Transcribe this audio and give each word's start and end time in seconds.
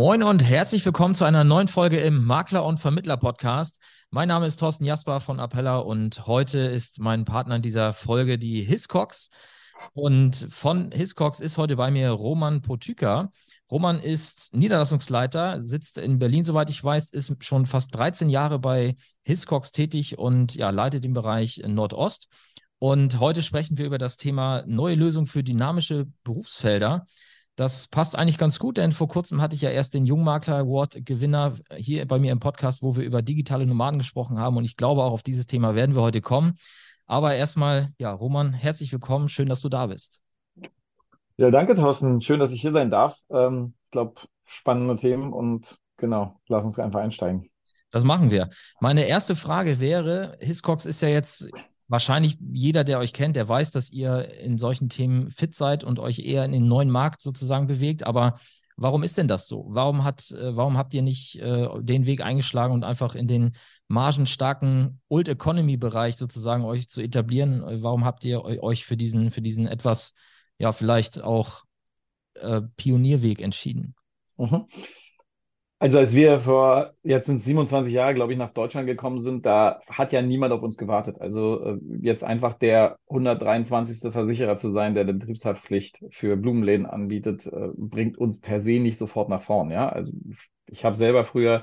Moin 0.00 0.22
und 0.22 0.42
herzlich 0.42 0.86
willkommen 0.86 1.14
zu 1.14 1.26
einer 1.26 1.44
neuen 1.44 1.68
Folge 1.68 2.00
im 2.00 2.24
Makler 2.24 2.64
und 2.64 2.80
Vermittler 2.80 3.18
Podcast. 3.18 3.82
Mein 4.08 4.28
Name 4.28 4.46
ist 4.46 4.56
Thorsten 4.56 4.86
Jasper 4.86 5.20
von 5.20 5.38
Appella 5.38 5.76
und 5.76 6.26
heute 6.26 6.58
ist 6.58 7.00
mein 7.00 7.26
Partner 7.26 7.56
in 7.56 7.60
dieser 7.60 7.92
Folge 7.92 8.38
die 8.38 8.62
Hiscox. 8.62 9.28
Und 9.92 10.48
von 10.48 10.90
Hiscox 10.90 11.40
ist 11.40 11.58
heute 11.58 11.76
bei 11.76 11.90
mir 11.90 12.12
Roman 12.12 12.62
Potyka. 12.62 13.30
Roman 13.70 14.00
ist 14.00 14.54
Niederlassungsleiter, 14.54 15.66
sitzt 15.66 15.98
in 15.98 16.18
Berlin, 16.18 16.44
soweit 16.44 16.70
ich 16.70 16.82
weiß, 16.82 17.10
ist 17.10 17.44
schon 17.44 17.66
fast 17.66 17.94
13 17.94 18.30
Jahre 18.30 18.58
bei 18.58 18.96
Hiscox 19.22 19.70
tätig 19.70 20.16
und 20.16 20.54
ja, 20.54 20.70
leitet 20.70 21.04
den 21.04 21.12
Bereich 21.12 21.62
Nordost. 21.66 22.28
Und 22.78 23.20
heute 23.20 23.42
sprechen 23.42 23.76
wir 23.76 23.84
über 23.84 23.98
das 23.98 24.16
Thema 24.16 24.64
neue 24.64 24.94
Lösungen 24.94 25.26
für 25.26 25.42
dynamische 25.42 26.06
Berufsfelder. 26.24 27.04
Das 27.56 27.88
passt 27.88 28.16
eigentlich 28.16 28.38
ganz 28.38 28.58
gut, 28.58 28.78
denn 28.78 28.92
vor 28.92 29.08
kurzem 29.08 29.42
hatte 29.42 29.54
ich 29.54 29.62
ja 29.62 29.70
erst 29.70 29.94
den 29.94 30.04
Jungmakler 30.04 30.58
Award 30.58 31.04
Gewinner 31.04 31.56
hier 31.76 32.06
bei 32.06 32.18
mir 32.18 32.32
im 32.32 32.40
Podcast, 32.40 32.82
wo 32.82 32.96
wir 32.96 33.04
über 33.04 33.22
digitale 33.22 33.66
Nomaden 33.66 33.98
gesprochen 33.98 34.38
haben. 34.38 34.56
Und 34.56 34.64
ich 34.64 34.76
glaube, 34.76 35.02
auch 35.02 35.12
auf 35.12 35.22
dieses 35.22 35.46
Thema 35.46 35.74
werden 35.74 35.94
wir 35.94 36.02
heute 36.02 36.20
kommen. 36.20 36.54
Aber 37.06 37.34
erstmal, 37.34 37.88
ja, 37.98 38.12
Roman, 38.12 38.52
herzlich 38.52 38.92
willkommen. 38.92 39.28
Schön, 39.28 39.48
dass 39.48 39.60
du 39.60 39.68
da 39.68 39.88
bist. 39.88 40.22
Ja, 41.36 41.50
danke, 41.50 41.74
Thorsten. 41.74 42.22
Schön, 42.22 42.38
dass 42.38 42.52
ich 42.52 42.60
hier 42.60 42.72
sein 42.72 42.90
darf. 42.90 43.16
Ähm, 43.30 43.74
ich 43.84 43.90
glaube, 43.90 44.20
spannende 44.46 44.96
Themen 44.96 45.32
und 45.32 45.76
genau, 45.96 46.40
lass 46.48 46.64
uns 46.64 46.78
einfach 46.78 47.00
einsteigen. 47.00 47.50
Das 47.90 48.04
machen 48.04 48.30
wir. 48.30 48.50
Meine 48.80 49.04
erste 49.04 49.34
Frage 49.34 49.80
wäre, 49.80 50.36
Hiscox 50.40 50.86
ist 50.86 51.00
ja 51.02 51.08
jetzt 51.08 51.48
wahrscheinlich 51.90 52.38
jeder, 52.52 52.84
der 52.84 53.00
euch 53.00 53.12
kennt, 53.12 53.34
der 53.34 53.48
weiß, 53.48 53.72
dass 53.72 53.90
ihr 53.90 54.32
in 54.40 54.58
solchen 54.58 54.88
Themen 54.88 55.30
fit 55.30 55.54
seid 55.54 55.82
und 55.82 55.98
euch 55.98 56.20
eher 56.20 56.44
in 56.44 56.52
den 56.52 56.68
neuen 56.68 56.88
Markt 56.88 57.20
sozusagen 57.20 57.66
bewegt. 57.66 58.04
Aber 58.04 58.38
warum 58.76 59.02
ist 59.02 59.18
denn 59.18 59.26
das 59.26 59.48
so? 59.48 59.66
Warum, 59.68 60.04
hat, 60.04 60.30
äh, 60.30 60.56
warum 60.56 60.78
habt 60.78 60.94
ihr 60.94 61.02
nicht 61.02 61.36
äh, 61.40 61.68
den 61.82 62.06
Weg 62.06 62.22
eingeschlagen 62.22 62.72
und 62.72 62.84
einfach 62.84 63.16
in 63.16 63.26
den 63.26 63.56
margenstarken 63.88 65.00
Old 65.08 65.26
Economy 65.26 65.76
Bereich 65.76 66.16
sozusagen 66.16 66.64
euch 66.64 66.88
zu 66.88 67.00
etablieren? 67.00 67.82
Warum 67.82 68.04
habt 68.04 68.24
ihr 68.24 68.44
euch 68.44 68.84
für 68.84 68.96
diesen, 68.96 69.32
für 69.32 69.42
diesen 69.42 69.66
etwas, 69.66 70.14
ja, 70.58 70.70
vielleicht 70.70 71.20
auch 71.20 71.64
äh, 72.34 72.62
Pionierweg 72.76 73.40
entschieden? 73.40 73.96
Mhm. 74.36 74.66
Also 75.82 75.98
als 75.98 76.14
wir 76.14 76.40
vor, 76.40 76.92
jetzt 77.02 77.26
sind 77.26 77.42
27 77.42 77.94
Jahre, 77.94 78.12
glaube 78.12 78.32
ich, 78.32 78.38
nach 78.38 78.52
Deutschland 78.52 78.86
gekommen 78.86 79.22
sind, 79.22 79.46
da 79.46 79.80
hat 79.88 80.12
ja 80.12 80.20
niemand 80.20 80.52
auf 80.52 80.62
uns 80.62 80.76
gewartet. 80.76 81.18
Also 81.22 81.64
äh, 81.64 81.78
jetzt 82.02 82.22
einfach 82.22 82.52
der 82.52 82.98
123. 83.08 84.12
Versicherer 84.12 84.58
zu 84.58 84.72
sein, 84.72 84.92
der 84.92 85.04
eine 85.04 85.14
Betriebshaftpflicht 85.14 86.04
für 86.10 86.36
Blumenläden 86.36 86.84
anbietet, 86.84 87.46
äh, 87.46 87.68
bringt 87.74 88.18
uns 88.18 88.40
per 88.40 88.60
se 88.60 88.78
nicht 88.78 88.98
sofort 88.98 89.30
nach 89.30 89.40
vorn. 89.40 89.70
Ja? 89.70 89.88
Also 89.88 90.12
ich 90.66 90.84
habe 90.84 90.96
selber 90.96 91.24
früher 91.24 91.62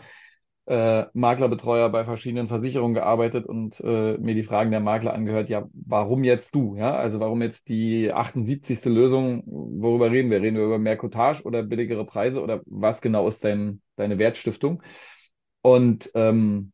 äh, 0.68 1.06
Maklerbetreuer 1.14 1.90
bei 1.90 2.04
verschiedenen 2.04 2.50
Versicherungen 2.50 2.94
gearbeitet 2.94 3.46
und 3.46 3.80
äh, 3.80 4.18
mir 4.18 4.36
die 4.36 4.44
Fragen 4.44 4.70
der 4.72 4.82
Makler 4.82 5.14
angehört, 5.14 5.50
ja, 5.50 5.68
warum 5.74 6.26
jetzt 6.26 6.54
du? 6.54 6.76
Ja, 6.76 6.96
also 6.96 7.20
warum 7.22 7.42
jetzt 7.42 7.70
die 7.70 8.12
78. 8.12 8.84
Lösung? 8.86 9.44
Worüber 9.46 10.12
reden 10.12 10.30
wir? 10.30 10.42
Reden 10.42 10.58
wir 10.58 10.66
über 10.66 10.78
mehr 10.78 10.98
Cottage 10.98 11.44
oder 11.44 11.64
billigere 11.64 12.06
Preise 12.06 12.42
oder 12.42 12.62
was 12.66 13.02
genau 13.02 13.28
ist 13.28 13.44
dein, 13.46 13.82
deine 13.96 14.20
Wertstiftung? 14.20 14.84
Und 15.62 16.12
ähm, 16.16 16.74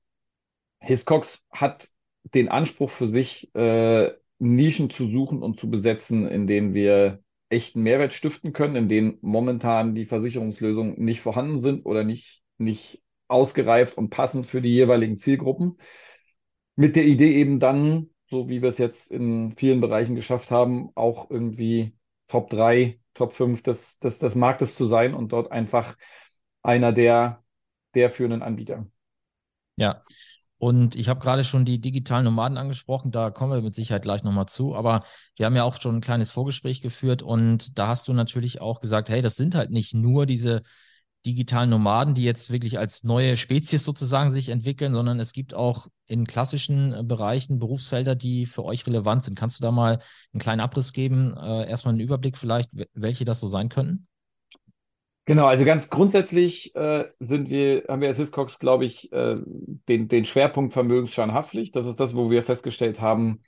Hiscox 0.80 1.42
hat 1.52 1.88
den 2.34 2.50
Anspruch 2.50 2.90
für 2.90 3.08
sich, 3.08 3.54
äh, 3.56 4.12
Nischen 4.40 4.90
zu 4.90 5.08
suchen 5.08 5.42
und 5.44 5.60
zu 5.60 5.70
besetzen, 5.70 6.28
in 6.28 6.48
denen 6.48 6.74
wir 6.74 7.20
echten 7.50 7.84
Mehrwert 7.84 8.14
stiften 8.14 8.52
können, 8.54 8.76
in 8.76 8.90
denen 8.90 9.18
momentan 9.22 9.94
die 9.94 10.06
Versicherungslösungen 10.08 11.00
nicht 11.00 11.22
vorhanden 11.22 11.60
sind 11.60 11.86
oder 11.86 12.04
nicht, 12.04 12.42
nicht 12.58 13.03
ausgereift 13.34 13.98
und 13.98 14.09
passend 14.09 14.45
für 14.45 14.62
die 14.62 14.70
jeweiligen 14.70 15.17
Zielgruppen. 15.17 15.78
Mit 16.76 16.95
der 16.95 17.06
Idee 17.06 17.36
eben 17.36 17.59
dann, 17.59 18.09
so 18.30 18.48
wie 18.50 18.62
wir 18.62 18.70
es 18.70 18.78
jetzt 18.78 19.12
in 19.12 19.56
vielen 19.58 19.81
Bereichen 19.81 20.16
geschafft 20.16 20.52
haben, 20.52 20.90
auch 20.96 21.30
irgendwie 21.30 21.96
Top 22.28 22.50
3, 22.50 23.00
Top 23.13 23.34
5 23.34 23.62
des, 23.62 24.00
des, 24.00 24.19
des 24.19 24.35
Marktes 24.35 24.75
zu 24.75 24.85
sein 24.85 25.13
und 25.13 25.31
dort 25.34 25.52
einfach 25.52 25.96
einer 26.62 26.94
der, 26.94 27.44
der 27.94 28.09
führenden 28.09 28.41
Anbieter. 28.41 28.88
Ja, 29.75 30.02
und 30.63 30.96
ich 30.96 31.09
habe 31.09 31.19
gerade 31.19 31.44
schon 31.44 31.66
die 31.66 31.81
digitalen 31.81 32.24
Nomaden 32.24 32.58
angesprochen, 32.58 33.12
da 33.12 33.31
kommen 33.31 33.52
wir 33.52 33.62
mit 33.62 33.75
Sicherheit 33.75 34.03
gleich 34.03 34.24
nochmal 34.24 34.46
zu. 34.46 34.75
Aber 34.75 35.02
wir 35.35 35.46
haben 35.46 35.58
ja 35.58 35.63
auch 35.63 35.81
schon 35.81 35.97
ein 35.97 36.02
kleines 36.02 36.29
Vorgespräch 36.29 36.81
geführt 36.81 37.22
und 37.22 37.78
da 37.78 37.88
hast 37.88 38.08
du 38.08 38.13
natürlich 38.13 38.62
auch 38.62 38.79
gesagt, 38.79 39.09
hey, 39.09 39.22
das 39.22 39.35
sind 39.35 39.56
halt 39.56 39.72
nicht 39.72 39.94
nur 39.94 40.25
diese 40.25 40.63
digitalen 41.25 41.69
Nomaden, 41.69 42.13
die 42.13 42.23
jetzt 42.23 42.51
wirklich 42.51 42.78
als 42.78 43.03
neue 43.03 43.38
Spezies 43.38 43.84
sozusagen 43.84 44.31
sich 44.31 44.50
entwickeln, 44.50 44.94
sondern 44.94 45.19
es 45.19 45.34
gibt 45.34 45.53
auch 45.53 45.88
in 46.07 46.25
klassischen 46.25 46.94
äh, 46.94 47.03
Bereichen 47.03 47.59
Berufsfelder, 47.59 48.16
die 48.16 48.45
für 48.45 48.66
euch 48.66 48.85
relevant 48.85 49.23
sind. 49.23 49.38
Kannst 49.38 49.59
du 49.59 49.63
da 49.63 49.72
mal 49.72 50.00
einen 50.34 50.41
kleinen 50.41 50.59
Abriss 50.59 50.94
geben? 50.94 51.35
Äh, 51.38 51.69
erstmal 51.69 51.94
einen 51.94 52.03
Überblick 52.03 52.38
vielleicht, 52.38 52.72
welche 52.94 53.25
das 53.25 53.39
so 53.39 53.47
sein 53.47 53.69
könnten? 53.69 54.07
Genau, 55.25 55.45
also 55.45 55.63
ganz 55.63 55.89
grundsätzlich 55.89 56.75
äh, 56.75 57.06
sind 57.19 57.50
wir, 57.50 57.85
haben 57.88 58.01
wir 58.01 58.09
als 58.09 58.17
Hiscox, 58.17 58.59
glaube 58.59 58.84
ich, 58.84 59.09
äh, 59.13 59.38
den, 59.88 60.09
den 60.09 60.25
Schwerpunkt 60.25 60.73
Vermögensschadenhaftpflicht. 60.73 61.73
Das 61.75 61.85
ist 61.85 62.01
das, 62.01 62.13
wo 62.13 62.29
wir 62.29 62.44
festgestellt 62.44 63.00
haben, 63.00 63.41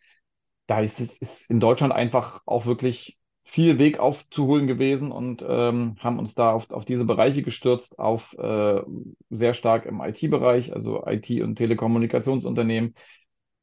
da 0.68 0.80
ist 0.80 1.00
es 1.00 1.46
in 1.50 1.60
Deutschland 1.60 1.94
einfach 1.94 2.42
auch 2.46 2.66
wirklich 2.66 3.18
viel 3.46 3.78
Weg 3.80 4.00
aufzuholen 4.00 4.68
gewesen 4.68 5.12
und 5.12 5.46
ähm, 5.48 5.96
haben 6.00 6.20
uns 6.20 6.34
da 6.36 6.52
auf, 6.52 6.72
auf 6.72 6.84
diese 6.84 7.06
Bereiche 7.06 7.44
gestürzt, 7.44 8.00
auf 8.00 8.34
äh, 8.38 8.82
sehr 9.30 9.54
stark 9.54 9.86
im 9.86 10.02
IT-Bereich, 10.02 10.74
also 10.74 11.06
IT- 11.06 11.42
und 11.42 11.56
Telekommunikationsunternehmen, 11.56 12.96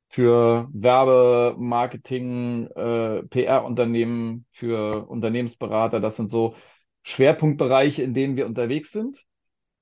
für 0.08 0.68
Werbe, 0.72 1.56
Marketing, 1.58 2.66
äh, 2.68 3.22
PR-Unternehmen, 3.24 4.46
für 4.50 5.08
Unternehmensberater. 5.08 6.00
Das 6.00 6.16
sind 6.16 6.30
so 6.30 6.54
Schwerpunktbereiche, 7.02 8.02
in 8.02 8.14
denen 8.14 8.36
wir 8.36 8.46
unterwegs 8.46 8.92
sind 8.92 9.24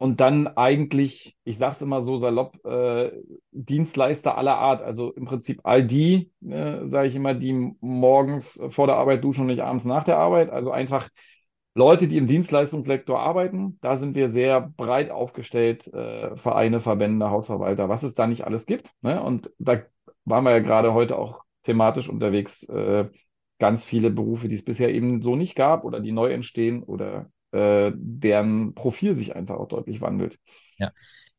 und 0.01 0.21
dann 0.23 0.47
eigentlich, 0.47 1.37
ich 1.45 1.59
sage 1.59 1.73
es 1.73 1.83
immer 1.83 2.03
so 2.03 2.17
salopp, 2.17 2.65
äh, 2.65 3.13
Dienstleister 3.53 4.39
aller 4.39 4.57
Art. 4.57 4.83
Also 4.83 5.13
im 5.13 5.27
Prinzip 5.27 5.61
all 5.65 5.85
die, 5.85 6.33
äh, 6.43 6.87
sage 6.87 7.09
ich 7.09 7.15
immer, 7.15 7.35
die 7.35 7.75
morgens 7.83 8.59
vor 8.71 8.87
der 8.87 8.97
Arbeit 8.97 9.23
duschen 9.23 9.43
und 9.43 9.49
nicht 9.49 9.61
abends 9.61 9.85
nach 9.85 10.05
der 10.05 10.17
Arbeit. 10.17 10.49
Also 10.49 10.71
einfach 10.71 11.11
Leute, 11.75 12.09
die 12.09 12.17
im 12.17 12.27
Dienstleistungssektor 12.27 13.21
arbeiten. 13.21 13.77
Da 13.83 13.99
sind 13.99 14.15
wir 14.15 14.31
sehr 14.31 14.63
breit 14.63 15.11
aufgestellt, 15.11 15.87
äh, 15.93 16.35
Vereine, 16.35 16.81
Verbände, 16.81 17.29
Hausverwalter, 17.29 17.91
was 17.91 18.03
es 18.03 18.15
da 18.15 18.27
nicht 18.27 18.47
alles 18.47 18.65
gibt. 18.65 18.95
Ne? 19.03 19.23
Und 19.23 19.53
da 19.59 19.83
waren 20.25 20.45
wir 20.45 20.53
ja 20.53 20.61
gerade 20.61 20.95
heute 20.95 21.19
auch 21.19 21.43
thematisch 21.65 22.09
unterwegs. 22.09 22.63
Äh, 22.71 23.11
ganz 23.59 23.85
viele 23.85 24.11
Berufe, 24.11 24.49
die 24.49 24.55
es 24.55 24.65
bisher 24.65 24.95
eben 24.95 25.21
so 25.21 25.37
nicht 25.37 25.57
gab 25.57 25.85
oder 25.85 26.01
die 26.01 26.13
neu 26.13 26.33
entstehen 26.33 26.83
oder 26.83 27.31
äh, 27.53 27.93
deren 27.95 28.75
Profil 28.75 29.17
sich 29.17 29.35
einfach 29.35 29.57
auch 29.57 29.69
deutlich 29.69 30.01
wandelt. 30.01 30.39
Ja, 30.79 30.91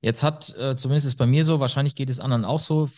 jetzt 0.02 0.24
hat 0.24 0.56
äh, 0.58 0.76
zumindest 0.76 1.08
ist 1.08 1.18
bei 1.18 1.26
mir 1.26 1.46
so, 1.46 1.60
wahrscheinlich 1.60 1.96
geht 1.96 2.10
es 2.10 2.20
anderen 2.20 2.46
auch 2.46 2.60
so, 2.60 2.90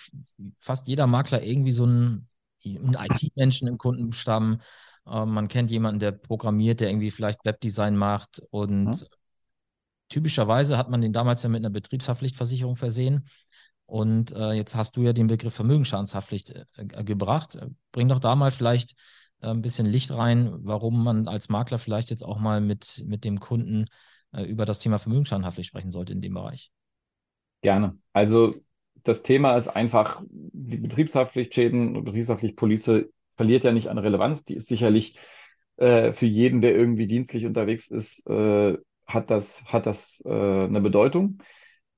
fast 0.58 0.88
jeder 0.88 1.08
Makler 1.08 1.44
irgendwie 1.44 1.72
so 1.72 1.84
einen, 1.84 2.28
einen 2.66 2.98
IT-Menschen 3.00 3.68
im 3.68 3.78
Kundenstamm. 3.78 4.62
Äh, 5.08 5.26
man 5.26 5.48
kennt 5.48 5.72
jemanden, 5.72 6.00
der 6.00 6.12
programmiert, 6.12 6.80
der 6.80 6.90
irgendwie 6.90 7.12
vielleicht 7.12 7.46
Webdesign 7.46 7.96
macht 7.96 8.42
und 8.50 9.02
ja. 9.02 9.08
typischerweise 10.10 10.78
hat 10.78 10.90
man 10.90 11.02
den 11.02 11.14
damals 11.14 11.44
ja 11.44 11.50
mit 11.50 11.60
einer 11.60 11.70
Betriebshaftpflichtversicherung 11.70 12.76
versehen. 12.76 13.26
Und 13.86 14.32
äh, 14.32 14.54
jetzt 14.54 14.76
hast 14.76 14.96
du 14.98 15.02
ja 15.04 15.14
den 15.14 15.28
Begriff 15.28 15.54
Vermögensschadenshaftpflicht 15.54 16.52
äh, 16.52 17.04
gebracht. 17.04 17.60
Bring 17.92 18.08
doch 18.08 18.20
da 18.20 18.36
mal 18.36 18.50
vielleicht 18.50 18.92
äh, 18.92 18.96
ein 19.52 19.62
bisschen 19.62 19.86
Licht 19.86 20.12
rein, 20.12 20.52
warum 20.64 21.04
man 21.04 21.28
als 21.28 21.50
Makler 21.50 21.80
vielleicht 21.80 22.10
jetzt 22.10 22.24
auch 22.24 22.40
mal 22.40 22.62
mit, 22.62 23.04
mit 23.06 23.26
dem 23.26 23.40
Kunden 23.40 23.86
äh, 24.34 24.44
über 24.44 24.66
das 24.66 24.80
Thema 24.80 25.00
Vermögensschadenhaftpflicht 25.00 25.70
sprechen 25.70 25.92
sollte 25.92 26.14
in 26.14 26.22
dem 26.22 26.34
Bereich. 26.34 26.72
Gerne. 27.62 27.98
Also 28.12 28.56
das 29.04 29.24
Thema 29.24 29.56
ist 29.56 29.68
einfach, 29.68 30.22
die 30.30 30.78
Betriebshaftpflichtschäden 30.78 31.96
und 31.96 32.06
Betriebshaftpflichtpolice 32.06 33.10
verliert 33.36 33.64
ja 33.64 33.72
nicht 33.72 33.88
an 33.88 33.98
Relevanz. 33.98 34.44
Die 34.46 34.56
ist 34.56 34.68
sicherlich 34.68 35.18
äh, 35.78 36.14
für 36.14 36.26
jeden, 36.26 36.62
der 36.62 36.76
irgendwie 36.76 37.08
dienstlich 37.08 37.46
unterwegs 37.46 37.90
ist, 37.90 38.26
äh, 38.28 38.78
hat 39.06 39.30
das, 39.30 39.64
hat 39.66 39.86
das 39.86 40.22
äh, 40.26 40.30
eine 40.30 40.82
Bedeutung. 40.82 41.40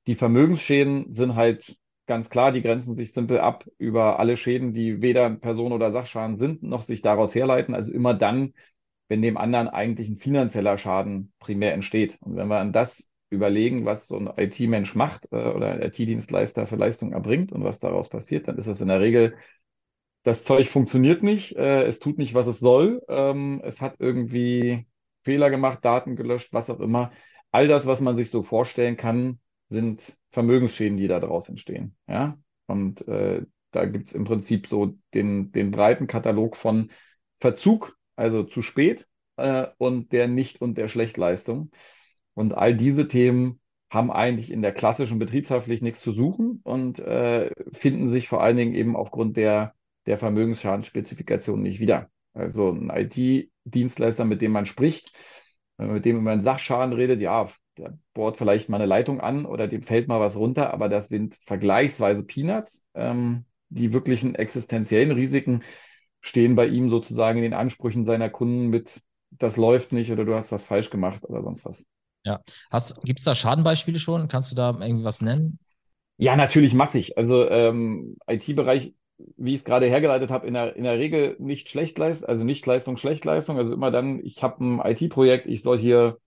Die 0.08 0.16
Vermögensschäden 0.16 1.14
sind 1.14 1.36
halt 1.36 1.76
ganz 2.06 2.30
klar, 2.30 2.52
die 2.52 2.62
grenzen 2.62 2.96
sich 2.96 3.14
simpel 3.14 3.40
ab 3.40 3.66
über 3.78 4.20
alle 4.20 4.38
Schäden, 4.38 4.74
die 4.74 5.02
weder 5.02 5.30
Person- 5.32 5.74
oder 5.74 5.92
Sachschaden 5.92 6.38
sind, 6.38 6.64
noch 6.64 6.84
sich 6.84 7.02
daraus 7.02 7.36
herleiten. 7.36 7.76
Also 7.76 7.92
immer 7.94 8.14
dann, 8.14 8.54
wenn 9.08 9.22
dem 9.22 9.38
anderen 9.38 9.68
eigentlich 9.68 10.10
ein 10.10 10.18
finanzieller 10.18 10.78
Schaden 10.78 11.34
primär 11.40 11.74
entsteht. 11.74 12.18
Und 12.22 12.36
wenn 12.36 12.48
wir 12.48 12.60
an 12.60 12.74
das 12.74 13.10
überlegen, 13.30 13.86
was 13.86 14.08
so 14.08 14.18
ein 14.18 14.32
IT-Mensch 14.38 14.96
macht 14.96 15.28
äh, 15.32 15.50
oder 15.52 15.72
ein 15.72 15.82
IT-Dienstleister 15.82 16.68
für 16.68 16.76
Leistung 16.76 17.12
erbringt 17.14 17.52
und 17.52 17.64
was 17.64 17.80
daraus 17.80 18.10
passiert, 18.10 18.48
dann 18.48 18.58
ist 18.58 18.68
es 18.68 18.82
in 18.82 18.88
der 18.88 19.02
Regel, 19.02 19.36
das 20.24 20.44
Zeug 20.44 20.68
funktioniert 20.68 21.24
nicht, 21.24 21.56
äh, 21.56 21.84
es 21.84 22.00
tut 22.00 22.18
nicht, 22.18 22.34
was 22.34 22.48
es 22.48 22.60
soll, 22.60 23.02
ähm, 23.08 23.62
es 23.64 23.82
hat 23.82 23.96
irgendwie 24.00 24.88
Fehler 25.24 25.50
gemacht, 25.50 25.84
Daten 25.86 26.16
gelöscht, 26.16 26.54
was 26.54 26.70
auch 26.70 26.80
immer. 26.80 27.12
all 27.52 27.68
das, 27.68 27.86
was 27.88 28.02
man 28.02 28.16
sich 28.18 28.30
so 28.32 28.44
vorstellen 28.44 28.98
kann, 28.98 29.40
sind 29.70 30.18
Vermögensschäden, 30.32 30.98
die 30.98 31.08
da 31.08 31.20
daraus 31.20 31.50
entstehen. 31.50 31.96
Ja? 32.08 32.38
Und 32.68 33.08
äh, 33.08 33.46
da 33.72 33.86
gibt 33.86 34.08
es 34.08 34.14
im 34.14 34.24
Prinzip 34.24 34.68
so 34.68 34.96
den, 35.14 35.52
den 35.52 35.72
breiten 35.72 36.08
Katalog 36.08 36.56
von 36.56 36.92
Verzug, 37.40 37.98
also 38.16 38.44
zu 38.44 38.62
spät, 38.62 39.08
äh, 39.38 39.68
und 39.78 40.12
der 40.12 40.28
Nicht- 40.28 40.62
und 40.62 40.78
der 40.78 40.88
Schlechtleistung. 40.88 41.72
Und 42.34 42.54
all 42.54 42.76
diese 42.76 43.08
Themen 43.08 43.60
haben 43.90 44.12
eigentlich 44.12 44.52
in 44.52 44.62
der 44.62 44.74
klassischen 44.74 45.20
Betriebshaftpflicht 45.20 45.84
nichts 45.84 46.02
zu 46.02 46.12
suchen 46.12 46.60
und 46.64 47.00
äh, 47.00 47.52
finden 47.72 48.10
sich 48.10 48.28
vor 48.28 48.42
allen 48.42 48.58
Dingen 48.58 48.76
eben 48.76 48.96
aufgrund 48.96 49.38
der, 49.38 49.74
der 50.06 50.18
Vermögensschadensspezifikationen 50.18 51.64
nicht 51.64 51.80
wieder. 51.80 52.10
Also 52.34 52.72
ein 52.72 52.90
IT-Dienstleister, 52.90 54.26
mit 54.26 54.42
dem 54.42 54.52
man 54.52 54.66
spricht, 54.66 55.14
man 55.78 55.94
mit 55.94 56.06
dem 56.06 56.20
über 56.20 56.32
einen 56.32 56.42
Sachschaden 56.42 56.94
redet, 56.94 57.22
ja, 57.22 57.50
der 57.78 57.98
bohrt 58.14 58.38
vielleicht 58.38 58.70
mal 58.70 58.78
eine 58.78 58.86
Leitung 58.86 59.20
an 59.22 59.46
oder 59.46 59.68
dem 59.68 59.84
fällt 59.84 60.08
mal 60.08 60.20
was 60.20 60.36
runter, 60.36 60.74
aber 60.74 60.90
das 60.90 61.10
sind 61.10 61.36
vergleichsweise 61.46 62.24
Peanuts. 62.26 62.86
Ähm, 62.94 63.46
die 63.70 63.94
wirklichen 63.94 64.36
existenziellen 64.36 65.12
Risiken 65.12 65.64
stehen 66.22 66.56
bei 66.56 66.68
ihm 66.68 66.90
sozusagen 66.90 67.38
in 67.38 67.44
den 67.44 67.54
Ansprüchen 67.54 68.06
seiner 68.06 68.30
Kunden 68.30 68.68
mit, 68.68 69.04
das 69.32 69.58
läuft 69.58 69.92
nicht 69.92 70.12
oder 70.12 70.26
du 70.26 70.34
hast 70.34 70.52
was 70.52 70.66
falsch 70.66 70.90
gemacht 70.90 71.24
oder 71.24 71.44
sonst 71.44 71.66
was. 71.66 71.86
Ja. 72.26 72.42
Gibt 73.04 73.20
es 73.20 73.26
da 73.26 73.36
Schadenbeispiele 73.36 74.00
schon? 74.00 74.28
Kannst 74.28 74.52
du 74.52 74.56
da 74.56 74.72
irgendwie 74.80 75.04
was 75.04 75.22
nennen? 75.22 75.60
Ja, 76.18 76.36
natürlich 76.36 76.74
massig. 76.74 77.18
Also 77.18 77.48
ähm, 77.50 78.18
IT-Bereich, 78.28 78.94
wie 79.38 79.54
ich 79.54 79.60
es 79.60 79.66
gerade 79.66 79.88
hergeleitet 79.88 80.32
habe, 80.32 80.48
in 80.48 80.54
der, 80.54 80.76
in 80.76 80.84
der 80.84 80.98
Regel 80.98 81.36
nicht 81.40 81.70
Schlechtleistung, 81.70 82.28
also 82.28 82.44
nicht 82.44 82.66
Leistung, 82.66 82.98
Schlechtleistung. 82.98 83.58
Also 83.58 83.74
immer 83.74 83.92
dann, 83.92 84.20
ich 84.24 84.42
habe 84.42 84.64
ein 84.64 84.80
IT-Projekt, 84.80 85.46
ich 85.46 85.62
soll 85.62 85.78
hier, 85.78 86.18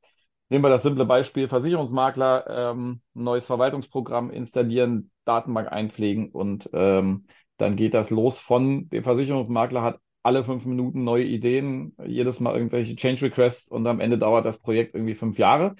nehmen 0.48 0.64
wir 0.64 0.70
das 0.70 0.82
simple 0.82 1.04
Beispiel, 1.04 1.48
Versicherungsmakler, 1.48 2.72
ähm, 2.72 3.00
neues 3.14 3.46
Verwaltungsprogramm 3.46 4.30
installieren, 4.30 5.10
Datenbank 5.24 5.70
einpflegen 5.70 6.30
und 6.30 6.70
ähm, 6.72 7.26
dann 7.58 7.76
geht 7.76 7.94
das 7.94 8.10
los 8.10 8.38
von, 8.38 8.88
der 8.90 9.02
Versicherungsmakler 9.02 9.82
hat 9.82 10.00
alle 10.22 10.44
fünf 10.44 10.64
Minuten 10.66 11.04
neue 11.04 11.24
Ideen, 11.24 11.94
jedes 12.04 12.40
Mal 12.40 12.54
irgendwelche 12.54 12.96
Change 12.96 13.26
Requests 13.26 13.70
und 13.70 13.86
am 13.86 14.00
Ende 14.00 14.18
dauert 14.18 14.44
das 14.44 14.58
Projekt 14.58 14.94
irgendwie 14.94 15.14
fünf 15.14 15.38
Jahre. 15.38 15.76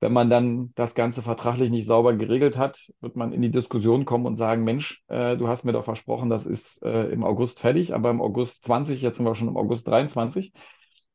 Wenn 0.00 0.12
man 0.12 0.28
dann 0.28 0.72
das 0.74 0.94
Ganze 0.94 1.22
vertraglich 1.22 1.70
nicht 1.70 1.86
sauber 1.86 2.12
geregelt 2.14 2.58
hat, 2.58 2.92
wird 3.00 3.16
man 3.16 3.32
in 3.32 3.40
die 3.40 3.50
Diskussion 3.50 4.04
kommen 4.04 4.26
und 4.26 4.36
sagen, 4.36 4.62
Mensch, 4.62 5.02
äh, 5.08 5.36
du 5.36 5.48
hast 5.48 5.64
mir 5.64 5.72
doch 5.72 5.84
versprochen, 5.84 6.28
das 6.28 6.44
ist 6.44 6.82
äh, 6.82 7.06
im 7.06 7.24
August 7.24 7.58
fertig, 7.58 7.94
aber 7.94 8.10
im 8.10 8.20
August 8.20 8.66
20, 8.66 9.00
jetzt 9.00 9.16
sind 9.16 9.24
wir 9.24 9.34
schon 9.34 9.48
im 9.48 9.56
August 9.56 9.88
23. 9.88 10.52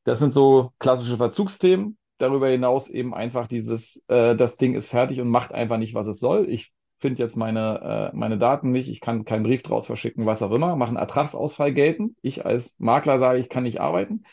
Das 0.05 0.17
sind 0.17 0.33
so 0.33 0.71
klassische 0.79 1.17
Verzugsthemen. 1.17 1.98
Darüber 2.19 2.49
hinaus 2.49 2.89
eben 2.89 3.13
einfach 3.15 3.47
dieses, 3.47 4.03
äh, 4.07 4.35
das 4.35 4.57
Ding 4.57 4.75
ist 4.75 4.89
fertig 4.89 5.19
und 5.21 5.29
macht 5.29 5.53
einfach 5.53 5.77
nicht, 5.77 5.95
was 5.95 6.07
es 6.07 6.19
soll. 6.19 6.47
Ich 6.49 6.71
finde 6.99 7.23
jetzt 7.23 7.35
meine, 7.35 8.11
äh, 8.13 8.15
meine 8.15 8.37
Daten 8.37 8.71
nicht, 8.71 8.89
ich 8.89 9.01
kann 9.01 9.25
keinen 9.25 9.43
Brief 9.43 9.63
draus 9.63 9.87
verschicken, 9.87 10.25
was 10.25 10.43
auch 10.43 10.51
immer, 10.51 10.75
mache 10.75 10.89
einen 10.89 10.97
Ertragsausfall 10.97 11.73
gelten. 11.73 12.15
Ich 12.21 12.45
als 12.45 12.75
Makler 12.77 13.19
sage, 13.19 13.39
ich 13.39 13.49
kann 13.49 13.63
nicht 13.63 13.81
arbeiten. 13.81 14.23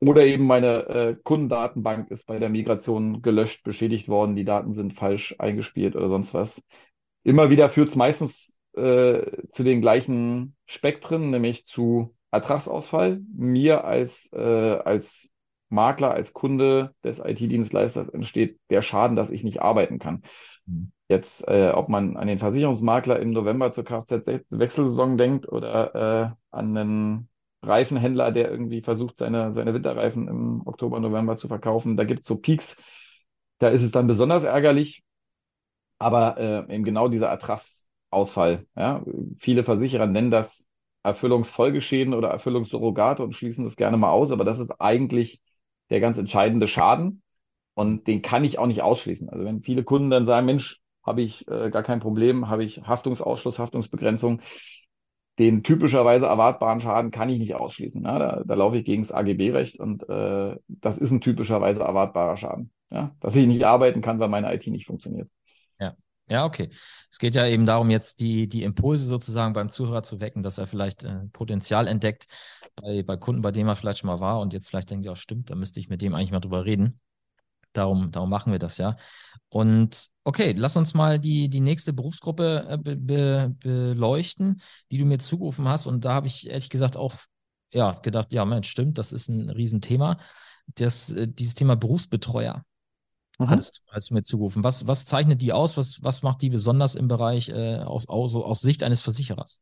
Oder 0.00 0.26
eben 0.26 0.46
meine 0.46 0.88
äh, 0.88 1.16
Kundendatenbank 1.22 2.10
ist 2.10 2.26
bei 2.26 2.38
der 2.38 2.48
Migration 2.50 3.22
gelöscht, 3.22 3.62
beschädigt 3.64 4.08
worden, 4.08 4.36
die 4.36 4.44
Daten 4.44 4.74
sind 4.74 4.92
falsch 4.92 5.34
eingespielt 5.38 5.96
oder 5.96 6.08
sonst 6.08 6.34
was. 6.34 6.62
Immer 7.24 7.50
wieder 7.50 7.68
führt 7.68 7.88
es 7.88 7.96
meistens 7.96 8.58
äh, 8.74 9.22
zu 9.50 9.64
den 9.64 9.80
gleichen 9.80 10.56
Spektren, 10.66 11.30
nämlich 11.30 11.66
zu 11.66 12.14
Ertragsausfall. 12.30 13.20
Mir 13.34 13.84
als, 13.84 14.28
äh, 14.32 14.38
als 14.38 15.30
Makler, 15.68 16.12
als 16.12 16.32
Kunde 16.32 16.94
des 17.04 17.18
IT-Dienstleisters 17.18 18.08
entsteht 18.08 18.58
der 18.70 18.82
Schaden, 18.82 19.16
dass 19.16 19.30
ich 19.30 19.44
nicht 19.44 19.62
arbeiten 19.62 19.98
kann. 19.98 20.22
Mhm. 20.66 20.92
Jetzt, 21.08 21.46
äh, 21.46 21.70
ob 21.72 21.88
man 21.88 22.16
an 22.16 22.26
den 22.26 22.38
Versicherungsmakler 22.38 23.20
im 23.20 23.30
November 23.30 23.72
zur 23.72 23.84
Kfz-Wechselsaison 23.84 25.16
denkt 25.16 25.48
oder 25.48 25.94
äh, 25.94 26.30
an 26.50 26.76
einen 26.76 27.28
Reifenhändler, 27.62 28.32
der 28.32 28.50
irgendwie 28.50 28.82
versucht, 28.82 29.18
seine, 29.18 29.52
seine 29.52 29.74
Winterreifen 29.74 30.28
im 30.28 30.66
Oktober, 30.66 31.00
November 31.00 31.36
zu 31.36 31.48
verkaufen, 31.48 31.96
da 31.96 32.04
gibt 32.04 32.22
es 32.22 32.26
so 32.28 32.36
Peaks, 32.36 32.76
da 33.58 33.68
ist 33.68 33.82
es 33.82 33.92
dann 33.92 34.06
besonders 34.06 34.44
ärgerlich. 34.44 35.04
Aber 35.98 36.36
äh, 36.38 36.74
eben 36.74 36.84
genau 36.84 37.08
dieser 37.08 37.28
Ertragsausfall. 37.28 38.66
Ja? 38.76 39.02
Viele 39.38 39.64
Versicherer 39.64 40.06
nennen 40.06 40.30
das 40.30 40.66
Erfüllungsfolgeschäden 41.02 42.14
oder 42.14 42.28
Erfüllungssurrogate 42.28 43.22
und 43.22 43.32
schließen 43.32 43.64
das 43.64 43.76
gerne 43.76 43.96
mal 43.96 44.10
aus, 44.10 44.32
aber 44.32 44.44
das 44.44 44.58
ist 44.58 44.72
eigentlich 44.80 45.40
der 45.90 46.00
ganz 46.00 46.18
entscheidende 46.18 46.68
Schaden. 46.68 47.22
Und 47.74 48.06
den 48.06 48.22
kann 48.22 48.44
ich 48.44 48.58
auch 48.58 48.66
nicht 48.66 48.82
ausschließen. 48.82 49.28
Also 49.28 49.44
wenn 49.44 49.62
viele 49.62 49.84
Kunden 49.84 50.10
dann 50.10 50.24
sagen, 50.24 50.46
Mensch, 50.46 50.80
habe 51.04 51.22
ich 51.22 51.46
äh, 51.48 51.70
gar 51.70 51.82
kein 51.82 52.00
Problem, 52.00 52.48
habe 52.48 52.64
ich 52.64 52.82
Haftungsausschluss, 52.82 53.58
Haftungsbegrenzung, 53.58 54.40
den 55.38 55.62
typischerweise 55.62 56.26
erwartbaren 56.26 56.80
Schaden 56.80 57.10
kann 57.10 57.28
ich 57.28 57.38
nicht 57.38 57.54
ausschließen. 57.54 58.02
Ja? 58.02 58.18
Da, 58.18 58.42
da 58.44 58.54
laufe 58.54 58.78
ich 58.78 58.84
gegen 58.84 59.02
das 59.02 59.12
AGB-Recht 59.12 59.78
und 59.78 60.08
äh, 60.08 60.56
das 60.68 60.98
ist 60.98 61.10
ein 61.10 61.20
typischerweise 61.20 61.82
erwartbarer 61.82 62.36
Schaden. 62.36 62.72
Ja? 62.90 63.14
Dass 63.20 63.36
ich 63.36 63.46
nicht 63.46 63.64
arbeiten 63.64 64.00
kann, 64.00 64.18
weil 64.18 64.28
meine 64.28 64.52
IT 64.52 64.66
nicht 64.66 64.86
funktioniert. 64.86 65.28
Ja. 65.78 65.94
Ja, 66.28 66.44
okay. 66.44 66.70
Es 67.10 67.18
geht 67.18 67.34
ja 67.34 67.46
eben 67.46 67.66
darum, 67.66 67.90
jetzt 67.90 68.18
die, 68.20 68.48
die 68.48 68.62
Impulse 68.64 69.04
sozusagen 69.04 69.52
beim 69.52 69.68
Zuhörer 69.68 70.02
zu 70.02 70.20
wecken, 70.20 70.42
dass 70.42 70.58
er 70.58 70.66
vielleicht 70.66 71.04
äh, 71.04 71.20
Potenzial 71.32 71.86
entdeckt 71.86 72.26
bei, 72.76 73.02
bei 73.02 73.16
Kunden, 73.16 73.42
bei 73.42 73.52
denen 73.52 73.68
er 73.68 73.76
vielleicht 73.76 73.98
schon 73.98 74.08
mal 74.08 74.20
war 74.20 74.40
und 74.40 74.52
jetzt 74.52 74.68
vielleicht 74.68 74.90
denkt, 74.90 75.04
ja, 75.04 75.16
stimmt, 75.16 75.50
da 75.50 75.54
müsste 75.54 75.80
ich 75.80 75.88
mit 75.88 76.02
dem 76.02 76.14
eigentlich 76.14 76.32
mal 76.32 76.40
drüber 76.40 76.64
reden. 76.64 77.00
Darum, 77.72 78.10
darum 78.10 78.30
machen 78.30 78.52
wir 78.52 78.58
das 78.58 78.78
ja. 78.78 78.96
Und 79.48 80.08
okay, 80.24 80.54
lass 80.56 80.76
uns 80.76 80.94
mal 80.94 81.18
die, 81.18 81.50
die 81.50 81.60
nächste 81.60 81.92
Berufsgruppe 81.92 82.66
äh, 82.68 82.78
be, 82.78 82.96
be, 82.96 83.54
beleuchten, 83.58 84.62
die 84.90 84.98
du 84.98 85.04
mir 85.04 85.18
zugerufen 85.18 85.68
hast. 85.68 85.86
Und 85.86 86.04
da 86.04 86.14
habe 86.14 86.26
ich 86.26 86.48
ehrlich 86.48 86.70
gesagt 86.70 86.96
auch 86.96 87.14
ja, 87.72 87.92
gedacht, 87.92 88.32
ja, 88.32 88.44
Mensch, 88.44 88.70
stimmt, 88.70 88.98
das 88.98 89.12
ist 89.12 89.28
ein 89.28 89.50
Riesenthema. 89.50 90.18
Das, 90.74 91.10
äh, 91.12 91.28
dieses 91.28 91.54
Thema 91.54 91.76
Berufsbetreuer 91.76 92.64
mhm. 93.38 93.50
hattest, 93.50 93.82
hast 93.90 94.10
du 94.10 94.14
mir 94.14 94.22
zugerufen. 94.22 94.64
Was, 94.64 94.86
was 94.86 95.04
zeichnet 95.04 95.42
die 95.42 95.52
aus? 95.52 95.76
Was, 95.76 96.02
was 96.02 96.22
macht 96.22 96.42
die 96.42 96.50
besonders 96.50 96.94
im 96.94 97.08
Bereich 97.08 97.48
äh, 97.50 97.78
aus, 97.78 98.08
aus, 98.08 98.34
aus 98.34 98.60
Sicht 98.60 98.82
eines 98.82 99.00
Versicherers? 99.00 99.60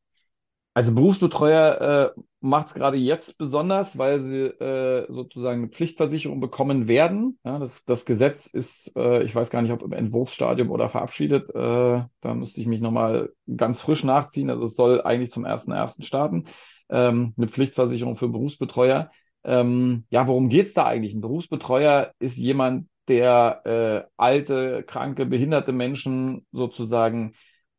Also 0.74 0.94
Berufsbetreuer 0.94 2.14
äh, 2.16 2.20
macht 2.44 2.68
es 2.68 2.74
gerade 2.74 2.98
jetzt 2.98 3.38
besonders, 3.38 3.96
weil 3.96 4.20
sie 4.20 4.42
äh, 4.44 5.06
sozusagen 5.10 5.62
eine 5.62 5.70
Pflichtversicherung 5.70 6.40
bekommen 6.40 6.88
werden. 6.88 7.38
Ja, 7.42 7.58
das, 7.58 7.82
das 7.86 8.04
Gesetz 8.04 8.46
ist, 8.46 8.94
äh, 8.96 9.22
ich 9.24 9.34
weiß 9.34 9.48
gar 9.48 9.62
nicht, 9.62 9.72
ob 9.72 9.82
im 9.82 9.92
Entwurfsstadium 9.92 10.70
oder 10.70 10.90
verabschiedet. 10.90 11.48
Äh, 11.48 12.02
da 12.20 12.34
müsste 12.34 12.60
ich 12.60 12.66
mich 12.66 12.82
nochmal 12.82 13.30
ganz 13.56 13.80
frisch 13.80 14.04
nachziehen. 14.04 14.50
Also 14.50 14.64
es 14.64 14.76
soll 14.76 15.00
eigentlich 15.00 15.32
zum 15.32 15.46
1.1. 15.46 16.04
starten. 16.04 16.44
Ähm, 16.90 17.32
eine 17.38 17.48
Pflichtversicherung 17.48 18.16
für 18.16 18.28
Berufsbetreuer. 18.28 19.10
Ähm, 19.42 20.04
ja, 20.10 20.26
worum 20.26 20.50
geht 20.50 20.66
es 20.66 20.74
da 20.74 20.84
eigentlich? 20.84 21.14
Ein 21.14 21.22
Berufsbetreuer 21.22 22.12
ist 22.18 22.36
jemand, 22.36 22.88
der 23.08 23.62
äh, 23.64 24.10
alte, 24.18 24.82
kranke, 24.82 25.24
behinderte 25.24 25.72
Menschen 25.72 26.46
sozusagen 26.52 27.32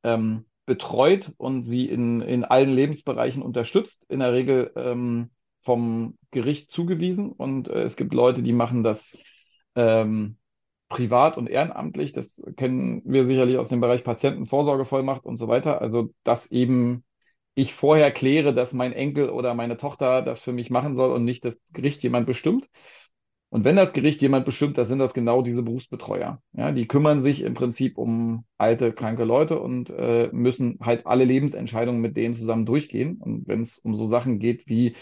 ähm, 0.03 0.45
betreut 0.65 1.31
und 1.37 1.65
sie 1.65 1.87
in, 1.87 2.21
in 2.21 2.43
allen 2.43 2.73
Lebensbereichen 2.73 3.41
unterstützt, 3.41 4.03
in 4.09 4.19
der 4.19 4.33
Regel 4.33 4.71
ähm, 4.75 5.31
vom 5.61 6.17
Gericht 6.31 6.71
zugewiesen. 6.71 7.31
Und 7.31 7.67
äh, 7.67 7.83
es 7.83 7.95
gibt 7.95 8.13
Leute, 8.13 8.43
die 8.43 8.53
machen 8.53 8.83
das 8.83 9.17
ähm, 9.75 10.37
privat 10.89 11.37
und 11.37 11.49
ehrenamtlich. 11.49 12.13
Das 12.13 12.41
kennen 12.57 13.01
wir 13.05 13.25
sicherlich 13.25 13.57
aus 13.57 13.69
dem 13.69 13.81
Bereich 13.81 14.03
Patientenvorsorgevollmacht 14.03 15.25
und 15.25 15.37
so 15.37 15.47
weiter. 15.47 15.81
Also, 15.81 16.11
dass 16.23 16.51
eben 16.51 17.03
ich 17.55 17.73
vorher 17.73 18.11
kläre, 18.11 18.53
dass 18.53 18.73
mein 18.73 18.93
Enkel 18.93 19.29
oder 19.29 19.53
meine 19.53 19.77
Tochter 19.77 20.21
das 20.21 20.41
für 20.41 20.51
mich 20.51 20.69
machen 20.69 20.95
soll 20.95 21.11
und 21.11 21.23
nicht 21.25 21.45
das 21.45 21.57
Gericht 21.73 22.03
jemand 22.03 22.27
bestimmt. 22.27 22.69
Und 23.49 23.63
wenn 23.63 23.75
das 23.75 23.93
Gericht 23.93 24.21
jemand 24.21 24.45
bestimmt, 24.45 24.77
dann 24.77 24.85
sind 24.85 24.99
das 24.99 25.13
genau 25.13 25.41
diese 25.41 25.63
Berufsbetreuer. 25.63 26.41
Ja, 26.53 26.71
die 26.71 26.87
kümmern 26.87 27.21
sich 27.21 27.41
im 27.41 27.53
Prinzip 27.53 27.97
um 27.97 28.45
alte, 28.57 28.91
kranke 28.91 29.23
Leute 29.23 29.59
und 29.59 29.89
äh, 29.91 30.29
müssen 30.33 30.79
halt 30.81 31.05
alle 31.05 31.25
Lebensentscheidungen 31.25 32.01
mit 32.01 32.17
denen 32.17 32.33
zusammen 32.33 32.65
durchgehen. 32.65 33.17
Und 33.21 33.47
wenn 33.47 33.61
es 33.61 33.77
um 33.79 33.95
so 33.95 34.07
Sachen 34.07 34.39
geht 34.39 34.67
wie, 34.67 34.95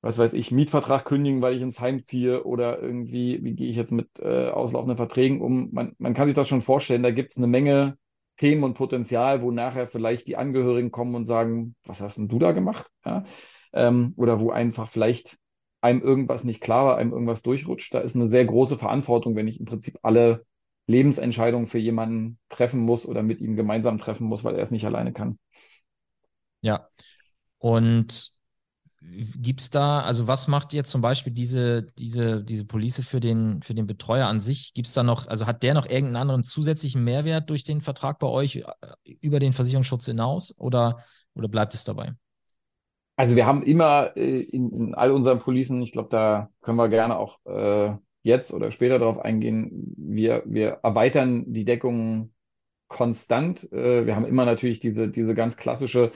was 0.00 0.18
weiß 0.18 0.34
ich, 0.34 0.50
Mietvertrag 0.50 1.04
kündigen, 1.04 1.42
weil 1.42 1.56
ich 1.56 1.62
ins 1.62 1.80
Heim 1.80 2.04
ziehe 2.04 2.44
oder 2.44 2.80
irgendwie, 2.80 3.42
wie 3.42 3.54
gehe 3.54 3.68
ich 3.68 3.76
jetzt 3.76 3.92
mit 3.92 4.08
äh, 4.18 4.48
auslaufenden 4.48 4.96
Verträgen 4.96 5.40
um, 5.40 5.70
man, 5.72 5.94
man 5.98 6.14
kann 6.14 6.28
sich 6.28 6.36
das 6.36 6.48
schon 6.48 6.62
vorstellen, 6.62 7.02
da 7.02 7.10
gibt 7.10 7.32
es 7.32 7.38
eine 7.38 7.48
Menge 7.48 7.98
Themen 8.36 8.64
und 8.64 8.74
Potenzial, 8.74 9.42
wo 9.42 9.50
nachher 9.50 9.86
vielleicht 9.86 10.26
die 10.28 10.36
Angehörigen 10.36 10.90
kommen 10.90 11.14
und 11.14 11.26
sagen, 11.26 11.76
was 11.84 12.00
hast 12.00 12.16
denn 12.16 12.28
du 12.28 12.38
da 12.38 12.52
gemacht? 12.52 12.86
Ja? 13.04 13.24
Ähm, 13.72 14.14
oder 14.16 14.40
wo 14.40 14.50
einfach 14.50 14.88
vielleicht 14.88 15.38
einem 15.84 16.02
irgendwas 16.02 16.44
nicht 16.44 16.60
klar 16.60 16.86
war, 16.86 16.96
einem 16.96 17.12
irgendwas 17.12 17.42
durchrutscht. 17.42 17.94
Da 17.94 18.00
ist 18.00 18.16
eine 18.16 18.28
sehr 18.28 18.44
große 18.44 18.78
Verantwortung, 18.78 19.36
wenn 19.36 19.48
ich 19.48 19.60
im 19.60 19.66
Prinzip 19.66 19.98
alle 20.02 20.44
Lebensentscheidungen 20.86 21.66
für 21.66 21.78
jemanden 21.78 22.38
treffen 22.48 22.80
muss 22.80 23.06
oder 23.06 23.22
mit 23.22 23.40
ihm 23.40 23.54
gemeinsam 23.54 23.98
treffen 23.98 24.26
muss, 24.26 24.44
weil 24.44 24.56
er 24.56 24.62
es 24.62 24.70
nicht 24.70 24.86
alleine 24.86 25.12
kann. 25.12 25.38
Ja. 26.62 26.88
Und 27.58 28.34
Gibt 29.06 29.60
es 29.60 29.70
da, 29.70 30.00
also 30.00 30.26
was 30.26 30.48
macht 30.48 30.72
jetzt 30.72 30.90
zum 30.90 31.02
Beispiel 31.02 31.32
diese, 31.32 31.82
diese, 31.98 32.42
diese 32.42 32.64
Police 32.64 33.02
für 33.06 33.20
den, 33.20 33.60
für 33.62 33.74
den 33.74 33.86
Betreuer 33.86 34.26
an 34.26 34.40
sich? 34.40 34.72
Gibt 34.72 34.88
es 34.88 34.94
da 34.94 35.02
noch, 35.02 35.26
also 35.26 35.46
hat 35.46 35.62
der 35.62 35.74
noch 35.74 35.84
irgendeinen 35.84 36.16
anderen 36.16 36.42
zusätzlichen 36.42 37.04
Mehrwert 37.04 37.50
durch 37.50 37.64
den 37.64 37.82
Vertrag 37.82 38.18
bei 38.18 38.26
euch 38.26 38.56
äh, 38.56 38.64
über 39.20 39.40
den 39.40 39.52
Versicherungsschutz 39.52 40.06
hinaus 40.06 40.54
oder, 40.56 41.04
oder 41.34 41.48
bleibt 41.48 41.74
es 41.74 41.84
dabei? 41.84 42.14
Also 43.16 43.36
wir 43.36 43.46
haben 43.46 43.62
immer 43.62 44.16
äh, 44.16 44.40
in, 44.40 44.70
in, 44.72 44.94
all 44.94 45.10
unseren 45.12 45.38
Policen, 45.38 45.82
ich 45.82 45.92
glaube, 45.92 46.08
da 46.10 46.50
können 46.62 46.78
wir 46.78 46.88
gerne 46.88 47.16
auch 47.16 47.38
äh, 47.46 47.96
jetzt 48.22 48.52
oder 48.52 48.70
später 48.70 48.98
darauf 48.98 49.18
eingehen, 49.18 49.94
wir, 49.96 50.42
wir 50.46 50.80
erweitern 50.82 51.52
die 51.52 51.64
Deckung 51.64 52.32
konstant. 52.88 53.70
Äh, 53.72 54.06
wir 54.06 54.16
haben 54.16 54.24
immer 54.24 54.44
natürlich 54.44 54.80
diese, 54.80 55.08
diese 55.08 55.34
ganz 55.34 55.56
klassische 55.56 56.10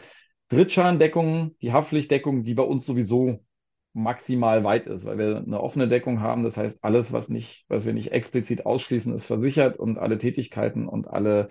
Drittschadendeckung, 0.48 1.54
die 1.62 1.72
Haftpflichtdeckung, 1.72 2.42
die 2.44 2.54
bei 2.54 2.62
uns 2.62 2.86
sowieso 2.86 3.44
maximal 3.92 4.64
weit 4.64 4.86
ist, 4.86 5.04
weil 5.04 5.18
wir 5.18 5.36
eine 5.38 5.60
offene 5.60 5.88
Deckung 5.88 6.20
haben. 6.20 6.44
Das 6.44 6.56
heißt, 6.56 6.84
alles, 6.84 7.12
was 7.12 7.28
nicht, 7.28 7.64
was 7.68 7.84
wir 7.84 7.92
nicht 7.92 8.12
explizit 8.12 8.66
ausschließen, 8.66 9.14
ist 9.14 9.26
versichert 9.26 9.78
und 9.78 9.98
alle 9.98 10.18
Tätigkeiten 10.18 10.88
und 10.88 11.08
alle 11.08 11.48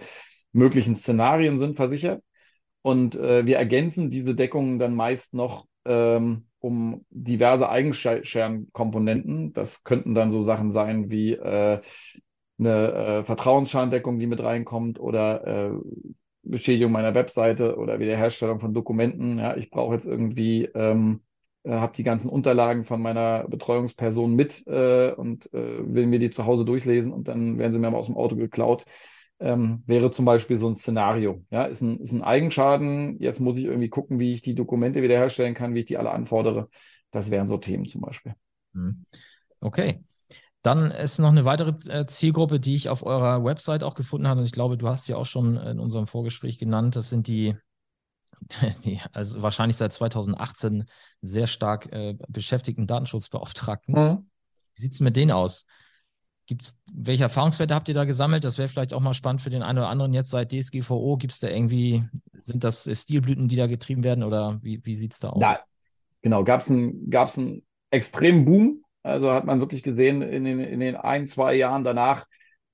möglichen 0.51 0.95
Szenarien 0.95 1.57
sind 1.57 1.75
versichert. 1.75 2.23
Und 2.87 3.17
äh, 3.17 3.45
wir 3.45 3.57
ergänzen 3.57 4.09
diese 4.09 4.33
Deckungen 4.33 4.79
dann 4.79 4.95
meist 4.95 5.33
noch 5.33 5.67
ähm, 5.83 6.45
um 6.59 7.05
diverse 7.09 7.67
Eigenschernkomponenten. 7.67 9.51
Das 9.51 9.83
könnten 9.83 10.15
dann 10.15 10.31
so 10.31 10.41
Sachen 10.41 10.71
sein 10.71 11.09
wie 11.09 11.33
äh, 11.33 11.81
eine 12.57 12.91
äh, 12.93 13.23
Vertrauensschadendeckung, 13.25 14.19
die 14.19 14.27
mit 14.27 14.41
reinkommt 14.41 15.01
oder 15.01 15.45
äh, 15.45 15.71
Beschädigung 16.43 16.93
meiner 16.93 17.13
Webseite 17.13 17.75
oder 17.75 17.99
Wiederherstellung 17.99 18.61
von 18.61 18.73
Dokumenten. 18.73 19.37
Ja, 19.37 19.57
ich 19.57 19.69
brauche 19.69 19.95
jetzt 19.95 20.05
irgendwie, 20.05 20.69
ähm, 20.73 21.23
äh, 21.63 21.71
habe 21.71 21.91
die 21.93 22.03
ganzen 22.03 22.29
Unterlagen 22.29 22.85
von 22.85 23.01
meiner 23.01 23.49
Betreuungsperson 23.49 24.33
mit 24.33 24.65
äh, 24.65 25.11
und 25.11 25.53
äh, 25.53 25.93
will 25.93 26.05
mir 26.05 26.19
die 26.19 26.29
zu 26.29 26.45
Hause 26.45 26.63
durchlesen 26.63 27.11
und 27.11 27.27
dann 27.27 27.57
werden 27.57 27.73
sie 27.73 27.79
mir 27.79 27.91
mal 27.91 27.97
aus 27.97 28.05
dem 28.05 28.15
Auto 28.15 28.37
geklaut. 28.37 28.85
Ähm, 29.39 29.83
wäre 29.85 30.09
zum 30.09 30.25
Beispiel 30.25 30.57
so 30.57 30.67
ein 30.67 30.75
Szenario. 30.75 31.43
Ja, 31.51 31.65
ist 31.65 31.81
ein, 31.81 31.99
ist 31.99 32.11
ein 32.11 32.23
Eigenschaden. 32.23 33.19
Jetzt 33.19 33.39
muss 33.39 33.55
ich 33.57 33.65
irgendwie 33.65 33.89
gucken, 33.89 34.19
wie 34.19 34.33
ich 34.33 34.41
die 34.41 34.55
Dokumente 34.55 35.03
wiederherstellen 35.03 35.53
kann, 35.53 35.75
wie 35.75 35.81
ich 35.81 35.85
die 35.85 35.97
alle 35.97 36.11
anfordere. 36.11 36.69
Das 37.11 37.29
wären 37.29 37.47
so 37.47 37.57
Themen 37.57 37.85
zum 37.85 38.01
Beispiel. 38.01 38.35
Mhm. 38.73 39.05
Okay. 39.59 40.03
Dann 40.63 40.91
ist 40.91 41.19
noch 41.19 41.29
eine 41.29 41.45
weitere 41.45 41.75
äh, 41.89 42.05
Zielgruppe, 42.07 42.59
die 42.59 42.75
ich 42.75 42.89
auf 42.89 43.03
eurer 43.03 43.43
Website 43.43 43.83
auch 43.83 43.93
gefunden 43.93 44.27
habe. 44.27 44.39
Und 44.39 44.45
ich 44.45 44.51
glaube, 44.51 44.75
du 44.75 44.87
hast 44.87 45.05
sie 45.05 45.13
auch 45.13 45.25
schon 45.25 45.55
in 45.55 45.79
unserem 45.79 46.07
Vorgespräch 46.07 46.57
genannt. 46.57 46.95
Das 46.95 47.09
sind 47.09 47.27
die, 47.27 47.55
die 48.83 48.99
also 49.13 49.41
wahrscheinlich 49.43 49.77
seit 49.77 49.93
2018 49.93 50.85
sehr 51.21 51.47
stark 51.47 51.91
äh, 51.93 52.15
beschäftigten 52.27 52.87
Datenschutzbeauftragten. 52.87 53.93
Mhm. 53.93 54.29
Wie 54.75 54.81
sieht 54.81 54.93
es 54.93 54.99
mit 54.99 55.15
denen 55.15 55.31
aus? 55.31 55.65
Gibt's, 56.47 56.79
welche 56.91 57.23
Erfahrungswerte 57.23 57.75
habt 57.75 57.89
ihr 57.89 57.95
da 57.95 58.05
gesammelt? 58.05 58.43
Das 58.43 58.57
wäre 58.57 58.67
vielleicht 58.67 58.93
auch 58.93 59.01
mal 59.01 59.13
spannend 59.13 59.41
für 59.41 59.49
den 59.49 59.61
einen 59.61 59.77
oder 59.77 59.89
anderen 59.89 60.13
jetzt 60.13 60.31
seit 60.31 60.51
DSGVO. 60.51 61.17
Gibt 61.17 61.33
es 61.33 61.39
da 61.39 61.49
irgendwie, 61.49 62.03
sind 62.41 62.63
das 62.63 62.89
Stilblüten, 62.91 63.47
die 63.47 63.55
da 63.55 63.67
getrieben 63.67 64.03
werden 64.03 64.23
oder 64.23 64.59
wie, 64.63 64.83
wie 64.83 64.95
sieht 64.95 65.13
es 65.13 65.19
da 65.19 65.29
aus? 65.29 65.41
Ja, 65.41 65.59
genau, 66.21 66.43
gab 66.43 66.61
es 66.61 66.71
einen, 66.71 67.09
gab's 67.09 67.39
extremen 67.91 68.45
Boom 68.45 68.83
also 69.07 69.31
hat 69.31 69.45
man 69.45 69.61
wirklich 69.61 69.83
gesehen, 69.83 70.21
in 70.21 70.43
den, 70.43 70.59
in 70.59 70.79
den 70.81 70.95
ein, 70.95 71.27
zwei 71.27 71.55
Jahren 71.55 71.85
danach 71.85 72.25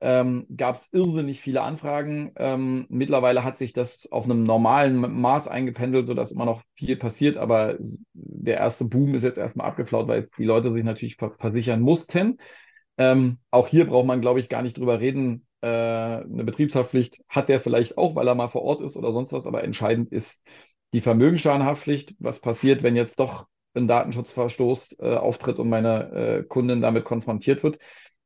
ähm, 0.02 0.48
gab 0.58 0.76
es 0.76 0.92
irrsinnig 0.92 1.40
viele 1.40 1.62
Anfragen. 1.62 2.34
Ähm, 2.38 2.88
mittlerweile 2.90 3.44
hat 3.44 3.58
sich 3.58 3.72
das 3.72 4.12
auf 4.12 4.26
einem 4.26 4.44
normalen 4.44 4.98
Maß 4.98 5.48
eingependelt, 5.48 6.08
sodass 6.08 6.32
immer 6.32 6.46
noch 6.46 6.64
viel 6.74 6.98
passiert, 6.98 7.38
aber 7.38 7.78
der 8.14 8.58
erste 8.58 8.86
Boom 8.86 9.14
ist 9.14 9.24
jetzt 9.24 9.38
erstmal 9.38 9.68
abgeflaut, 9.68 10.08
weil 10.08 10.22
jetzt 10.22 10.38
die 10.38 10.46
Leute 10.46 10.74
sich 10.74 10.84
natürlich 10.84 11.18
versichern 11.18 11.82
mussten. 11.82 12.40
Ähm, 12.98 13.40
auch 13.52 13.68
hier 13.68 13.86
braucht 13.86 14.06
man, 14.06 14.22
glaube 14.22 14.40
ich, 14.40 14.50
gar 14.50 14.62
nicht 14.62 14.78
drüber 14.78 15.00
reden. 15.00 15.46
Äh, 15.62 15.68
eine 15.68 16.44
Betriebshaftpflicht 16.44 17.22
hat 17.28 17.50
der 17.50 17.60
vielleicht 17.60 17.98
auch, 17.98 18.16
weil 18.16 18.28
er 18.28 18.36
mal 18.36 18.50
vor 18.50 18.64
Ort 18.64 18.82
ist 18.82 18.98
oder 18.98 19.12
sonst 19.12 19.34
was, 19.34 19.48
aber 19.48 19.64
entscheidend 19.64 20.12
ist 20.12 20.44
die 20.94 21.02
Vermögensschadenhaftpflicht. 21.02 22.16
Was 22.20 22.40
passiert, 22.40 22.84
wenn 22.84 22.96
jetzt 22.96 23.20
doch 23.20 23.48
ein 23.74 23.88
Datenschutzverstoß 23.88 24.98
äh, 25.00 25.16
auftritt 25.16 25.58
und 25.58 25.70
meine 25.70 26.12
äh, 26.12 26.44
Kundin 26.44 26.82
damit 26.82 27.06
konfrontiert 27.06 27.64
wird, 27.64 27.80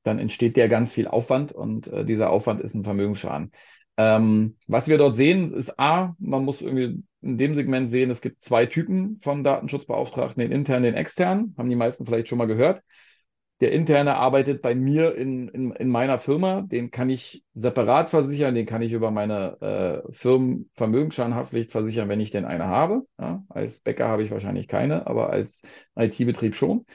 dann 0.04 0.20
entsteht 0.20 0.58
der 0.58 0.70
ganz 0.70 0.94
viel 0.94 1.08
Aufwand 1.08 1.52
und 1.52 1.88
äh, 1.88 2.06
dieser 2.06 2.30
Aufwand 2.30 2.62
ist 2.62 2.74
ein 2.74 2.84
Vermögensschaden. 2.84 3.52
Ähm, 3.98 4.58
was 4.68 4.88
wir 4.88 4.98
dort 4.98 5.16
sehen, 5.16 5.54
ist 5.54 5.80
A, 5.80 6.16
man 6.20 6.46
muss 6.46 6.62
irgendwie 6.62 7.04
in 7.22 7.38
dem 7.38 7.56
Segment 7.56 7.92
sehen, 7.92 8.12
es 8.12 8.22
gibt 8.22 8.44
zwei 8.44 8.68
Typen 8.68 9.20
von 9.22 9.44
Datenschutzbeauftragten, 9.44 10.42
den 10.42 10.52
internen, 10.52 10.84
den 10.84 10.94
externen, 10.94 11.56
haben 11.58 11.70
die 11.70 11.76
meisten 11.76 12.06
vielleicht 12.06 12.28
schon 12.28 12.38
mal 12.38 12.46
gehört. 12.46 12.84
Der 13.60 13.72
interne 13.72 14.16
arbeitet 14.16 14.62
bei 14.62 14.76
mir 14.76 15.16
in, 15.16 15.48
in, 15.48 15.72
in 15.72 15.90
meiner 15.90 16.20
Firma. 16.20 16.62
Den 16.62 16.92
kann 16.92 17.10
ich 17.10 17.44
separat 17.56 18.12
versichern. 18.12 18.54
Den 18.54 18.68
kann 18.68 18.84
ich 18.84 18.92
über 18.92 19.10
meine 19.10 20.04
äh, 20.08 20.12
Firmenvermögensschadenhaftpflicht 20.14 21.72
versichern, 21.72 22.08
wenn 22.08 22.20
ich 22.20 22.30
denn 22.30 22.46
eine 22.46 22.68
habe. 22.68 23.08
Ja, 23.20 23.44
als 23.50 23.82
Bäcker 23.82 24.08
habe 24.08 24.24
ich 24.24 24.30
wahrscheinlich 24.30 24.68
keine, 24.68 25.08
aber 25.08 25.32
als 25.32 25.64
IT-Betrieb 25.96 26.54
schon. 26.54 26.86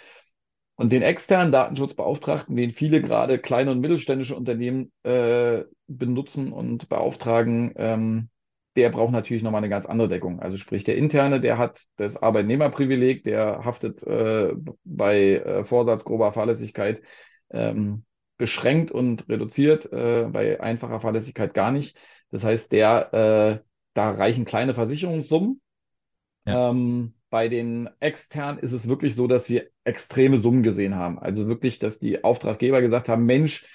Und 0.77 0.91
den 0.91 1.03
externen 1.03 1.53
Datenschutzbeauftragten, 1.53 2.57
den 2.57 2.71
viele 2.71 3.03
gerade 3.03 3.39
kleine 3.39 3.73
und 3.73 3.81
mittelständische 3.81 4.37
Unternehmen 4.37 4.93
äh, 5.03 5.65
benutzen 5.87 6.53
und 6.53 6.89
beauftragen, 6.89 7.73
ähm, 7.77 8.29
der 8.77 8.91
braucht 8.91 9.13
natürlich 9.13 9.43
nochmal 9.43 9.61
eine 9.61 9.69
ganz 9.69 9.87
andere 9.87 10.09
Deckung. 10.09 10.41
Also 10.41 10.57
sprich, 10.57 10.85
der 10.85 10.97
interne, 10.97 11.41
der 11.41 11.59
hat 11.59 11.83
das 11.97 12.17
Arbeitnehmerprivileg, 12.17 13.23
der 13.25 13.65
haftet 13.65 14.03
äh, 14.03 14.55
bei 14.85 15.37
äh, 15.37 15.65
Vorsatz 15.65 16.05
grober 16.05 16.33
Fahrlässigkeit 16.33 17.03
ähm, 17.51 18.05
beschränkt 18.39 18.91
und 18.91 19.29
reduziert, 19.29 19.93
äh, 19.93 20.27
bei 20.31 20.61
einfacher 20.61 21.01
Fahrlässigkeit 21.01 21.55
gar 21.55 21.71
nicht. 21.71 21.99
Das 22.31 22.45
heißt, 22.45 22.73
der, 22.73 23.13
äh, 23.13 23.65
da 23.95 24.11
reichen 24.11 24.45
kleine 24.45 24.75
Versicherungssummen. 24.75 25.61
Ja. 26.47 26.71
Ähm, 26.71 27.15
bei 27.29 27.49
den 27.49 27.89
externen 28.01 28.59
ist 28.59 28.73
es 28.73 28.89
wirklich 28.89 29.15
so, 29.15 29.27
dass 29.27 29.49
wir 29.49 29.69
extreme 29.85 30.39
Summen 30.39 30.63
gesehen 30.63 30.97
haben. 30.97 31.19
Also 31.19 31.47
wirklich, 31.47 31.79
dass 31.79 31.99
die 31.99 32.25
Auftraggeber 32.25 32.81
gesagt 32.81 33.09
haben, 33.09 33.25
Mensch, 33.25 33.67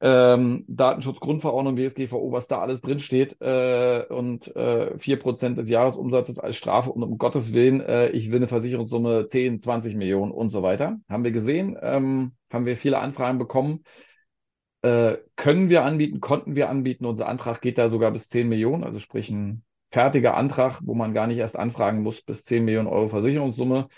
ähm, 0.00 0.64
Datenschutzgrundverordnung, 0.68 1.76
DSGVO, 1.76 2.30
was 2.30 2.46
da 2.46 2.60
alles 2.60 2.80
drinsteht 2.80 3.40
äh, 3.40 4.04
und 4.08 4.54
äh, 4.54 4.96
4% 4.96 5.58
des 5.58 5.68
Jahresumsatzes 5.68 6.38
als 6.38 6.56
Strafe 6.56 6.90
und 6.90 7.02
um 7.02 7.18
Gottes 7.18 7.52
Willen, 7.52 7.80
äh, 7.80 8.10
ich 8.10 8.30
will 8.30 8.36
eine 8.36 8.48
Versicherungssumme 8.48 9.26
10, 9.26 9.60
20 9.60 9.96
Millionen 9.96 10.30
und 10.30 10.50
so 10.50 10.62
weiter. 10.62 10.98
Haben 11.08 11.24
wir 11.24 11.32
gesehen, 11.32 11.76
ähm, 11.82 12.32
haben 12.52 12.66
wir 12.66 12.76
viele 12.76 12.98
Anfragen 12.98 13.38
bekommen. 13.38 13.82
Äh, 14.82 15.16
können 15.34 15.68
wir 15.68 15.84
anbieten, 15.84 16.20
konnten 16.20 16.54
wir 16.54 16.68
anbieten. 16.68 17.04
Unser 17.04 17.28
Antrag 17.28 17.60
geht 17.60 17.78
da 17.78 17.88
sogar 17.88 18.12
bis 18.12 18.28
10 18.28 18.48
Millionen, 18.48 18.84
also 18.84 19.00
sprich 19.00 19.30
ein 19.30 19.64
fertiger 19.90 20.36
Antrag, 20.36 20.80
wo 20.82 20.94
man 20.94 21.14
gar 21.14 21.26
nicht 21.26 21.38
erst 21.38 21.56
anfragen 21.56 22.02
muss, 22.02 22.22
bis 22.22 22.44
10 22.44 22.64
Millionen 22.64 22.86
Euro 22.86 23.08
Versicherungssumme, 23.08 23.88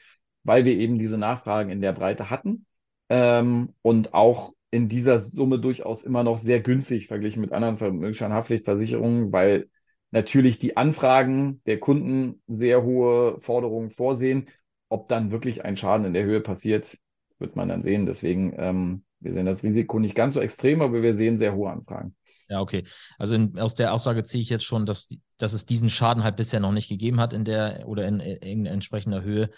weil 0.44 0.64
wir 0.64 0.72
eben 0.74 0.98
diese 0.98 1.18
Nachfragen 1.18 1.68
in 1.68 1.82
der 1.82 1.92
Breite 1.92 2.30
hatten. 2.30 2.64
Ähm, 3.10 3.74
und 3.82 4.14
auch 4.14 4.52
in 4.70 4.88
dieser 4.88 5.18
Summe 5.18 5.58
durchaus 5.58 6.02
immer 6.02 6.22
noch 6.22 6.38
sehr 6.38 6.60
günstig 6.60 7.08
verglichen 7.08 7.40
mit 7.40 7.52
anderen 7.52 7.78
Vermögensschadenhaftpflichtversicherungen, 7.78 9.32
weil 9.32 9.68
natürlich 10.10 10.58
die 10.58 10.76
Anfragen 10.76 11.60
der 11.66 11.80
Kunden 11.80 12.42
sehr 12.46 12.82
hohe 12.82 13.40
Forderungen 13.40 13.90
vorsehen. 13.90 14.48
Ob 14.88 15.08
dann 15.08 15.30
wirklich 15.30 15.64
ein 15.64 15.76
Schaden 15.76 16.06
in 16.06 16.12
der 16.12 16.24
Höhe 16.24 16.40
passiert, 16.40 16.98
wird 17.38 17.56
man 17.56 17.68
dann 17.68 17.82
sehen. 17.82 18.06
Deswegen, 18.06 18.54
ähm, 18.56 19.04
wir 19.20 19.32
sehen 19.32 19.46
das 19.46 19.62
Risiko 19.62 19.98
nicht 19.98 20.14
ganz 20.14 20.34
so 20.34 20.40
extrem, 20.40 20.82
aber 20.82 21.02
wir 21.02 21.14
sehen 21.14 21.38
sehr 21.38 21.54
hohe 21.54 21.70
Anfragen. 21.70 22.14
Ja, 22.48 22.60
okay. 22.60 22.82
Also 23.18 23.34
in, 23.34 23.58
aus 23.58 23.74
der 23.74 23.92
Aussage 23.92 24.24
ziehe 24.24 24.42
ich 24.42 24.50
jetzt 24.50 24.64
schon, 24.64 24.84
dass, 24.84 25.08
dass 25.38 25.52
es 25.52 25.66
diesen 25.66 25.88
Schaden 25.88 26.24
halt 26.24 26.36
bisher 26.36 26.58
noch 26.58 26.72
nicht 26.72 26.88
gegeben 26.88 27.20
hat 27.20 27.32
in 27.32 27.44
der 27.44 27.84
oder 27.86 28.06
in, 28.06 28.18
in 28.18 28.66
entsprechender 28.66 29.22
Höhe. 29.22 29.50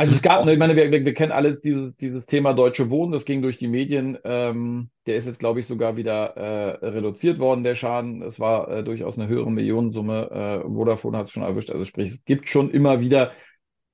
Also 0.00 0.14
es 0.14 0.22
gab, 0.22 0.46
ich 0.48 0.58
meine, 0.58 0.76
wir, 0.76 0.90
wir, 0.90 1.04
wir, 1.04 1.12
kennen 1.12 1.30
alles 1.30 1.60
dieses, 1.60 1.94
dieses 1.96 2.24
Thema 2.24 2.54
Deutsche 2.54 2.88
Wohnen, 2.88 3.12
das 3.12 3.26
ging 3.26 3.42
durch 3.42 3.58
die 3.58 3.68
Medien. 3.68 4.16
Ähm, 4.24 4.88
der 5.04 5.16
ist 5.16 5.26
jetzt, 5.26 5.38
glaube 5.38 5.60
ich, 5.60 5.66
sogar 5.66 5.98
wieder 5.98 6.36
äh, 6.36 6.86
reduziert 6.86 7.38
worden, 7.38 7.64
der 7.64 7.74
Schaden. 7.74 8.22
Es 8.22 8.40
war 8.40 8.70
äh, 8.70 8.82
durchaus 8.82 9.18
eine 9.18 9.28
höhere 9.28 9.50
Millionensumme. 9.52 10.62
Äh, 10.64 10.68
Vodafone 10.72 11.18
hat 11.18 11.26
es 11.26 11.32
schon 11.32 11.42
erwischt. 11.42 11.70
Also 11.70 11.84
sprich, 11.84 12.08
es 12.08 12.24
gibt 12.24 12.48
schon 12.48 12.70
immer 12.70 13.00
wieder 13.00 13.32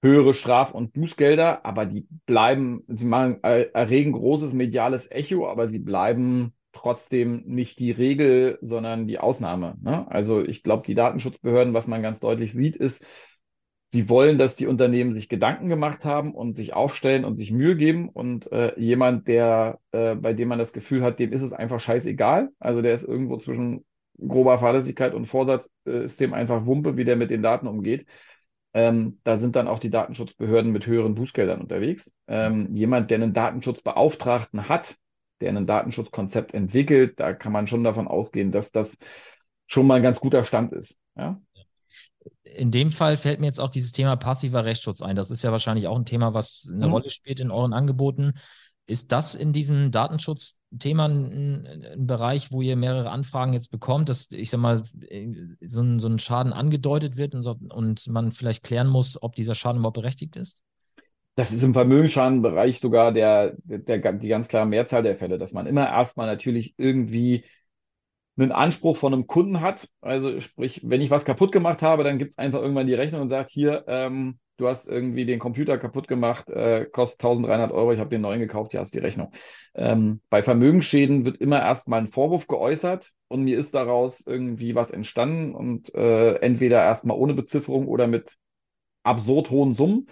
höhere 0.00 0.32
Straf- 0.32 0.74
und 0.74 0.92
Bußgelder, 0.92 1.66
aber 1.66 1.86
die 1.86 2.06
bleiben, 2.24 2.84
sie 2.86 3.04
machen, 3.04 3.42
erregen 3.42 4.12
großes 4.12 4.52
mediales 4.52 5.10
Echo, 5.10 5.48
aber 5.48 5.68
sie 5.68 5.80
bleiben 5.80 6.52
trotzdem 6.72 7.42
nicht 7.46 7.80
die 7.80 7.90
Regel, 7.90 8.58
sondern 8.60 9.08
die 9.08 9.18
Ausnahme. 9.18 9.74
Ne? 9.82 10.06
Also 10.08 10.44
ich 10.44 10.62
glaube, 10.62 10.84
die 10.86 10.94
Datenschutzbehörden, 10.94 11.74
was 11.74 11.88
man 11.88 12.02
ganz 12.02 12.20
deutlich 12.20 12.52
sieht, 12.52 12.76
ist, 12.76 13.04
Sie 13.88 14.08
wollen, 14.08 14.36
dass 14.38 14.56
die 14.56 14.66
Unternehmen 14.66 15.14
sich 15.14 15.28
Gedanken 15.28 15.68
gemacht 15.68 16.04
haben 16.04 16.34
und 16.34 16.54
sich 16.54 16.74
aufstellen 16.74 17.24
und 17.24 17.36
sich 17.36 17.52
Mühe 17.52 17.76
geben. 17.76 18.08
Und 18.08 18.50
äh, 18.52 18.78
jemand, 18.78 19.28
der, 19.28 19.78
äh, 19.92 20.14
bei 20.16 20.32
dem 20.32 20.48
man 20.48 20.58
das 20.58 20.72
Gefühl 20.72 21.02
hat, 21.02 21.18
dem 21.18 21.32
ist 21.32 21.42
es 21.42 21.52
einfach 21.52 21.80
scheißegal. 21.80 22.50
Also 22.58 22.82
der 22.82 22.94
ist 22.94 23.04
irgendwo 23.04 23.36
zwischen 23.38 23.84
grober 24.18 24.58
Fahrlässigkeit 24.58 25.14
und 25.14 25.26
Vorsatz, 25.26 25.70
äh, 25.86 26.04
ist 26.04 26.20
dem 26.20 26.34
einfach 26.34 26.66
Wumpe, 26.66 26.96
wie 26.96 27.04
der 27.04 27.16
mit 27.16 27.30
den 27.30 27.42
Daten 27.42 27.66
umgeht. 27.66 28.06
ähm, 28.74 29.20
da 29.24 29.36
sind 29.38 29.56
dann 29.56 29.68
auch 29.68 29.78
die 29.78 29.90
Datenschutzbehörden 29.90 30.70
mit 30.72 30.86
höheren 30.86 31.14
Bußgeldern 31.14 31.60
unterwegs. 31.60 32.12
Ähm, 32.28 32.74
jemand, 32.74 33.10
der 33.10 33.16
einen 33.18 33.32
Datenschutzbeauftragten 33.32 34.68
hat, 34.68 34.96
der 35.40 35.50
ein 35.56 35.66
Datenschutzkonzept 35.66 36.54
entwickelt, 36.54 37.18
da 37.20 37.32
kann 37.32 37.52
man 37.52 37.66
schon 37.66 37.84
davon 37.84 38.08
ausgehen, 38.08 38.52
dass 38.52 38.72
das 38.72 38.98
schon 39.66 39.86
mal 39.86 39.94
ein 39.96 40.02
ganz 40.02 40.20
guter 40.20 40.44
Stand 40.44 40.72
ist. 40.72 40.98
Ja? 41.16 41.40
In 42.44 42.70
dem 42.70 42.90
Fall 42.90 43.16
fällt 43.16 43.40
mir 43.40 43.46
jetzt 43.46 43.60
auch 43.60 43.70
dieses 43.70 43.92
Thema 43.92 44.16
passiver 44.16 44.64
Rechtsschutz 44.64 45.02
ein. 45.02 45.16
Das 45.16 45.30
ist 45.30 45.42
ja 45.42 45.52
wahrscheinlich 45.52 45.86
auch 45.86 45.96
ein 45.96 46.04
Thema, 46.04 46.34
was 46.34 46.68
eine 46.72 46.86
mhm. 46.86 46.92
Rolle 46.92 47.10
spielt 47.10 47.40
in 47.40 47.50
euren 47.50 47.72
Angeboten. 47.72 48.34
Ist 48.88 49.10
das 49.10 49.34
in 49.34 49.52
diesem 49.52 49.90
Datenschutzthema 49.90 51.06
ein, 51.06 51.66
ein, 51.66 52.06
Bereich, 52.06 52.52
wo 52.52 52.62
ihr 52.62 52.76
mehrere 52.76 53.10
Anfragen 53.10 53.52
jetzt 53.52 53.70
bekommt, 53.70 54.08
dass 54.08 54.30
ich 54.30 54.50
sag 54.50 54.60
mal, 54.60 54.82
so 55.60 55.80
ein, 55.80 55.98
so 55.98 56.06
ein 56.06 56.18
Schaden 56.20 56.52
angedeutet 56.52 57.16
wird 57.16 57.34
und, 57.34 57.42
so, 57.42 57.56
und 57.70 58.06
man 58.08 58.30
vielleicht 58.30 58.62
klären 58.62 58.86
muss, 58.86 59.20
ob 59.20 59.34
dieser 59.34 59.56
Schaden 59.56 59.80
überhaupt 59.80 59.96
berechtigt 59.96 60.36
ist? 60.36 60.62
Das 61.34 61.52
ist 61.52 61.62
im 61.62 61.74
Vermögensschadenbereich 61.74 62.80
sogar 62.80 63.12
der, 63.12 63.54
der, 63.64 63.78
der, 63.78 64.12
die 64.12 64.28
ganz 64.28 64.48
klare 64.48 64.66
Mehrzahl 64.66 65.02
der 65.02 65.16
Fälle, 65.16 65.36
dass 65.36 65.52
man 65.52 65.66
immer 65.66 65.86
erstmal 65.86 66.26
natürlich 66.26 66.74
irgendwie 66.78 67.44
einen 68.36 68.52
Anspruch 68.52 68.96
von 68.96 69.12
einem 69.12 69.26
Kunden 69.26 69.60
hat. 69.60 69.88
Also 70.00 70.40
sprich, 70.40 70.82
wenn 70.84 71.00
ich 71.00 71.10
was 71.10 71.24
kaputt 71.24 71.52
gemacht 71.52 71.82
habe, 71.82 72.04
dann 72.04 72.18
gibt 72.18 72.32
es 72.32 72.38
einfach 72.38 72.60
irgendwann 72.60 72.86
die 72.86 72.94
Rechnung 72.94 73.22
und 73.22 73.28
sagt, 73.28 73.50
hier, 73.50 73.84
ähm, 73.88 74.38
du 74.58 74.68
hast 74.68 74.88
irgendwie 74.88 75.24
den 75.24 75.38
Computer 75.38 75.78
kaputt 75.78 76.08
gemacht, 76.08 76.48
äh, 76.50 76.86
kostet 76.86 77.20
1300 77.20 77.72
Euro, 77.72 77.92
ich 77.92 78.00
habe 78.00 78.10
den 78.10 78.20
neuen 78.20 78.40
gekauft, 78.40 78.72
hier 78.72 78.80
hast 78.80 78.94
die 78.94 78.98
Rechnung. 78.98 79.32
Ähm, 79.74 80.20
bei 80.30 80.42
Vermögensschäden 80.42 81.24
wird 81.24 81.38
immer 81.38 81.60
erstmal 81.60 82.00
ein 82.00 82.08
Vorwurf 82.08 82.46
geäußert 82.46 83.12
und 83.28 83.42
mir 83.44 83.58
ist 83.58 83.74
daraus 83.74 84.22
irgendwie 84.26 84.74
was 84.74 84.90
entstanden 84.90 85.54
und 85.54 85.94
äh, 85.94 86.34
entweder 86.36 86.82
erstmal 86.82 87.16
ohne 87.16 87.34
Bezifferung 87.34 87.86
oder 87.88 88.06
mit 88.06 88.36
absurd 89.02 89.50
hohen 89.50 89.74
Summen. 89.74 90.08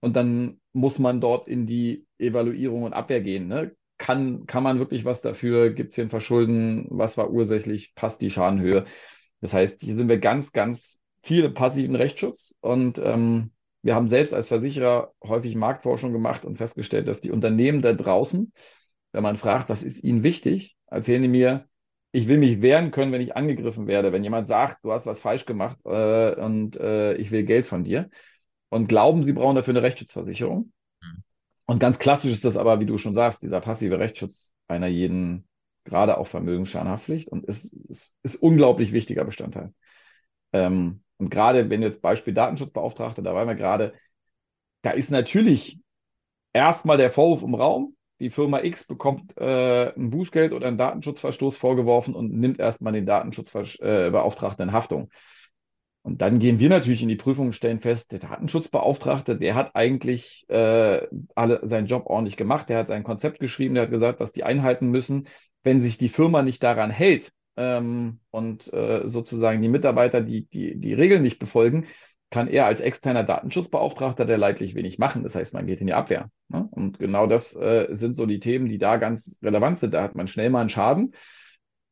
Und 0.00 0.14
dann 0.14 0.60
muss 0.72 0.98
man 0.98 1.20
dort 1.20 1.48
in 1.48 1.66
die 1.66 2.06
Evaluierung 2.18 2.84
und 2.84 2.92
Abwehr 2.92 3.20
gehen. 3.20 3.48
Ne? 3.48 3.74
Kann, 4.06 4.46
kann 4.46 4.62
man 4.62 4.78
wirklich 4.78 5.04
was 5.04 5.20
dafür? 5.20 5.70
Gibt 5.74 5.90
es 5.90 5.96
hier 5.96 6.04
ein 6.04 6.10
Verschulden? 6.10 6.86
Was 6.90 7.18
war 7.18 7.28
ursächlich? 7.32 7.92
Passt 7.96 8.20
die 8.22 8.30
Schadenhöhe? 8.30 8.84
Das 9.40 9.52
heißt, 9.52 9.80
hier 9.80 9.96
sind 9.96 10.08
wir 10.08 10.18
ganz, 10.18 10.52
ganz 10.52 11.00
viel 11.24 11.50
passiven 11.50 11.96
Rechtsschutz 11.96 12.54
und 12.60 12.98
ähm, 12.98 13.50
wir 13.82 13.96
haben 13.96 14.06
selbst 14.06 14.32
als 14.32 14.46
Versicherer 14.46 15.12
häufig 15.24 15.56
Marktforschung 15.56 16.12
gemacht 16.12 16.44
und 16.44 16.56
festgestellt, 16.56 17.08
dass 17.08 17.20
die 17.20 17.32
Unternehmen 17.32 17.82
da 17.82 17.94
draußen, 17.94 18.52
wenn 19.10 19.22
man 19.24 19.36
fragt, 19.36 19.68
was 19.70 19.82
ist 19.82 20.04
ihnen 20.04 20.22
wichtig, 20.22 20.76
erzählen 20.86 21.22
die 21.22 21.28
mir, 21.28 21.66
ich 22.12 22.28
will 22.28 22.38
mich 22.38 22.62
wehren 22.62 22.92
können, 22.92 23.10
wenn 23.10 23.20
ich 23.20 23.34
angegriffen 23.34 23.88
werde. 23.88 24.12
Wenn 24.12 24.22
jemand 24.22 24.46
sagt, 24.46 24.84
du 24.84 24.92
hast 24.92 25.06
was 25.06 25.20
falsch 25.20 25.46
gemacht 25.46 25.78
äh, 25.84 26.36
und 26.36 26.76
äh, 26.76 27.14
ich 27.14 27.32
will 27.32 27.42
Geld 27.42 27.66
von 27.66 27.82
dir 27.82 28.08
und 28.68 28.86
glauben, 28.88 29.24
sie 29.24 29.32
brauchen 29.32 29.56
dafür 29.56 29.72
eine 29.72 29.82
Rechtsschutzversicherung. 29.82 30.72
Und 31.66 31.80
ganz 31.80 31.98
klassisch 31.98 32.30
ist 32.30 32.44
das 32.44 32.56
aber, 32.56 32.80
wie 32.80 32.86
du 32.86 32.96
schon 32.96 33.14
sagst, 33.14 33.42
dieser 33.42 33.60
passive 33.60 33.98
Rechtsschutz 33.98 34.52
einer 34.68 34.86
jeden, 34.86 35.48
gerade 35.84 36.18
auch 36.18 36.28
Vermögensschadenhaftpflicht 36.28 37.28
und 37.28 37.44
ist, 37.44 37.72
ist, 37.88 38.14
ist 38.22 38.36
unglaublich 38.36 38.92
wichtiger 38.92 39.24
Bestandteil. 39.24 39.72
Ähm, 40.52 41.02
und 41.18 41.30
gerade 41.30 41.68
wenn 41.70 41.82
jetzt 41.82 42.02
Beispiel 42.02 42.34
Datenschutzbeauftragter, 42.34 43.22
da 43.22 43.34
waren 43.34 43.48
wir 43.48 43.54
gerade, 43.54 43.94
da 44.82 44.90
ist 44.90 45.10
natürlich 45.10 45.80
erstmal 46.52 46.98
der 46.98 47.10
Vorwurf 47.10 47.42
im 47.42 47.54
Raum, 47.54 47.96
die 48.20 48.30
Firma 48.30 48.62
X 48.62 48.86
bekommt 48.86 49.36
äh, 49.36 49.92
ein 49.94 50.10
Bußgeld 50.10 50.52
oder 50.52 50.68
einen 50.68 50.78
Datenschutzverstoß 50.78 51.56
vorgeworfen 51.56 52.14
und 52.14 52.32
nimmt 52.32 52.58
erstmal 52.58 52.92
den 52.92 53.06
Datenschutzbeauftragten 53.06 54.64
äh, 54.64 54.68
in 54.68 54.72
Haftung. 54.72 55.10
Und 56.06 56.22
dann 56.22 56.38
gehen 56.38 56.60
wir 56.60 56.68
natürlich 56.68 57.02
in 57.02 57.08
die 57.08 57.16
Prüfung 57.16 57.46
und 57.46 57.52
stellen 57.52 57.80
fest, 57.80 58.12
der 58.12 58.20
Datenschutzbeauftragte, 58.20 59.36
der 59.36 59.56
hat 59.56 59.74
eigentlich 59.74 60.44
äh, 60.48 61.04
alle, 61.34 61.60
seinen 61.64 61.88
Job 61.88 62.06
ordentlich 62.06 62.36
gemacht, 62.36 62.68
der 62.68 62.78
hat 62.78 62.86
sein 62.86 63.02
Konzept 63.02 63.40
geschrieben, 63.40 63.74
der 63.74 63.82
hat 63.82 63.90
gesagt, 63.90 64.20
was 64.20 64.32
die 64.32 64.44
einhalten 64.44 64.86
müssen. 64.92 65.26
Wenn 65.64 65.82
sich 65.82 65.98
die 65.98 66.08
Firma 66.08 66.42
nicht 66.42 66.62
daran 66.62 66.92
hält, 66.92 67.32
ähm, 67.56 68.20
und 68.30 68.72
äh, 68.72 69.08
sozusagen 69.08 69.60
die 69.60 69.68
Mitarbeiter, 69.68 70.20
die, 70.20 70.46
die 70.46 70.78
die 70.78 70.94
Regeln 70.94 71.22
nicht 71.22 71.40
befolgen, 71.40 71.86
kann 72.30 72.46
er 72.46 72.66
als 72.66 72.80
externer 72.80 73.24
Datenschutzbeauftragter 73.24 74.26
der 74.26 74.38
leidlich 74.38 74.76
wenig 74.76 75.00
machen. 75.00 75.24
Das 75.24 75.34
heißt, 75.34 75.54
man 75.54 75.66
geht 75.66 75.80
in 75.80 75.88
die 75.88 75.94
Abwehr. 75.94 76.30
Ne? 76.46 76.68
Und 76.70 77.00
genau 77.00 77.26
das 77.26 77.56
äh, 77.56 77.88
sind 77.90 78.14
so 78.14 78.26
die 78.26 78.38
Themen, 78.38 78.68
die 78.68 78.78
da 78.78 78.96
ganz 78.96 79.40
relevant 79.42 79.80
sind. 79.80 79.92
Da 79.92 80.04
hat 80.04 80.14
man 80.14 80.28
schnell 80.28 80.50
mal 80.50 80.60
einen 80.60 80.70
Schaden, 80.70 81.14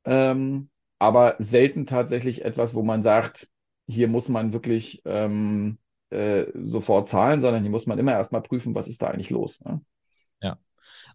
ähm, 0.05 0.71
aber 1.01 1.35
selten 1.41 1.87
tatsächlich 1.87 2.45
etwas, 2.45 2.75
wo 2.75 2.85
man 2.85 3.03
sagt, 3.03 3.49
hier 3.87 4.09
muss 4.09 4.29
man 4.29 4.53
wirklich 4.53 5.03
ähm, 5.05 5.79
äh, 6.11 6.47
sofort 6.65 7.09
zahlen, 7.09 7.41
sondern 7.41 7.63
hier 7.63 7.71
muss 7.71 7.87
man 7.87 7.99
immer 7.99 8.13
erstmal 8.13 8.43
prüfen, 8.43 8.75
was 8.75 8.89
ist 8.89 9.03
da 9.03 9.09
eigentlich 9.09 9.31
los. 9.31 9.61
Ne? 9.61 9.81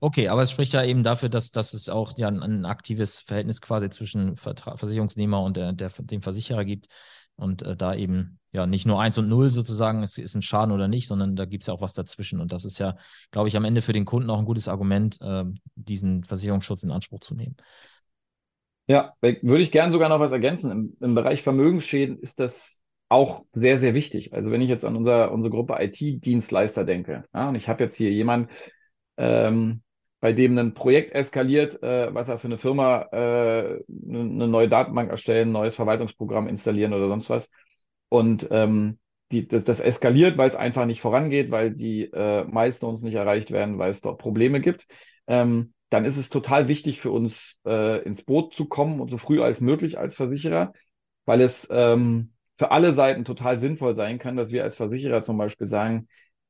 Okay, 0.01 0.29
aber 0.29 0.41
es 0.41 0.51
spricht 0.51 0.73
ja 0.73 0.83
eben 0.83 1.03
dafür, 1.03 1.29
dass, 1.29 1.51
dass 1.51 1.73
es 1.73 1.89
auch 1.89 2.17
ja 2.17 2.27
ein, 2.27 2.41
ein 2.41 2.65
aktives 2.65 3.19
Verhältnis 3.19 3.61
quasi 3.61 3.89
zwischen 3.89 4.37
Vertra 4.37 4.77
Versicherungsnehmer 4.77 5.41
und 5.41 5.57
der, 5.57 5.73
der, 5.73 5.89
dem 5.99 6.21
Versicherer 6.21 6.65
gibt. 6.65 6.87
Und 7.35 7.61
äh, 7.61 7.75
da 7.75 7.95
eben 7.95 8.39
ja 8.51 8.65
nicht 8.65 8.85
nur 8.85 8.99
eins 8.99 9.17
und 9.17 9.29
null 9.29 9.49
sozusagen, 9.49 10.03
es 10.03 10.17
ist 10.17 10.35
ein 10.35 10.41
Schaden 10.41 10.73
oder 10.73 10.87
nicht, 10.87 11.07
sondern 11.07 11.35
da 11.35 11.45
gibt 11.45 11.63
es 11.63 11.67
ja 11.67 11.73
auch 11.73 11.81
was 11.81 11.93
dazwischen. 11.93 12.41
Und 12.41 12.51
das 12.51 12.65
ist 12.65 12.79
ja, 12.79 12.97
glaube 13.31 13.47
ich, 13.47 13.55
am 13.55 13.65
Ende 13.65 13.81
für 13.81 13.93
den 13.93 14.05
Kunden 14.05 14.29
auch 14.29 14.39
ein 14.39 14.45
gutes 14.45 14.67
Argument, 14.67 15.19
äh, 15.21 15.45
diesen 15.75 16.23
Versicherungsschutz 16.23 16.83
in 16.83 16.91
Anspruch 16.91 17.19
zu 17.19 17.35
nehmen. 17.35 17.55
Ja, 18.89 19.13
würde 19.21 19.61
ich 19.61 19.71
gerne 19.71 19.91
sogar 19.91 20.09
noch 20.09 20.19
was 20.19 20.31
ergänzen. 20.31 20.71
Im, 20.71 20.97
Im, 20.99 21.13
Bereich 21.13 21.43
Vermögensschäden 21.43 22.17
ist 22.17 22.39
das 22.39 22.81
auch 23.07 23.45
sehr, 23.51 23.77
sehr 23.77 23.93
wichtig. 23.93 24.33
Also 24.33 24.49
wenn 24.49 24.61
ich 24.61 24.69
jetzt 24.69 24.83
an 24.83 24.95
unser, 24.95 25.31
unsere 25.31 25.51
Gruppe 25.51 25.77
IT-Dienstleister 25.79 26.85
denke, 26.85 27.23
ja, 27.31 27.49
und 27.49 27.55
ich 27.55 27.69
habe 27.69 27.83
jetzt 27.83 27.95
hier 27.95 28.11
jemanden, 28.11 28.49
ähm, 29.17 29.83
bei 30.21 30.33
dem 30.33 30.57
ein 30.57 30.73
Projekt 30.73 31.13
eskaliert, 31.13 31.83
äh, 31.83 32.13
was 32.15 32.29
er 32.29 32.39
für 32.39 32.47
eine 32.47 32.57
Firma 32.57 33.03
äh, 33.11 33.79
eine 34.07 34.47
neue 34.47 34.69
Datenbank 34.69 35.11
erstellen, 35.11 35.49
ein 35.49 35.53
neues 35.53 35.75
Verwaltungsprogramm 35.75 36.47
installieren 36.47 36.93
oder 36.93 37.09
sonst 37.09 37.29
was. 37.29 37.51
Und 38.09 38.47
ähm, 38.49 38.97
die, 39.31 39.47
das, 39.47 39.65
das 39.65 39.81
eskaliert, 39.81 40.39
weil 40.39 40.47
es 40.47 40.55
einfach 40.55 40.87
nicht 40.87 41.01
vorangeht, 41.01 41.51
weil 41.51 41.75
die 41.75 42.05
äh, 42.05 42.43
uns 42.81 43.03
nicht 43.03 43.13
erreicht 43.13 43.51
werden, 43.51 43.77
weil 43.77 43.91
es 43.91 44.01
dort 44.01 44.17
Probleme 44.19 44.61
gibt. 44.61 44.87
Ähm, 45.27 45.73
dann 45.89 46.05
ist 46.05 46.17
es 46.17 46.29
total 46.29 46.67
wichtig 46.67 47.01
für 47.01 47.11
uns, 47.11 47.55
äh, 47.65 48.01
ins 48.03 48.23
Boot 48.23 48.53
zu 48.53 48.65
kommen 48.65 48.99
und 49.01 49.09
so 49.09 49.17
früh 49.17 49.41
als 49.41 49.61
möglich 49.61 49.97
als 49.97 50.15
Versicherer, 50.15 50.73
weil 51.25 51.41
es 51.41 51.67
ähm, 51.71 52.33
für 52.57 52.71
alle 52.71 52.93
Seiten 52.93 53.25
total 53.25 53.59
sinnvoll 53.59 53.95
sein 53.95 54.19
kann, 54.19 54.35
dass 54.35 54.51
wir 54.51 54.63
als 54.63 54.77
Versicherer 54.77 55.23
zum 55.23 55.37
Beispiel 55.37 55.67
sagen, 55.67 56.07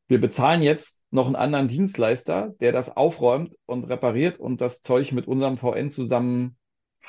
wir 0.07 0.19
bezahlen 0.19 0.63
jetzt 0.63 1.05
noch 1.11 1.27
einen 1.27 1.35
anderen 1.35 1.67
Dienstleister, 1.67 2.55
der 2.59 2.71
das 2.71 2.95
aufräumt 2.95 3.53
und 3.65 3.85
repariert 3.85 4.39
und 4.39 4.59
das 4.59 4.81
Zeug 4.81 5.11
mit 5.11 5.27
unserem 5.27 5.57
VN 5.57 5.91
zusammen 5.91 6.57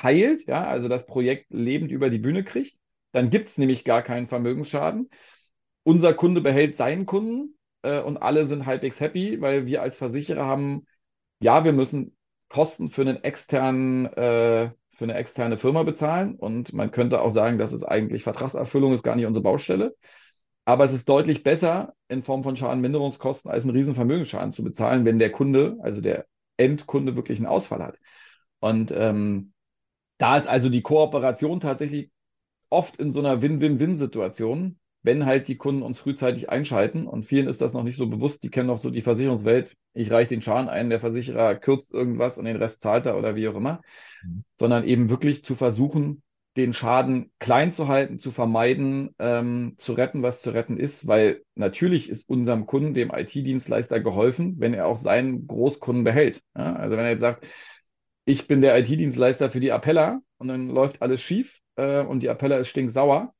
heilt, 0.02 0.46
ja, 0.46 0.64
also 0.64 0.88
das 0.88 1.06
Projekt 1.06 1.46
lebend 1.50 1.90
über 1.90 2.10
die 2.10 2.18
Bühne 2.18 2.44
kriegt. 2.44 2.76
Dann 3.12 3.30
gibt 3.30 3.48
es 3.48 3.58
nämlich 3.58 3.84
gar 3.84 4.02
keinen 4.02 4.28
Vermögensschaden. 4.28 5.10
Unser 5.82 6.14
Kunde 6.14 6.40
behält 6.40 6.76
seinen 6.76 7.06
Kunden 7.06 7.58
äh, 7.82 8.00
und 8.00 8.18
alle 8.18 8.46
sind 8.46 8.66
halbwegs 8.66 9.00
happy, 9.00 9.40
weil 9.40 9.66
wir 9.66 9.82
als 9.82 9.96
Versicherer 9.96 10.44
haben, 10.44 10.86
ja, 11.40 11.64
wir 11.64 11.72
müssen 11.72 12.16
Kosten 12.50 12.90
für 12.90 13.02
einen 13.02 13.24
externen, 13.24 14.06
äh, 14.06 14.70
für 14.92 15.04
eine 15.04 15.14
externe 15.14 15.56
Firma 15.56 15.82
bezahlen 15.84 16.34
und 16.34 16.74
man 16.74 16.90
könnte 16.90 17.22
auch 17.22 17.30
sagen, 17.30 17.56
das 17.56 17.72
ist 17.72 17.84
eigentlich 17.84 18.24
Vertragserfüllung, 18.24 18.92
ist 18.92 19.02
gar 19.02 19.16
nicht 19.16 19.24
unsere 19.24 19.42
Baustelle. 19.42 19.96
Aber 20.66 20.84
es 20.84 20.92
ist 20.92 21.08
deutlich 21.08 21.42
besser 21.42 21.94
in 22.08 22.22
Form 22.22 22.42
von 22.42 22.56
Schadenminderungskosten 22.56 23.50
als 23.50 23.64
einen 23.64 23.74
riesen 23.74 23.94
Vermögensschaden 23.94 24.52
zu 24.52 24.62
bezahlen, 24.62 25.06
wenn 25.06 25.18
der 25.18 25.32
Kunde, 25.32 25.78
also 25.80 26.02
der 26.02 26.26
Endkunde, 26.58 27.16
wirklich 27.16 27.38
einen 27.38 27.46
Ausfall 27.46 27.82
hat. 27.82 27.98
Und 28.58 28.92
ähm, 28.94 29.52
da 30.18 30.36
ist 30.36 30.48
also 30.48 30.68
die 30.68 30.82
Kooperation 30.82 31.60
tatsächlich 31.60 32.10
oft 32.68 32.96
in 32.98 33.10
so 33.10 33.20
einer 33.20 33.40
Win-Win-Win-Situation, 33.42 34.78
wenn 35.02 35.26
halt 35.26 35.48
die 35.48 35.56
Kunden 35.56 35.82
uns 35.82 35.98
frühzeitig 35.98 36.50
einschalten. 36.50 37.06
Und 37.06 37.24
vielen 37.24 37.48
ist 37.48 37.60
das 37.60 37.72
noch 37.72 37.82
nicht 37.82 37.96
so 37.96 38.06
bewusst. 38.06 38.42
Die 38.42 38.50
kennen 38.50 38.66
noch 38.66 38.80
so 38.80 38.90
die 38.90 39.02
Versicherungswelt. 39.02 39.76
Ich 39.94 40.10
reiche 40.10 40.30
den 40.30 40.42
Schaden 40.42 40.68
ein, 40.68 40.90
der 40.90 41.00
Versicherer 41.00 41.54
kürzt 41.54 41.92
irgendwas 41.92 42.38
und 42.38 42.44
den 42.44 42.56
Rest 42.56 42.80
zahlt 42.80 43.06
er 43.06 43.16
oder 43.18 43.34
wie 43.36 43.48
auch 43.48 43.54
immer. 43.54 43.80
Mhm. 44.22 44.44
Sondern 44.58 44.84
eben 44.84 45.10
wirklich 45.10 45.44
zu 45.44 45.54
versuchen, 45.54 46.22
den 46.56 46.72
Schaden 46.72 47.30
klein 47.38 47.72
zu 47.72 47.88
halten, 47.88 48.18
zu 48.18 48.32
vermeiden, 48.32 49.14
ähm, 49.18 49.76
zu 49.78 49.92
retten, 49.92 50.22
was 50.22 50.42
zu 50.42 50.50
retten 50.50 50.78
ist, 50.78 51.06
weil 51.06 51.42
natürlich 51.54 52.10
ist 52.10 52.28
unserem 52.28 52.66
Kunden, 52.66 52.92
dem 52.92 53.10
IT-Dienstleister, 53.10 54.00
geholfen, 54.00 54.56
wenn 54.58 54.74
er 54.74 54.86
auch 54.86 54.96
seinen 54.96 55.46
Großkunden 55.46 56.02
behält. 56.02 56.42
Ja? 56.56 56.74
Also 56.74 56.96
wenn 56.96 57.04
er 57.04 57.12
jetzt 57.12 57.20
sagt, 57.20 57.46
ich 58.24 58.46
bin 58.48 58.60
der 58.60 58.78
IT-Dienstleister 58.78 59.50
für 59.50 59.60
die 59.60 59.72
Appella 59.72 60.20
und 60.38 60.48
dann 60.48 60.68
läuft 60.68 61.02
alles 61.02 61.20
schief 61.20 61.60
äh, 61.76 62.02
und 62.02 62.20
die 62.20 62.28
Appella 62.28 62.58
ist 62.58 62.68
stinksauer. 62.68 63.32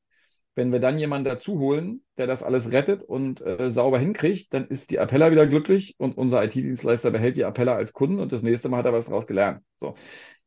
Wenn 0.54 0.72
wir 0.72 0.80
dann 0.80 0.98
jemanden 0.98 1.26
dazu 1.26 1.58
holen, 1.58 2.02
der 2.18 2.26
das 2.26 2.42
alles 2.42 2.70
rettet 2.72 3.02
und 3.02 3.40
äh, 3.40 3.70
sauber 3.70 3.98
hinkriegt, 3.98 4.52
dann 4.52 4.66
ist 4.66 4.90
die 4.90 4.98
Appella 4.98 5.30
wieder 5.30 5.46
glücklich 5.46 5.94
und 5.98 6.18
unser 6.18 6.42
IT-Dienstleister 6.44 7.10
behält 7.10 7.36
die 7.36 7.44
Appella 7.44 7.74
als 7.76 7.92
Kunden 7.92 8.20
und 8.20 8.32
das 8.32 8.42
nächste 8.42 8.68
Mal 8.68 8.78
hat 8.78 8.86
er 8.86 8.92
was 8.92 9.06
daraus 9.06 9.26
gelernt. 9.26 9.62
So. 9.78 9.94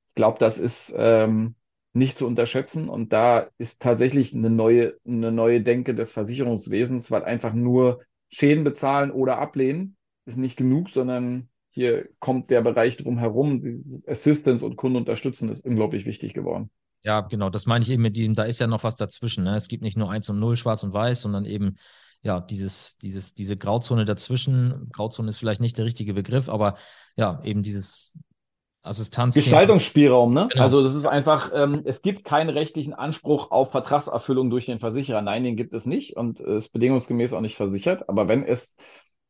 Ich 0.10 0.16
glaube, 0.16 0.40
das 0.40 0.60
ist 0.60 0.94
ähm, 0.96 1.56
nicht 1.94 2.18
zu 2.18 2.28
unterschätzen. 2.28 2.90
Und 2.90 3.14
da 3.14 3.50
ist 3.58 3.80
tatsächlich 3.80 4.34
eine 4.34 4.50
neue, 4.50 4.96
eine 5.08 5.32
neue 5.32 5.62
Denke 5.62 5.96
des 5.96 6.12
Versicherungswesens, 6.12 7.12
weil 7.12 7.24
einfach 7.24 7.54
nur 7.54 8.04
Schäden 8.30 8.64
bezahlen 8.64 9.12
oder 9.12 9.38
ablehnen 9.38 9.96
ist 10.26 10.38
nicht 10.38 10.58
genug, 10.58 10.90
sondern 10.90 11.50
hier 11.72 12.08
kommt 12.20 12.50
der 12.50 12.62
Bereich 12.62 12.98
drumherum, 12.98 13.84
Assistance 14.08 14.66
und 14.66 14.76
Kunden 14.76 14.98
unterstützen, 14.98 15.50
ist 15.50 15.66
unglaublich 15.66 16.06
wichtig 16.06 16.34
geworden. 16.34 16.70
Ja, 17.04 17.22
genau, 17.22 17.50
das 17.50 17.66
meine 17.66 17.84
ich 17.84 17.92
eben 17.92 18.02
mit 18.02 18.16
diesem, 18.16 18.34
da 18.34 18.44
ist 18.44 18.60
ja 18.60 18.68
noch 18.68 18.84
was 18.84 18.96
dazwischen. 18.96 19.44
Ne? 19.44 19.56
Es 19.56 19.68
gibt 19.68 19.84
nicht 19.84 19.98
nur 19.98 20.10
eins 20.10 20.30
und 20.30 20.40
null, 20.40 20.56
schwarz 20.56 20.84
und 20.84 20.94
weiß, 20.94 21.22
sondern 21.22 21.46
eben, 21.46 21.76
ja, 22.22 22.40
dieses, 22.40 22.98
dieses, 22.98 23.34
diese 23.34 23.58
Grauzone 23.58 24.06
dazwischen. 24.06 24.90
Grauzone 24.94 25.28
ist 25.28 25.38
vielleicht 25.38 25.60
nicht 25.60 25.78
der 25.78 25.86
richtige 25.86 26.14
Begriff, 26.14 26.48
aber 26.48 26.78
ja, 27.18 27.42
eben 27.44 27.62
dieses 27.62 28.18
Assistanz. 28.82 29.36
Gestaltungsspielraum, 29.36 30.34
ne? 30.34 30.48
Genau. 30.52 30.64
Also 30.64 30.84
das 30.84 30.96
ist 30.96 31.06
einfach, 31.06 31.52
ähm, 31.54 31.82
es 31.86 32.02
gibt 32.02 32.24
keinen 32.24 32.50
rechtlichen 32.50 32.94
Anspruch 32.94 33.52
auf 33.52 33.72
Vertragserfüllung 33.72 34.50
durch 34.50 34.66
den 34.66 34.80
Versicherer. 34.80 35.22
Nein, 35.22 35.44
den 35.44 35.56
gibt 35.56 35.74
es 35.74 35.86
nicht 35.86 36.16
und 36.16 36.40
äh, 36.40 36.58
ist 36.58 36.72
bedingungsgemäß 36.72 37.34
auch 37.34 37.42
nicht 37.42 37.56
versichert. 37.56 38.08
Aber 38.10 38.28
wenn 38.28 38.46
es 38.46 38.76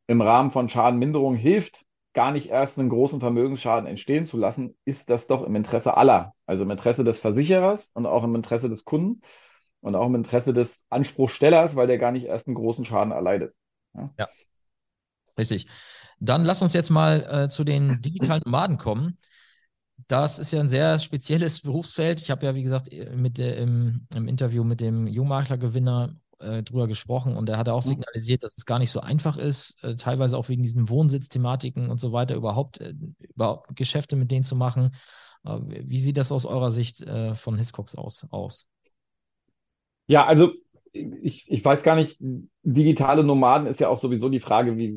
im 0.07 0.21
Rahmen 0.21 0.51
von 0.51 0.69
Schadenminderung 0.69 1.35
hilft, 1.35 1.85
gar 2.13 2.31
nicht 2.31 2.49
erst 2.49 2.77
einen 2.77 2.89
großen 2.89 3.19
Vermögensschaden 3.19 3.87
entstehen 3.87 4.25
zu 4.25 4.37
lassen, 4.37 4.77
ist 4.85 5.09
das 5.09 5.27
doch 5.27 5.43
im 5.43 5.55
Interesse 5.55 5.97
aller. 5.97 6.33
Also 6.45 6.63
im 6.63 6.71
Interesse 6.71 7.03
des 7.03 7.19
Versicherers 7.19 7.91
und 7.93 8.05
auch 8.05 8.23
im 8.23 8.35
Interesse 8.35 8.69
des 8.69 8.85
Kunden 8.85 9.21
und 9.81 9.95
auch 9.95 10.05
im 10.05 10.15
Interesse 10.15 10.53
des 10.53 10.85
Anspruchstellers, 10.89 11.75
weil 11.75 11.87
der 11.87 11.97
gar 11.97 12.11
nicht 12.11 12.25
erst 12.25 12.47
einen 12.47 12.55
großen 12.55 12.85
Schaden 12.85 13.11
erleidet. 13.11 13.53
Ja, 13.95 14.09
ja. 14.17 14.27
richtig. 15.37 15.67
Dann 16.19 16.45
lass 16.45 16.61
uns 16.61 16.73
jetzt 16.73 16.89
mal 16.89 17.23
äh, 17.29 17.49
zu 17.49 17.63
den 17.63 18.01
digitalen 18.01 18.43
Nomaden 18.45 18.77
kommen. 18.77 19.17
Das 20.07 20.39
ist 20.39 20.51
ja 20.51 20.59
ein 20.59 20.69
sehr 20.69 20.99
spezielles 20.99 21.61
Berufsfeld. 21.61 22.21
Ich 22.21 22.31
habe 22.31 22.45
ja, 22.45 22.55
wie 22.55 22.63
gesagt, 22.63 22.91
äh, 22.91 23.15
mit 23.15 23.37
der, 23.37 23.57
im, 23.57 24.07
im 24.13 24.27
Interview 24.27 24.63
mit 24.63 24.81
dem 24.81 25.07
Jungmaklergewinner 25.07 26.15
äh, 26.43 26.63
drüber 26.63 26.87
gesprochen 26.87 27.35
und 27.35 27.49
er 27.49 27.57
hat 27.57 27.69
auch 27.69 27.83
mhm. 27.83 27.89
signalisiert, 27.89 28.43
dass 28.43 28.57
es 28.57 28.65
gar 28.65 28.79
nicht 28.79 28.91
so 28.91 28.99
einfach 28.99 29.37
ist, 29.37 29.83
äh, 29.83 29.95
teilweise 29.95 30.37
auch 30.37 30.49
wegen 30.49 30.63
diesen 30.63 30.89
Wohnsitzthematiken 30.89 31.89
und 31.89 31.99
so 31.99 32.11
weiter, 32.11 32.35
überhaupt, 32.35 32.81
äh, 32.81 32.93
überhaupt 33.33 33.75
Geschäfte 33.75 34.15
mit 34.15 34.31
denen 34.31 34.43
zu 34.43 34.55
machen. 34.55 34.95
Äh, 35.45 35.59
wie 35.61 35.99
sieht 35.99 36.17
das 36.17 36.31
aus 36.31 36.45
eurer 36.45 36.71
Sicht 36.71 37.01
äh, 37.01 37.35
von 37.35 37.57
Hiscox 37.57 37.95
aus, 37.95 38.27
aus? 38.29 38.67
Ja, 40.07 40.25
also 40.25 40.51
ich, 40.93 41.49
ich 41.49 41.65
weiß 41.65 41.83
gar 41.83 41.95
nicht, 41.95 42.17
digitale 42.61 43.23
Nomaden 43.23 43.67
ist 43.67 43.79
ja 43.79 43.89
auch 43.89 43.99
sowieso 43.99 44.29
die 44.29 44.39
Frage, 44.39 44.77
wie, 44.77 44.95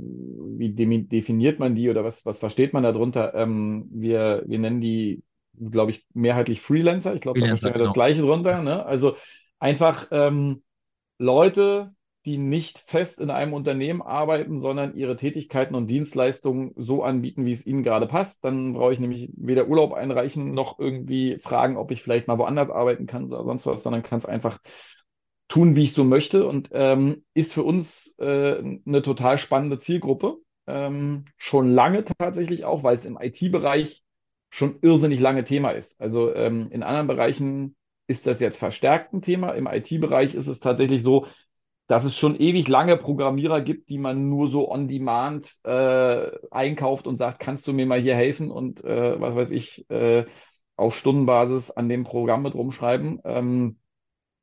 wie 0.58 0.72
definiert 0.72 1.58
man 1.58 1.74
die 1.74 1.88
oder 1.88 2.04
was, 2.04 2.26
was 2.26 2.38
versteht 2.38 2.74
man 2.74 2.82
darunter? 2.82 3.34
Ähm, 3.34 3.86
wir, 3.90 4.42
wir 4.46 4.58
nennen 4.58 4.80
die, 4.80 5.22
glaube 5.58 5.92
ich, 5.92 6.06
mehrheitlich 6.12 6.60
Freelancer. 6.60 7.14
Ich 7.14 7.22
glaube, 7.22 7.40
da 7.40 7.46
verstehen 7.46 7.70
wir 7.70 7.74
genau. 7.74 7.84
das 7.86 7.94
Gleiche 7.94 8.20
drunter. 8.20 8.62
Ne? 8.62 8.84
Also 8.84 9.16
einfach 9.58 10.08
ähm, 10.10 10.62
Leute, 11.18 11.94
die 12.24 12.38
nicht 12.38 12.78
fest 12.78 13.20
in 13.20 13.30
einem 13.30 13.52
Unternehmen 13.52 14.02
arbeiten, 14.02 14.58
sondern 14.58 14.96
ihre 14.96 15.16
Tätigkeiten 15.16 15.76
und 15.76 15.86
Dienstleistungen 15.86 16.72
so 16.74 17.04
anbieten, 17.04 17.46
wie 17.46 17.52
es 17.52 17.64
ihnen 17.64 17.84
gerade 17.84 18.06
passt. 18.06 18.44
Dann 18.44 18.72
brauche 18.72 18.92
ich 18.92 18.98
nämlich 18.98 19.30
weder 19.36 19.68
Urlaub 19.68 19.92
einreichen 19.92 20.52
noch 20.52 20.80
irgendwie 20.80 21.38
fragen, 21.38 21.76
ob 21.76 21.92
ich 21.92 22.02
vielleicht 22.02 22.26
mal 22.26 22.38
woanders 22.38 22.70
arbeiten 22.70 23.06
kann 23.06 23.26
oder 23.26 23.44
sonst 23.44 23.64
was, 23.66 23.84
sondern 23.84 24.02
kann 24.02 24.18
es 24.18 24.26
einfach 24.26 24.58
tun, 25.48 25.76
wie 25.76 25.84
ich 25.84 25.92
so 25.92 26.02
möchte 26.02 26.46
und 26.48 26.70
ähm, 26.72 27.24
ist 27.32 27.52
für 27.52 27.62
uns 27.62 28.16
äh, 28.18 28.58
eine 28.58 29.02
total 29.02 29.38
spannende 29.38 29.78
Zielgruppe. 29.78 30.38
Ähm, 30.66 31.26
schon 31.36 31.72
lange 31.72 32.04
tatsächlich 32.18 32.64
auch, 32.64 32.82
weil 32.82 32.96
es 32.96 33.04
im 33.04 33.18
IT-Bereich 33.20 34.02
schon 34.50 34.78
irrsinnig 34.82 35.20
lange 35.20 35.44
Thema 35.44 35.70
ist. 35.70 36.00
Also 36.00 36.34
ähm, 36.34 36.70
in 36.72 36.82
anderen 36.82 37.06
Bereichen 37.06 37.76
ist 38.06 38.26
das 38.26 38.40
jetzt 38.40 38.58
verstärkt 38.58 39.12
ein 39.12 39.22
Thema. 39.22 39.50
Im 39.50 39.66
IT-Bereich 39.66 40.34
ist 40.34 40.46
es 40.46 40.60
tatsächlich 40.60 41.02
so, 41.02 41.26
dass 41.88 42.04
es 42.04 42.16
schon 42.16 42.38
ewig 42.38 42.68
lange 42.68 42.96
Programmierer 42.96 43.60
gibt, 43.60 43.88
die 43.90 43.98
man 43.98 44.28
nur 44.28 44.48
so 44.48 44.70
on 44.70 44.88
demand 44.88 45.58
äh, 45.64 46.30
einkauft 46.50 47.06
und 47.06 47.16
sagt, 47.16 47.38
kannst 47.38 47.66
du 47.66 47.72
mir 47.72 47.86
mal 47.86 48.00
hier 48.00 48.16
helfen 48.16 48.50
und 48.50 48.82
äh, 48.84 49.20
was 49.20 49.36
weiß 49.36 49.50
ich, 49.52 49.88
äh, 49.90 50.24
auf 50.76 50.94
Stundenbasis 50.94 51.70
an 51.70 51.88
dem 51.88 52.04
Programm 52.04 52.42
mit 52.42 52.54
rumschreiben. 52.54 53.20
Ähm, 53.24 53.78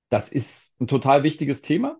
das 0.09 0.31
ist 0.31 0.79
ein 0.79 0.87
total 0.87 1.23
wichtiges 1.23 1.61
Thema. 1.61 1.99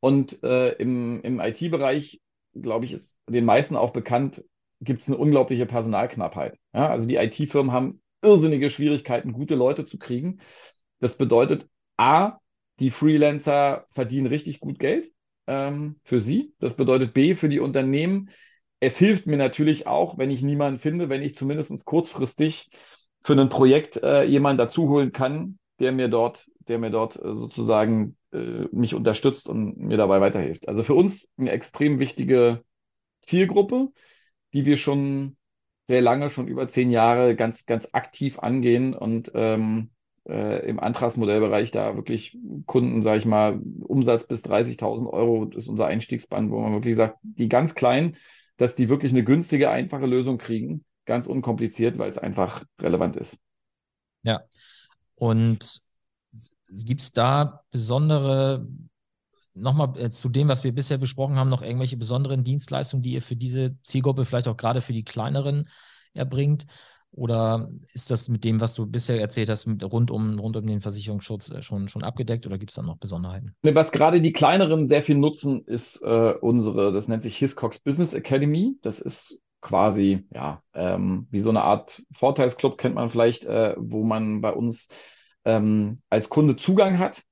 Und 0.00 0.42
äh, 0.42 0.72
im, 0.72 1.22
im 1.22 1.40
IT-Bereich, 1.40 2.20
glaube 2.54 2.84
ich, 2.84 2.92
ist 2.92 3.16
den 3.28 3.44
meisten 3.46 3.76
auch 3.76 3.90
bekannt, 3.90 4.44
gibt 4.80 5.02
es 5.02 5.08
eine 5.08 5.16
unglaubliche 5.16 5.66
Personalknappheit. 5.66 6.58
Ja? 6.74 6.90
Also 6.90 7.06
die 7.06 7.16
IT-Firmen 7.16 7.72
haben 7.72 8.02
irrsinnige 8.22 8.70
Schwierigkeiten, 8.70 9.32
gute 9.32 9.54
Leute 9.54 9.86
zu 9.86 9.98
kriegen. 9.98 10.40
Das 11.04 11.18
bedeutet, 11.18 11.68
A, 11.98 12.38
die 12.80 12.90
Freelancer 12.90 13.84
verdienen 13.90 14.26
richtig 14.26 14.58
gut 14.58 14.78
Geld 14.78 15.12
ähm, 15.46 16.00
für 16.02 16.18
sie. 16.18 16.54
Das 16.60 16.76
bedeutet 16.76 17.12
B, 17.12 17.34
für 17.34 17.50
die 17.50 17.60
Unternehmen. 17.60 18.30
Es 18.80 18.96
hilft 18.96 19.26
mir 19.26 19.36
natürlich 19.36 19.86
auch, 19.86 20.16
wenn 20.16 20.30
ich 20.30 20.40
niemanden 20.40 20.80
finde, 20.80 21.10
wenn 21.10 21.20
ich 21.20 21.36
zumindest 21.36 21.84
kurzfristig 21.84 22.70
für 23.22 23.34
ein 23.34 23.50
Projekt 23.50 23.98
äh, 24.02 24.24
jemanden 24.24 24.56
dazu 24.56 24.88
holen 24.88 25.12
kann, 25.12 25.58
der 25.78 25.92
mir 25.92 26.08
dort, 26.08 26.46
der 26.68 26.78
mir 26.78 26.88
dort 26.88 27.16
äh, 27.16 27.34
sozusagen 27.34 28.16
äh, 28.32 28.64
mich 28.72 28.94
unterstützt 28.94 29.46
und 29.46 29.76
mir 29.76 29.98
dabei 29.98 30.22
weiterhilft. 30.22 30.68
Also 30.68 30.82
für 30.82 30.94
uns 30.94 31.28
eine 31.36 31.50
extrem 31.50 31.98
wichtige 31.98 32.64
Zielgruppe, 33.20 33.88
die 34.54 34.64
wir 34.64 34.78
schon 34.78 35.36
sehr 35.86 36.00
lange, 36.00 36.30
schon 36.30 36.48
über 36.48 36.66
zehn 36.66 36.90
Jahre 36.90 37.36
ganz, 37.36 37.66
ganz 37.66 37.90
aktiv 37.92 38.38
angehen 38.38 38.94
und 38.94 39.30
ähm, 39.34 39.90
äh, 40.28 40.66
im 40.68 40.80
Antragsmodellbereich 40.80 41.70
da 41.70 41.96
wirklich 41.96 42.38
Kunden, 42.66 43.02
sage 43.02 43.18
ich 43.18 43.24
mal, 43.24 43.60
Umsatz 43.80 44.26
bis 44.26 44.42
30.000 44.42 45.12
Euro 45.12 45.44
ist 45.50 45.68
unser 45.68 45.86
Einstiegsband, 45.86 46.50
wo 46.50 46.60
man 46.60 46.72
wirklich 46.72 46.96
sagt, 46.96 47.18
die 47.22 47.48
ganz 47.48 47.74
kleinen, 47.74 48.16
dass 48.56 48.74
die 48.74 48.88
wirklich 48.88 49.12
eine 49.12 49.24
günstige, 49.24 49.70
einfache 49.70 50.06
Lösung 50.06 50.38
kriegen, 50.38 50.84
ganz 51.04 51.26
unkompliziert, 51.26 51.98
weil 51.98 52.08
es 52.08 52.18
einfach 52.18 52.64
relevant 52.80 53.16
ist. 53.16 53.38
Ja, 54.22 54.42
und 55.16 55.82
gibt 56.70 57.02
es 57.02 57.12
da 57.12 57.62
besondere, 57.70 58.66
nochmal 59.54 59.92
äh, 59.98 60.10
zu 60.10 60.28
dem, 60.28 60.48
was 60.48 60.64
wir 60.64 60.72
bisher 60.72 60.98
besprochen 60.98 61.36
haben, 61.36 61.50
noch 61.50 61.62
irgendwelche 61.62 61.96
besonderen 61.96 62.44
Dienstleistungen, 62.44 63.02
die 63.02 63.12
ihr 63.12 63.22
für 63.22 63.36
diese 63.36 63.76
Zielgruppe, 63.82 64.24
vielleicht 64.24 64.48
auch 64.48 64.56
gerade 64.56 64.80
für 64.80 64.92
die 64.92 65.04
kleineren, 65.04 65.68
erbringt? 66.14 66.66
Oder 67.16 67.70
ist 67.92 68.10
das 68.10 68.28
mit 68.28 68.44
dem, 68.44 68.60
was 68.60 68.74
du 68.74 68.86
bisher 68.86 69.20
erzählt 69.20 69.48
hast, 69.48 69.66
rund, 69.66 70.10
um, 70.10 70.38
rund 70.38 70.56
um 70.56 70.66
den 70.66 70.80
Versicherungsschutz 70.80 71.50
äh, 71.50 71.62
schon, 71.62 71.88
schon 71.88 72.02
abgedeckt 72.02 72.46
oder 72.46 72.58
gibt 72.58 72.70
es 72.70 72.76
da 72.76 72.82
noch 72.82 72.96
Besonderheiten? 72.96 73.54
Was 73.62 73.92
gerade 73.92 74.20
die 74.20 74.32
kleineren 74.32 74.88
sehr 74.88 75.02
viel 75.02 75.16
nutzen, 75.16 75.64
ist 75.64 76.02
äh, 76.02 76.34
unsere, 76.40 76.92
das 76.92 77.06
nennt 77.06 77.22
sich 77.22 77.36
Hiscox 77.36 77.78
Business 77.78 78.14
Academy. 78.14 78.76
Das 78.82 79.00
ist 79.00 79.40
quasi, 79.60 80.26
ja, 80.34 80.62
ähm, 80.74 81.28
wie 81.30 81.40
so 81.40 81.50
eine 81.50 81.62
Art 81.62 82.02
Vorteilsclub 82.12 82.78
kennt 82.78 82.96
man 82.96 83.10
vielleicht, 83.10 83.44
äh, 83.44 83.74
wo 83.78 84.02
man 84.02 84.40
bei 84.40 84.52
uns 84.52 84.88
ähm, 85.44 86.02
als 86.10 86.28
Kunde 86.28 86.56
Zugang 86.56 86.98
hat. 86.98 87.22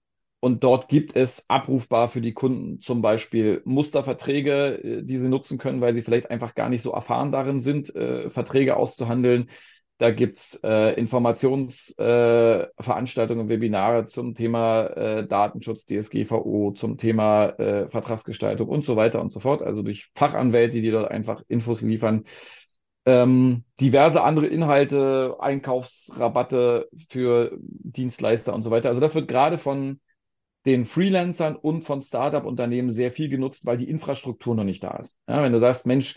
Und 0.45 0.65
dort 0.65 0.89
gibt 0.89 1.15
es 1.15 1.49
abrufbar 1.49 2.09
für 2.09 2.21
die 2.21 2.35
Kunden 2.35 2.81
zum 2.81 3.01
Beispiel 3.01 3.63
Musterverträge, 3.65 4.83
äh, 4.83 5.03
die 5.05 5.19
sie 5.19 5.29
nutzen 5.29 5.57
können, 5.57 5.81
weil 5.81 5.95
sie 5.95 6.03
vielleicht 6.03 6.33
einfach 6.33 6.57
gar 6.57 6.69
nicht 6.69 6.83
so 6.83 6.91
erfahren 6.91 7.31
darin 7.31 7.61
sind, 7.61 7.95
äh, 7.95 8.29
Verträge 8.29 8.77
auszuhandeln. 8.77 9.51
Da 9.99 10.11
gibt 10.11 10.39
es 10.39 10.59
äh, 10.65 10.99
Informationsveranstaltungen, 10.99 13.47
äh, 13.47 13.51
Webinare 13.51 14.09
zum 14.09 14.35
Thema 14.35 14.87
äh, 14.87 15.29
Datenschutz, 15.29 15.87
DSGVO, 15.87 16.73
zum 16.73 16.99
Thema 16.99 17.51
äh, 17.61 17.89
Vertragsgestaltung 17.89 18.69
und 18.69 18.85
so 18.85 18.97
weiter 18.97 19.21
und 19.21 19.31
so 19.31 19.39
fort. 19.39 19.63
Also 19.63 19.83
durch 19.83 20.11
Fachanwälte, 20.17 20.83
die 20.83 20.91
dort 20.91 21.09
einfach 21.09 21.45
Infos 21.47 21.83
liefern. 21.83 22.25
Ähm, 23.07 23.63
diverse 23.81 24.23
andere 24.23 24.49
Inhalte, 24.49 25.37
Einkaufsrabatte 25.39 26.89
für 27.09 27.57
Dienstleister 27.61 28.53
und 28.55 28.63
so 28.63 28.73
weiter. 28.73 28.89
Also 28.89 29.01
das 29.01 29.15
wird 29.15 29.29
gerade 29.29 29.57
von 29.57 30.01
den 30.65 30.87
Freelancern 30.87 31.57
und 31.57 31.83
von 31.83 32.03
Startup-Unternehmen 32.03 32.91
sehr 32.91 33.11
viel 33.11 33.29
genutzt, 33.29 33.67
weil 33.67 33.79
die 33.79 33.89
Infrastruktur 33.89 34.55
noch 34.55 34.65
nicht 34.65 34.83
da 34.83 34.97
ist. 34.99 35.17
Ja, 35.29 35.43
wenn 35.43 35.53
du 35.53 35.59
sagst, 35.59 35.87
Mensch, 35.87 36.17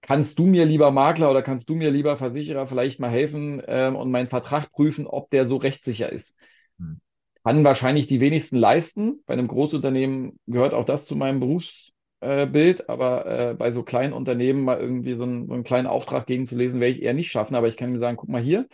kannst 0.00 0.38
du 0.38 0.46
mir 0.46 0.64
lieber 0.64 0.90
Makler 0.90 1.30
oder 1.30 1.42
kannst 1.42 1.68
du 1.68 1.74
mir 1.74 1.90
lieber 1.90 2.16
Versicherer 2.16 2.66
vielleicht 2.66 3.00
mal 3.00 3.10
helfen 3.10 3.62
ähm, 3.66 3.96
und 3.96 4.10
meinen 4.10 4.28
Vertrag 4.28 4.70
prüfen, 4.70 5.06
ob 5.06 5.30
der 5.30 5.46
so 5.46 5.56
rechtssicher 5.56 6.10
ist? 6.10 6.36
Hm. 6.78 7.00
Kann 7.44 7.64
wahrscheinlich 7.64 8.06
die 8.06 8.20
wenigsten 8.20 8.56
leisten. 8.56 9.22
Bei 9.26 9.32
einem 9.32 9.48
Großunternehmen 9.48 10.38
gehört 10.46 10.74
auch 10.74 10.84
das 10.84 11.06
zu 11.06 11.16
meinem 11.16 11.40
Berufsbild, 11.40 12.80
äh, 12.80 12.84
aber 12.86 13.26
äh, 13.26 13.54
bei 13.54 13.72
so 13.72 13.82
kleinen 13.82 14.12
Unternehmen 14.12 14.62
mal 14.62 14.78
irgendwie 14.78 15.14
so 15.14 15.24
einen, 15.24 15.48
so 15.48 15.54
einen, 15.54 15.64
kleinen 15.64 15.88
Auftrag 15.88 16.26
gegenzulesen, 16.26 16.80
werde 16.80 16.92
ich 16.92 17.02
eher 17.02 17.14
nicht 17.14 17.32
schaffen. 17.32 17.56
Aber 17.56 17.66
ich 17.66 17.76
kann 17.76 17.90
mir 17.90 17.98
sagen, 17.98 18.16
guck 18.16 18.28
mal 18.28 18.42
hier, 18.42 18.68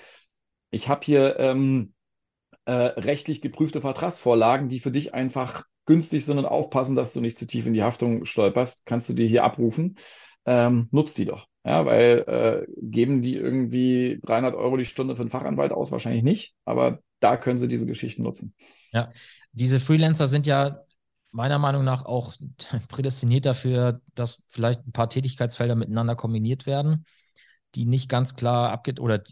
ich 0.70 0.88
habe 0.90 1.00
hier 1.02 1.38
ähm, 1.38 1.94
äh, 2.68 3.00
rechtlich 3.00 3.40
geprüfte 3.40 3.80
Vertragsvorlagen, 3.80 4.68
die 4.68 4.80
für 4.80 4.90
dich 4.90 5.14
einfach 5.14 5.64
günstig 5.86 6.24
sind 6.24 6.38
und 6.38 6.46
aufpassen, 6.46 6.96
dass 6.96 7.12
du 7.12 7.20
nicht 7.20 7.38
zu 7.38 7.46
tief 7.46 7.66
in 7.66 7.72
die 7.72 7.82
Haftung 7.82 8.24
stolperst, 8.24 8.84
kannst 8.84 9.08
du 9.08 9.14
dir 9.14 9.26
hier 9.26 9.44
abrufen 9.44 9.96
ähm, 10.48 10.88
nutzt 10.90 11.18
die 11.18 11.26
doch. 11.26 11.46
Ja, 11.64 11.84
weil 11.84 12.24
äh, 12.26 12.72
geben 12.80 13.20
die 13.20 13.34
irgendwie 13.34 14.18
300 14.24 14.54
Euro 14.54 14.78
die 14.78 14.86
Stunde 14.86 15.14
für 15.14 15.20
einen 15.20 15.30
Fachanwalt 15.30 15.72
aus? 15.72 15.92
Wahrscheinlich 15.92 16.22
nicht. 16.22 16.54
Aber 16.64 17.00
da 17.20 17.36
können 17.36 17.58
sie 17.58 17.68
diese 17.68 17.84
Geschichten 17.84 18.22
nutzen. 18.22 18.54
Ja, 18.92 19.12
diese 19.52 19.78
Freelancer 19.78 20.26
sind 20.26 20.46
ja 20.46 20.80
meiner 21.30 21.58
Meinung 21.58 21.84
nach 21.84 22.06
auch 22.06 22.34
prädestiniert 22.88 23.44
dafür, 23.44 24.00
dass 24.14 24.42
vielleicht 24.48 24.86
ein 24.86 24.92
paar 24.92 25.10
Tätigkeitsfelder 25.10 25.74
miteinander 25.74 26.16
kombiniert 26.16 26.64
werden, 26.64 27.04
die 27.74 27.84
nicht 27.84 28.08
ganz 28.08 28.34
klar 28.34 28.70
abgeht 28.70 28.98
oder 28.98 29.22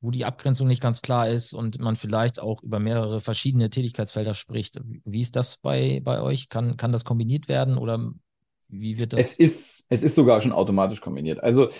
wo 0.00 0.10
die 0.10 0.24
Abgrenzung 0.24 0.66
nicht 0.66 0.82
ganz 0.82 1.02
klar 1.02 1.28
ist 1.28 1.52
und 1.52 1.78
man 1.78 1.96
vielleicht 1.96 2.40
auch 2.40 2.62
über 2.62 2.78
mehrere 2.78 3.20
verschiedene 3.20 3.68
Tätigkeitsfelder 3.68 4.34
spricht. 4.34 4.80
Wie 5.04 5.20
ist 5.20 5.36
das 5.36 5.58
bei, 5.58 6.00
bei 6.02 6.22
euch? 6.22 6.48
Kann, 6.48 6.76
kann 6.76 6.92
das 6.92 7.04
kombiniert 7.04 7.48
werden 7.48 7.76
oder 7.76 8.12
wie 8.68 8.98
wird 8.98 9.12
das? 9.12 9.20
Es 9.20 9.34
ist, 9.34 9.86
es 9.88 10.02
ist 10.02 10.14
sogar 10.14 10.40
schon 10.40 10.52
automatisch 10.52 11.00
kombiniert. 11.00 11.42
Also 11.42 11.70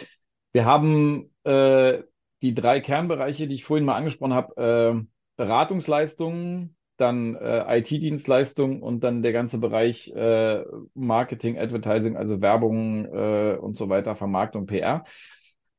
wir 0.52 0.64
haben 0.64 1.30
äh, 1.44 2.02
die 2.42 2.54
drei 2.54 2.80
Kernbereiche, 2.80 3.46
die 3.46 3.54
ich 3.54 3.64
vorhin 3.64 3.86
mal 3.86 3.96
angesprochen 3.96 4.34
habe, 4.34 5.00
äh, 5.00 5.06
Beratungsleistungen, 5.36 6.76
dann 6.96 7.34
äh, 7.34 7.78
IT-Dienstleistungen 7.78 8.82
und 8.82 9.02
dann 9.02 9.22
der 9.22 9.32
ganze 9.32 9.58
Bereich 9.58 10.08
äh, 10.08 10.64
Marketing, 10.94 11.58
Advertising, 11.58 12.16
also 12.16 12.42
Werbung 12.42 13.06
äh, 13.06 13.56
und 13.56 13.78
so 13.78 13.88
weiter, 13.88 14.16
Vermarktung, 14.16 14.66
PR. 14.66 15.04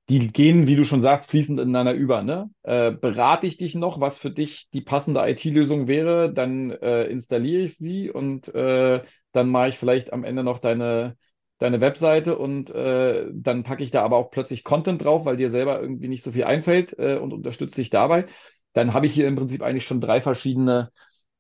Die 0.10 0.32
gehen, 0.32 0.68
wie 0.68 0.76
du 0.76 0.84
schon 0.84 1.02
sagst, 1.02 1.30
fließend 1.30 1.60
ineinander 1.60 1.94
über. 1.94 2.22
Ne? 2.22 2.50
Äh, 2.64 2.92
berate 2.92 3.48
ich 3.48 3.58
dich 3.58 3.76
noch, 3.76 4.00
was 4.02 4.18
für 4.18 4.32
dich 4.32 4.70
die 4.72 4.82
passende 4.82 5.22
IT-Lösung 5.22 5.88
wäre, 5.88 6.34
dann 6.34 6.72
äh, 6.72 7.06
installiere 7.06 7.62
ich 7.62 7.78
sie 7.78 8.10
und 8.12 8.54
äh, 8.54 9.04
dann 9.32 9.50
mache 9.50 9.70
ich 9.70 9.78
vielleicht 9.78 10.12
am 10.12 10.24
Ende 10.26 10.44
noch 10.44 10.60
deine, 10.60 11.16
deine 11.60 11.80
Webseite 11.80 12.38
und 12.38 12.72
äh, 12.72 13.30
dann 13.32 13.64
packe 13.64 13.84
ich 13.84 13.92
da 13.92 14.04
aber 14.04 14.18
auch 14.18 14.32
plötzlich 14.32 14.64
Content 14.66 15.02
drauf, 15.04 15.26
weil 15.26 15.38
dir 15.38 15.50
selber 15.50 15.82
irgendwie 15.82 16.10
nicht 16.10 16.24
so 16.24 16.32
viel 16.34 16.44
einfällt 16.44 16.98
äh, 17.00 17.18
und 17.18 17.32
unterstütze 17.32 17.76
dich 17.76 17.90
dabei. 17.90 18.26
Dann 18.74 18.94
habe 18.94 19.06
ich 19.06 19.14
hier 19.14 19.28
im 19.28 19.36
Prinzip 19.36 19.62
eigentlich 19.62 19.86
schon 19.86 20.02
drei 20.02 20.22
verschiedene 20.22 20.92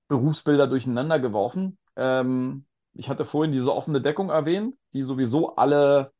Berufsbilder 0.07 0.67
durcheinander 0.67 1.19
geworfen. 1.19 1.77
Ähm, 1.95 2.65
ich 2.93 3.09
hatte 3.09 3.25
vorhin 3.25 3.51
diese 3.53 3.73
offene 3.73 4.01
Deckung 4.01 4.29
erwähnt, 4.29 4.75
die 4.93 5.03
sowieso 5.03 5.55
alle 5.55 6.11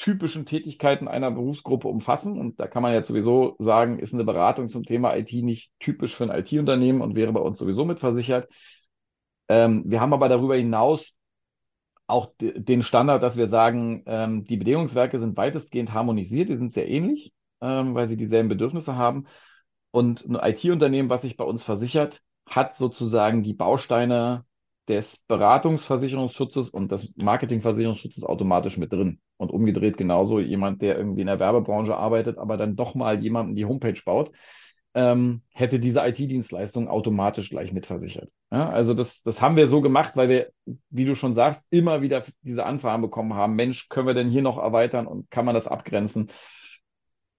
typischen 0.00 0.46
Tätigkeiten 0.46 1.08
einer 1.08 1.30
Berufsgruppe 1.30 1.86
umfassen. 1.86 2.38
Und 2.40 2.58
da 2.58 2.66
kann 2.66 2.82
man 2.82 2.94
jetzt 2.94 3.08
sowieso 3.08 3.56
sagen, 3.58 3.98
ist 3.98 4.14
eine 4.14 4.24
Beratung 4.24 4.70
zum 4.70 4.84
Thema 4.84 5.14
IT 5.14 5.30
nicht 5.32 5.72
typisch 5.78 6.16
für 6.16 6.24
ein 6.24 6.38
IT-Unternehmen 6.38 7.02
und 7.02 7.16
wäre 7.16 7.32
bei 7.32 7.40
uns 7.40 7.58
sowieso 7.58 7.84
mitversichert. 7.84 8.48
Ähm, 9.48 9.84
wir 9.86 10.00
haben 10.00 10.14
aber 10.14 10.30
darüber 10.30 10.56
hinaus 10.56 11.12
auch 12.06 12.32
den 12.40 12.82
Standard, 12.82 13.22
dass 13.22 13.36
wir 13.36 13.46
sagen, 13.46 14.02
ähm, 14.06 14.44
die 14.44 14.56
Bedingungswerke 14.56 15.18
sind 15.18 15.36
weitestgehend 15.36 15.92
harmonisiert, 15.92 16.48
die 16.48 16.56
sind 16.56 16.72
sehr 16.72 16.88
ähnlich, 16.88 17.32
ähm, 17.60 17.94
weil 17.94 18.08
sie 18.08 18.16
dieselben 18.16 18.48
Bedürfnisse 18.48 18.96
haben. 18.96 19.26
Und 19.90 20.24
ein 20.24 20.36
IT-Unternehmen, 20.36 21.10
was 21.10 21.22
sich 21.22 21.36
bei 21.36 21.44
uns 21.44 21.62
versichert, 21.62 22.22
hat 22.46 22.76
sozusagen 22.76 23.42
die 23.42 23.54
Bausteine 23.54 24.46
des 24.88 25.18
Beratungsversicherungsschutzes 25.28 26.70
und 26.70 26.90
des 26.90 27.14
Marketingversicherungsschutzes 27.16 28.24
automatisch 28.24 28.76
mit 28.76 28.92
drin. 28.92 29.20
Und 29.36 29.50
umgedreht 29.50 29.96
genauso 29.96 30.40
jemand, 30.40 30.82
der 30.82 30.96
irgendwie 30.96 31.20
in 31.20 31.28
der 31.28 31.38
Werbebranche 31.38 31.96
arbeitet, 31.96 32.38
aber 32.38 32.56
dann 32.56 32.76
doch 32.76 32.94
mal 32.94 33.22
jemanden 33.22 33.54
die 33.54 33.64
Homepage 33.64 34.00
baut, 34.04 34.32
ähm, 34.94 35.42
hätte 35.52 35.78
diese 35.78 36.00
IT-Dienstleistung 36.00 36.88
automatisch 36.88 37.50
gleich 37.50 37.72
mitversichert. 37.72 38.28
Ja, 38.50 38.68
also 38.68 38.94
das, 38.94 39.22
das 39.22 39.40
haben 39.40 39.54
wir 39.54 39.68
so 39.68 39.80
gemacht, 39.80 40.16
weil 40.16 40.28
wir, 40.28 40.50
wie 40.90 41.04
du 41.04 41.14
schon 41.14 41.34
sagst, 41.34 41.64
immer 41.70 42.02
wieder 42.02 42.24
diese 42.42 42.66
Anfragen 42.66 43.02
bekommen 43.02 43.34
haben. 43.34 43.54
Mensch, 43.54 43.88
können 43.88 44.08
wir 44.08 44.14
denn 44.14 44.30
hier 44.30 44.42
noch 44.42 44.58
erweitern 44.58 45.06
und 45.06 45.30
kann 45.30 45.44
man 45.44 45.54
das 45.54 45.68
abgrenzen? 45.68 46.30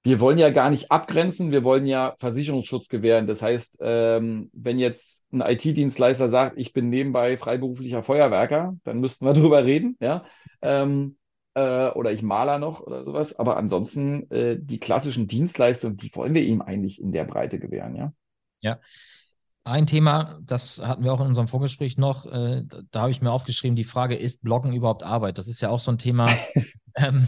Wir 0.03 0.19
wollen 0.19 0.37
ja 0.37 0.49
gar 0.49 0.69
nicht 0.69 0.91
abgrenzen, 0.91 1.51
wir 1.51 1.63
wollen 1.63 1.85
ja 1.85 2.15
Versicherungsschutz 2.19 2.87
gewähren. 2.87 3.27
Das 3.27 3.41
heißt, 3.41 3.77
ähm, 3.81 4.49
wenn 4.53 4.79
jetzt 4.79 5.23
ein 5.31 5.41
IT-Dienstleister 5.41 6.27
sagt, 6.27 6.57
ich 6.57 6.73
bin 6.73 6.89
nebenbei 6.89 7.37
freiberuflicher 7.37 8.03
Feuerwerker, 8.03 8.75
dann 8.83 8.99
müssten 8.99 9.25
wir 9.25 9.33
drüber 9.33 9.63
reden, 9.63 9.97
ja. 9.99 10.23
Ähm, 10.61 11.17
äh, 11.53 11.89
oder 11.89 12.11
ich 12.11 12.21
Maler 12.21 12.59
noch 12.59 12.81
oder 12.81 13.03
sowas. 13.03 13.37
Aber 13.37 13.57
ansonsten 13.57 14.29
äh, 14.31 14.57
die 14.59 14.79
klassischen 14.79 15.27
Dienstleistungen, 15.27 15.97
die 15.97 16.13
wollen 16.15 16.33
wir 16.33 16.43
ihm 16.43 16.61
eigentlich 16.61 16.99
in 16.99 17.11
der 17.11 17.25
Breite 17.25 17.59
gewähren, 17.59 17.95
ja. 17.95 18.13
Ja. 18.61 18.79
Ein 19.63 19.85
Thema, 19.85 20.39
das 20.41 20.81
hatten 20.83 21.03
wir 21.03 21.13
auch 21.13 21.21
in 21.21 21.27
unserem 21.27 21.47
Vorgespräch 21.47 21.95
noch, 21.95 22.25
äh, 22.25 22.63
da 22.89 23.01
habe 23.01 23.11
ich 23.11 23.21
mir 23.21 23.31
aufgeschrieben, 23.31 23.75
die 23.75 23.83
Frage, 23.83 24.15
ist 24.15 24.41
Bloggen 24.41 24.73
überhaupt 24.73 25.03
Arbeit? 25.03 25.37
Das 25.37 25.47
ist 25.47 25.61
ja 25.61 25.69
auch 25.69 25.77
so 25.77 25.91
ein 25.91 25.99
Thema, 25.99 26.27
ähm, 26.95 27.27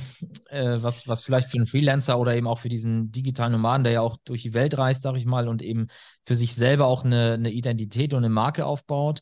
äh, 0.49 0.77
was, 0.81 1.07
was 1.07 1.23
vielleicht 1.23 1.49
für 1.49 1.57
einen 1.57 1.65
Freelancer 1.65 2.19
oder 2.19 2.35
eben 2.35 2.47
auch 2.47 2.59
für 2.59 2.69
diesen 2.69 3.11
digitalen 3.11 3.51
Nomaden, 3.51 3.83
der 3.83 3.93
ja 3.93 4.01
auch 4.01 4.17
durch 4.23 4.41
die 4.41 4.53
Welt 4.53 4.77
reist, 4.77 5.03
sage 5.03 5.17
ich 5.17 5.25
mal, 5.25 5.47
und 5.47 5.61
eben 5.61 5.87
für 6.23 6.35
sich 6.35 6.55
selber 6.55 6.87
auch 6.87 7.05
eine, 7.05 7.33
eine 7.33 7.51
Identität 7.51 8.13
und 8.13 8.19
eine 8.19 8.29
Marke 8.29 8.65
aufbaut. 8.65 9.21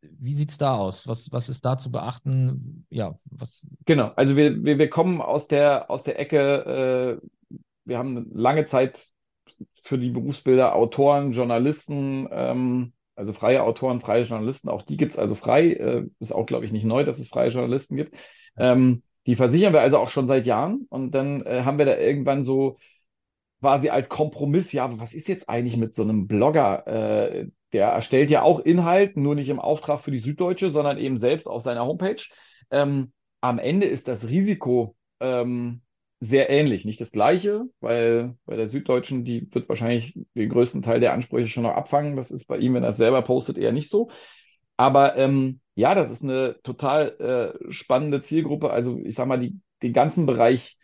Wie 0.00 0.34
sieht 0.34 0.50
es 0.50 0.58
da 0.58 0.76
aus? 0.76 1.06
Was, 1.06 1.30
was 1.32 1.48
ist 1.48 1.64
da 1.64 1.76
zu 1.76 1.90
beachten? 1.90 2.86
Ja, 2.90 3.18
was. 3.26 3.66
Genau, 3.84 4.12
also 4.16 4.36
wir, 4.36 4.64
wir, 4.64 4.78
wir 4.78 4.88
kommen 4.88 5.20
aus 5.20 5.46
der, 5.46 5.90
aus 5.90 6.04
der 6.04 6.18
Ecke, 6.18 7.20
äh, 7.20 7.58
wir 7.84 7.98
haben 7.98 8.30
lange 8.34 8.64
Zeit 8.64 9.08
für 9.82 9.98
die 9.98 10.10
Berufsbilder 10.10 10.74
Autoren, 10.74 11.32
Journalisten, 11.32 12.28
ähm, 12.30 12.92
also 13.16 13.32
freie 13.32 13.62
Autoren, 13.62 14.00
freie 14.00 14.22
Journalisten, 14.22 14.68
auch 14.68 14.82
die 14.82 14.96
gibt 14.96 15.14
es 15.14 15.18
also 15.18 15.34
frei. 15.34 15.72
Äh, 15.72 16.06
ist 16.20 16.32
auch, 16.32 16.46
glaube 16.46 16.64
ich, 16.64 16.72
nicht 16.72 16.84
neu, 16.84 17.04
dass 17.04 17.18
es 17.18 17.28
freie 17.28 17.50
Journalisten 17.50 17.96
gibt. 17.96 18.16
Ähm, 18.56 19.02
die 19.26 19.36
versichern 19.36 19.72
wir 19.72 19.80
also 19.80 19.98
auch 19.98 20.08
schon 20.08 20.26
seit 20.26 20.46
Jahren. 20.46 20.86
Und 20.88 21.12
dann 21.12 21.44
äh, 21.46 21.62
haben 21.64 21.78
wir 21.78 21.86
da 21.86 21.96
irgendwann 21.96 22.44
so 22.44 22.76
quasi 23.60 23.88
als 23.88 24.08
Kompromiss, 24.08 24.72
ja, 24.72 24.84
aber 24.84 25.00
was 25.00 25.14
ist 25.14 25.28
jetzt 25.28 25.48
eigentlich 25.48 25.76
mit 25.76 25.94
so 25.94 26.02
einem 26.02 26.26
Blogger? 26.26 26.86
Äh, 26.86 27.48
der 27.72 27.88
erstellt 27.88 28.30
ja 28.30 28.42
auch 28.42 28.60
Inhalt, 28.60 29.16
nur 29.16 29.34
nicht 29.34 29.48
im 29.48 29.58
Auftrag 29.58 30.00
für 30.00 30.10
die 30.10 30.20
Süddeutsche, 30.20 30.70
sondern 30.70 30.98
eben 30.98 31.18
selbst 31.18 31.46
auf 31.48 31.62
seiner 31.62 31.86
Homepage. 31.86 32.22
Ähm, 32.70 33.12
am 33.40 33.58
Ende 33.58 33.86
ist 33.86 34.06
das 34.06 34.28
Risiko 34.28 34.96
ähm, 35.20 35.82
sehr 36.20 36.50
ähnlich. 36.50 36.84
Nicht 36.84 37.00
das 37.00 37.10
gleiche, 37.10 37.64
weil 37.80 38.36
bei 38.46 38.56
der 38.56 38.68
Süddeutschen, 38.68 39.24
die 39.24 39.52
wird 39.52 39.68
wahrscheinlich 39.68 40.18
den 40.34 40.48
größten 40.48 40.82
Teil 40.82 41.00
der 41.00 41.12
Ansprüche 41.12 41.48
schon 41.48 41.64
noch 41.64 41.74
abfangen. 41.74 42.16
Das 42.16 42.30
ist 42.30 42.46
bei 42.46 42.58
ihm, 42.58 42.74
wenn 42.74 42.82
er 42.82 42.90
es 42.90 42.96
selber 42.96 43.22
postet, 43.22 43.58
eher 43.58 43.72
nicht 43.72 43.90
so. 43.90 44.10
Aber 44.76 45.16
ähm, 45.16 45.60
ja, 45.74 45.94
das 45.94 46.10
ist 46.10 46.22
eine 46.22 46.56
total 46.62 47.56
äh, 47.60 47.72
spannende 47.72 48.22
Zielgruppe. 48.22 48.70
Also 48.70 48.98
ich 49.04 49.14
sage 49.14 49.28
mal, 49.28 49.40
die, 49.40 49.60
den 49.82 49.92
ganzen 49.92 50.26
Bereich 50.26 50.78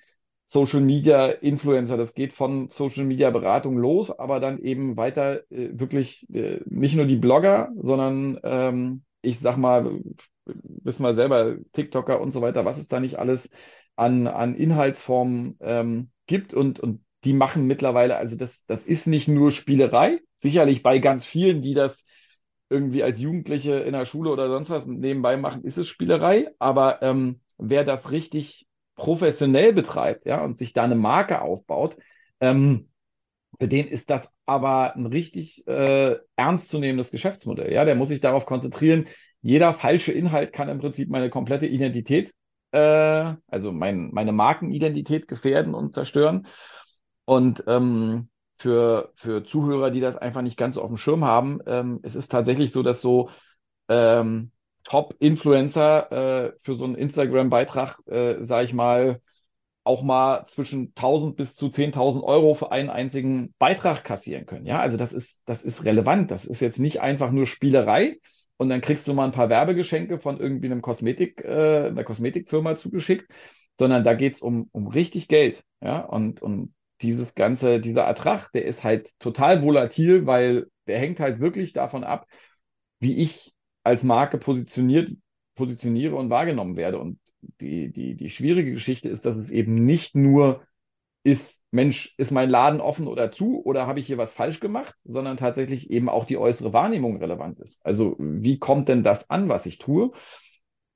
Social 0.46 0.80
Media 0.80 1.28
Influencer, 1.28 1.96
das 1.96 2.14
geht 2.14 2.32
von 2.32 2.70
Social 2.70 3.04
Media 3.04 3.30
Beratung 3.30 3.78
los, 3.78 4.10
aber 4.10 4.40
dann 4.40 4.58
eben 4.58 4.96
weiter 4.96 5.48
äh, 5.50 5.70
wirklich 5.72 6.28
äh, 6.34 6.60
nicht 6.66 6.96
nur 6.96 7.06
die 7.06 7.16
Blogger, 7.16 7.70
sondern 7.76 8.40
ähm, 8.42 9.04
ich 9.22 9.38
sag 9.38 9.56
mal, 9.56 10.00
wissen 10.46 11.04
wir 11.04 11.14
selber, 11.14 11.56
TikToker 11.72 12.20
und 12.20 12.32
so 12.32 12.40
weiter, 12.42 12.64
was 12.64 12.78
es 12.78 12.88
da 12.88 12.98
nicht 12.98 13.18
alles 13.18 13.50
an, 13.96 14.26
an 14.26 14.54
Inhaltsformen 14.56 15.56
ähm, 15.60 16.10
gibt 16.26 16.54
und, 16.54 16.80
und 16.80 17.04
die 17.24 17.32
machen 17.34 17.66
mittlerweile, 17.66 18.16
also 18.16 18.36
das, 18.36 18.64
das 18.66 18.86
ist 18.86 19.06
nicht 19.06 19.28
nur 19.28 19.52
Spielerei, 19.52 20.20
sicherlich 20.42 20.82
bei 20.82 20.98
ganz 20.98 21.24
vielen, 21.24 21.60
die 21.60 21.74
das 21.74 22.04
irgendwie 22.70 23.02
als 23.02 23.20
Jugendliche 23.20 23.74
in 23.74 23.92
der 23.92 24.06
Schule 24.06 24.30
oder 24.30 24.48
sonst 24.48 24.70
was 24.70 24.86
nebenbei 24.86 25.36
machen, 25.36 25.64
ist 25.64 25.78
es 25.78 25.88
Spielerei, 25.88 26.50
aber 26.58 27.02
ähm, 27.02 27.40
wer 27.58 27.84
das 27.84 28.10
richtig 28.10 28.66
professionell 28.94 29.72
betreibt, 29.72 30.26
ja, 30.26 30.42
und 30.44 30.56
sich 30.56 30.72
da 30.72 30.84
eine 30.84 30.94
Marke 30.94 31.42
aufbaut, 31.42 31.96
ähm, 32.40 32.88
für 33.58 33.68
den 33.68 33.88
ist 33.88 34.08
das 34.08 34.32
aber 34.46 34.96
ein 34.96 35.06
richtig 35.06 35.66
äh, 35.66 36.16
ernstzunehmendes 36.36 37.10
Geschäftsmodell. 37.10 37.72
Ja, 37.72 37.84
der 37.84 37.94
muss 37.94 38.08
sich 38.08 38.20
darauf 38.20 38.46
konzentrieren. 38.46 39.06
Jeder 39.42 39.74
falsche 39.74 40.12
Inhalt 40.12 40.52
kann 40.52 40.68
im 40.68 40.78
Prinzip 40.78 41.10
meine 41.10 41.28
komplette 41.28 41.66
Identität 41.66 42.32
äh, 42.72 43.34
also 43.48 43.72
mein, 43.72 44.10
meine 44.12 44.32
Markenidentität 44.32 45.28
gefährden 45.28 45.74
und 45.74 45.94
zerstören. 45.94 46.46
Und 47.24 47.64
ähm, 47.66 48.29
für, 48.60 49.12
für 49.14 49.42
Zuhörer, 49.44 49.90
die 49.90 50.00
das 50.00 50.16
einfach 50.16 50.42
nicht 50.42 50.56
ganz 50.56 50.74
so 50.74 50.82
auf 50.82 50.88
dem 50.88 50.96
Schirm 50.96 51.24
haben, 51.24 51.60
ähm, 51.66 52.00
es 52.02 52.14
ist 52.14 52.30
tatsächlich 52.30 52.72
so, 52.72 52.82
dass 52.82 53.00
so 53.00 53.30
ähm, 53.88 54.52
Top-Influencer 54.84 56.12
äh, 56.12 56.52
für 56.60 56.76
so 56.76 56.84
einen 56.84 56.94
Instagram-Beitrag, 56.94 57.98
äh, 58.06 58.44
sage 58.44 58.64
ich 58.64 58.72
mal, 58.72 59.20
auch 59.82 60.02
mal 60.02 60.46
zwischen 60.46 60.92
1000 60.94 61.36
bis 61.36 61.56
zu 61.56 61.70
10.000 61.70 62.22
Euro 62.22 62.54
für 62.54 62.70
einen 62.70 62.90
einzigen 62.90 63.54
Beitrag 63.58 64.04
kassieren 64.04 64.46
können. 64.46 64.66
Ja, 64.66 64.78
also 64.78 64.96
das 64.96 65.12
ist, 65.12 65.42
das 65.46 65.62
ist 65.62 65.84
relevant. 65.84 66.30
Das 66.30 66.44
ist 66.44 66.60
jetzt 66.60 66.78
nicht 66.78 67.00
einfach 67.00 67.30
nur 67.30 67.46
Spielerei, 67.46 68.18
und 68.60 68.68
dann 68.68 68.82
kriegst 68.82 69.08
du 69.08 69.14
mal 69.14 69.24
ein 69.24 69.32
paar 69.32 69.48
Werbegeschenke 69.48 70.18
von 70.18 70.38
irgendwie 70.38 70.66
einem 70.66 70.82
Kosmetik, 70.82 71.42
äh, 71.42 71.86
einer 71.86 72.04
Kosmetikfirma 72.04 72.76
zugeschickt, 72.76 73.26
sondern 73.78 74.04
da 74.04 74.12
geht 74.12 74.34
es 74.34 74.42
um, 74.42 74.68
um 74.72 74.86
richtig 74.86 75.28
Geld. 75.28 75.64
Ja, 75.80 76.00
und, 76.00 76.42
und 76.42 76.74
dieses 77.02 77.34
ganze, 77.34 77.80
dieser 77.80 78.02
Ertrag, 78.02 78.50
der 78.52 78.64
ist 78.64 78.84
halt 78.84 79.10
total 79.18 79.62
volatil, 79.62 80.26
weil 80.26 80.66
der 80.86 80.98
hängt 80.98 81.20
halt 81.20 81.40
wirklich 81.40 81.72
davon 81.72 82.04
ab, 82.04 82.26
wie 82.98 83.16
ich 83.22 83.54
als 83.82 84.04
Marke 84.04 84.38
positioniert, 84.38 85.10
positioniere 85.54 86.16
und 86.16 86.30
wahrgenommen 86.30 86.76
werde. 86.76 86.98
Und 86.98 87.18
die, 87.60 87.90
die, 87.92 88.14
die 88.14 88.30
schwierige 88.30 88.72
Geschichte 88.72 89.08
ist, 89.08 89.24
dass 89.24 89.36
es 89.36 89.50
eben 89.50 89.74
nicht 89.74 90.14
nur 90.14 90.62
ist, 91.22 91.62
Mensch, 91.70 92.14
ist 92.16 92.30
mein 92.32 92.50
Laden 92.50 92.80
offen 92.80 93.06
oder 93.06 93.30
zu 93.30 93.62
oder 93.64 93.86
habe 93.86 94.00
ich 94.00 94.06
hier 94.06 94.18
was 94.18 94.34
falsch 94.34 94.60
gemacht, 94.60 94.94
sondern 95.04 95.36
tatsächlich 95.36 95.90
eben 95.90 96.08
auch 96.08 96.24
die 96.24 96.38
äußere 96.38 96.72
Wahrnehmung 96.72 97.18
relevant 97.18 97.60
ist. 97.60 97.84
Also 97.84 98.16
wie 98.18 98.58
kommt 98.58 98.88
denn 98.88 99.02
das 99.02 99.30
an, 99.30 99.48
was 99.48 99.66
ich 99.66 99.78
tue? 99.78 100.12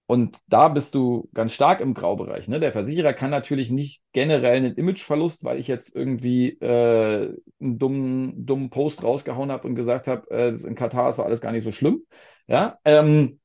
Und 0.06 0.38
da 0.48 0.68
bist 0.68 0.94
du 0.94 1.30
ganz 1.32 1.54
stark 1.54 1.80
im 1.80 1.94
Graubereich. 1.94 2.46
Ne? 2.46 2.60
Der 2.60 2.72
Versicherer 2.72 3.14
kann 3.14 3.30
natürlich 3.30 3.70
nicht 3.70 4.02
generell 4.12 4.56
einen 4.56 4.74
Imageverlust, 4.74 5.44
weil 5.44 5.58
ich 5.58 5.66
jetzt 5.66 5.96
irgendwie 5.96 6.50
äh, 6.60 7.34
einen 7.60 7.78
dummen, 7.78 8.44
dummen 8.44 8.68
Post 8.68 9.02
rausgehauen 9.02 9.50
habe 9.50 9.66
und 9.66 9.76
gesagt 9.76 10.06
habe, 10.06 10.30
äh, 10.30 10.48
in 10.50 10.74
Katar 10.74 11.08
ist 11.08 11.20
alles 11.20 11.40
gar 11.40 11.52
nicht 11.52 11.64
so 11.64 11.72
schlimm. 11.72 12.04
Ja, 12.46 12.78
ähm, 12.84 13.40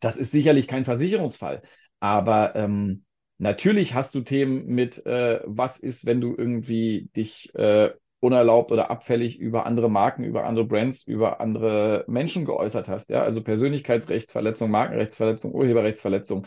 das 0.00 0.16
ist 0.16 0.32
sicherlich 0.32 0.66
kein 0.66 0.84
Versicherungsfall. 0.84 1.62
Aber 2.00 2.56
ähm, 2.56 3.04
natürlich 3.38 3.94
hast 3.94 4.16
du 4.16 4.22
Themen 4.22 4.66
mit, 4.66 5.06
äh, 5.06 5.40
was 5.44 5.78
ist, 5.78 6.04
wenn 6.04 6.20
du 6.20 6.34
irgendwie 6.36 7.10
dich 7.14 7.54
äh, 7.54 7.92
unerlaubt 8.22 8.70
oder 8.70 8.88
abfällig 8.88 9.36
über 9.40 9.66
andere 9.66 9.90
Marken, 9.90 10.22
über 10.22 10.44
andere 10.44 10.64
Brands, 10.64 11.02
über 11.02 11.40
andere 11.40 12.04
Menschen 12.06 12.44
geäußert 12.44 12.86
hast. 12.86 13.10
Ja? 13.10 13.22
Also 13.22 13.42
Persönlichkeitsrechtsverletzung, 13.42 14.70
Markenrechtsverletzung, 14.70 15.52
Urheberrechtsverletzung. 15.52 16.46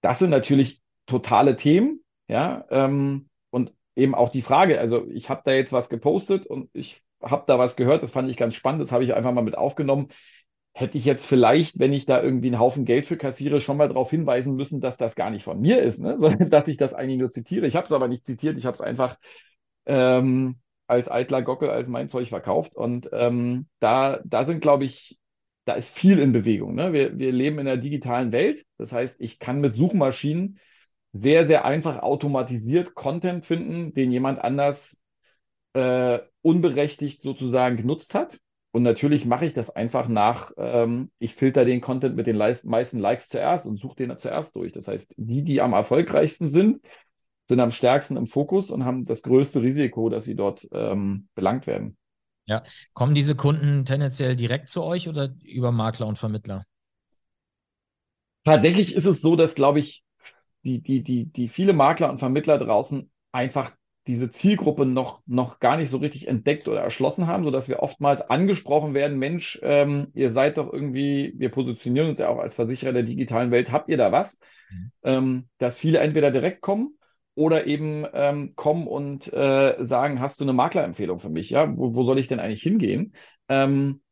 Das 0.00 0.20
sind 0.20 0.30
natürlich 0.30 0.80
totale 1.06 1.56
Themen. 1.56 2.04
Ja? 2.28 2.64
Ähm, 2.70 3.28
und 3.50 3.72
eben 3.96 4.14
auch 4.14 4.28
die 4.28 4.42
Frage, 4.42 4.78
also 4.78 5.08
ich 5.10 5.28
habe 5.28 5.42
da 5.44 5.52
jetzt 5.52 5.72
was 5.72 5.88
gepostet 5.88 6.46
und 6.46 6.70
ich 6.72 7.02
habe 7.20 7.44
da 7.48 7.58
was 7.58 7.74
gehört, 7.74 8.04
das 8.04 8.12
fand 8.12 8.30
ich 8.30 8.36
ganz 8.36 8.54
spannend, 8.54 8.80
das 8.80 8.92
habe 8.92 9.02
ich 9.02 9.12
einfach 9.14 9.32
mal 9.32 9.42
mit 9.42 9.58
aufgenommen. 9.58 10.06
Hätte 10.72 10.96
ich 10.96 11.04
jetzt 11.04 11.26
vielleicht, 11.26 11.80
wenn 11.80 11.92
ich 11.92 12.06
da 12.06 12.22
irgendwie 12.22 12.46
einen 12.46 12.60
Haufen 12.60 12.84
Geld 12.84 13.06
für 13.06 13.16
kassiere, 13.16 13.60
schon 13.60 13.76
mal 13.76 13.88
darauf 13.88 14.10
hinweisen 14.10 14.54
müssen, 14.54 14.80
dass 14.80 14.98
das 14.98 15.16
gar 15.16 15.30
nicht 15.30 15.42
von 15.42 15.60
mir 15.60 15.82
ist, 15.82 15.98
ne? 15.98 16.16
sondern 16.18 16.48
dass 16.48 16.68
ich 16.68 16.76
das 16.76 16.94
eigentlich 16.94 17.18
nur 17.18 17.32
zitiere. 17.32 17.66
Ich 17.66 17.74
habe 17.74 17.86
es 17.86 17.92
aber 17.92 18.06
nicht 18.06 18.24
zitiert, 18.24 18.56
ich 18.56 18.66
habe 18.66 18.76
es 18.76 18.80
einfach 18.80 19.16
ähm, 19.86 20.60
als 20.86 21.08
Eitler 21.10 21.42
Gockel 21.42 21.70
als 21.70 21.88
mein 21.88 22.08
Zeug 22.08 22.28
verkauft. 22.28 22.74
Und 22.74 23.08
ähm, 23.12 23.66
da, 23.80 24.20
da 24.24 24.44
sind, 24.44 24.60
glaube 24.60 24.84
ich, 24.84 25.18
da 25.64 25.74
ist 25.74 25.88
viel 25.88 26.18
in 26.18 26.32
Bewegung. 26.32 26.74
Ne? 26.74 26.92
Wir, 26.92 27.18
wir 27.18 27.32
leben 27.32 27.58
in 27.58 27.68
einer 27.68 27.80
digitalen 27.80 28.32
Welt. 28.32 28.64
Das 28.78 28.92
heißt, 28.92 29.20
ich 29.20 29.38
kann 29.38 29.60
mit 29.60 29.76
Suchmaschinen 29.76 30.58
sehr, 31.12 31.44
sehr 31.44 31.64
einfach 31.64 32.02
automatisiert 32.02 32.94
Content 32.94 33.46
finden, 33.46 33.94
den 33.94 34.10
jemand 34.10 34.40
anders 34.40 34.98
äh, 35.74 36.18
unberechtigt 36.42 37.22
sozusagen 37.22 37.76
genutzt 37.76 38.14
hat. 38.14 38.38
Und 38.72 38.82
natürlich 38.82 39.26
mache 39.26 39.44
ich 39.44 39.52
das 39.52 39.68
einfach 39.68 40.08
nach, 40.08 40.50
ähm, 40.56 41.10
ich 41.18 41.34
filter 41.34 41.66
den 41.66 41.82
Content 41.82 42.16
mit 42.16 42.26
den 42.26 42.38
meisten 42.38 42.98
Likes 42.98 43.28
zuerst 43.28 43.66
und 43.66 43.78
suche 43.78 43.96
den 43.96 44.18
zuerst 44.18 44.56
durch. 44.56 44.72
Das 44.72 44.88
heißt, 44.88 45.14
die, 45.18 45.42
die 45.44 45.60
am 45.60 45.74
erfolgreichsten 45.74 46.48
sind, 46.48 46.80
sind 47.48 47.60
am 47.60 47.70
stärksten 47.70 48.16
im 48.16 48.26
Fokus 48.26 48.70
und 48.70 48.84
haben 48.84 49.04
das 49.04 49.22
größte 49.22 49.62
Risiko, 49.62 50.08
dass 50.08 50.24
sie 50.24 50.36
dort 50.36 50.68
ähm, 50.72 51.28
belangt 51.34 51.66
werden. 51.66 51.96
Ja, 52.46 52.62
kommen 52.92 53.14
diese 53.14 53.36
Kunden 53.36 53.84
tendenziell 53.84 54.36
direkt 54.36 54.68
zu 54.68 54.82
euch 54.82 55.08
oder 55.08 55.34
über 55.44 55.72
Makler 55.72 56.06
und 56.06 56.18
Vermittler? 56.18 56.64
Tatsächlich 58.44 58.94
ist 58.94 59.06
es 59.06 59.20
so, 59.20 59.36
dass, 59.36 59.54
glaube 59.54 59.78
ich, 59.78 60.02
die, 60.64 60.80
die, 60.80 61.02
die, 61.02 61.26
die 61.26 61.48
viele 61.48 61.72
Makler 61.72 62.10
und 62.10 62.18
Vermittler 62.18 62.58
draußen 62.58 63.10
einfach 63.30 63.72
diese 64.08 64.32
Zielgruppe 64.32 64.84
noch, 64.84 65.22
noch 65.26 65.60
gar 65.60 65.76
nicht 65.76 65.90
so 65.90 65.98
richtig 65.98 66.26
entdeckt 66.26 66.66
oder 66.66 66.80
erschlossen 66.80 67.28
haben, 67.28 67.44
sodass 67.44 67.68
wir 67.68 67.84
oftmals 67.84 68.20
angesprochen 68.20 68.94
werden, 68.94 69.18
Mensch, 69.18 69.60
ähm, 69.62 70.08
ihr 70.14 70.30
seid 70.30 70.58
doch 70.58 70.72
irgendwie, 70.72 71.34
wir 71.36 71.50
positionieren 71.50 72.10
uns 72.10 72.18
ja 72.18 72.28
auch 72.28 72.38
als 72.38 72.56
Versicherer 72.56 72.92
der 72.92 73.04
digitalen 73.04 73.52
Welt, 73.52 73.70
habt 73.70 73.88
ihr 73.88 73.96
da 73.96 74.10
was? 74.10 74.40
Mhm. 74.70 74.92
Ähm, 75.04 75.48
dass 75.58 75.78
viele 75.78 75.98
entweder 76.00 76.32
direkt 76.32 76.62
kommen 76.62 76.98
oder 77.34 77.66
eben 77.66 78.06
ähm, 78.12 78.54
kommen 78.56 78.86
und 78.86 79.32
äh, 79.32 79.76
sagen, 79.84 80.20
hast 80.20 80.40
du 80.40 80.44
eine 80.44 80.52
Maklerempfehlung 80.52 81.18
für 81.18 81.30
mich? 81.30 81.50
Ja, 81.50 81.76
wo, 81.76 81.94
wo 81.94 82.04
soll 82.04 82.18
ich 82.18 82.28
denn 82.28 82.40
eigentlich 82.40 82.62
hingehen? 82.62 83.14
Ähm, 83.48 84.02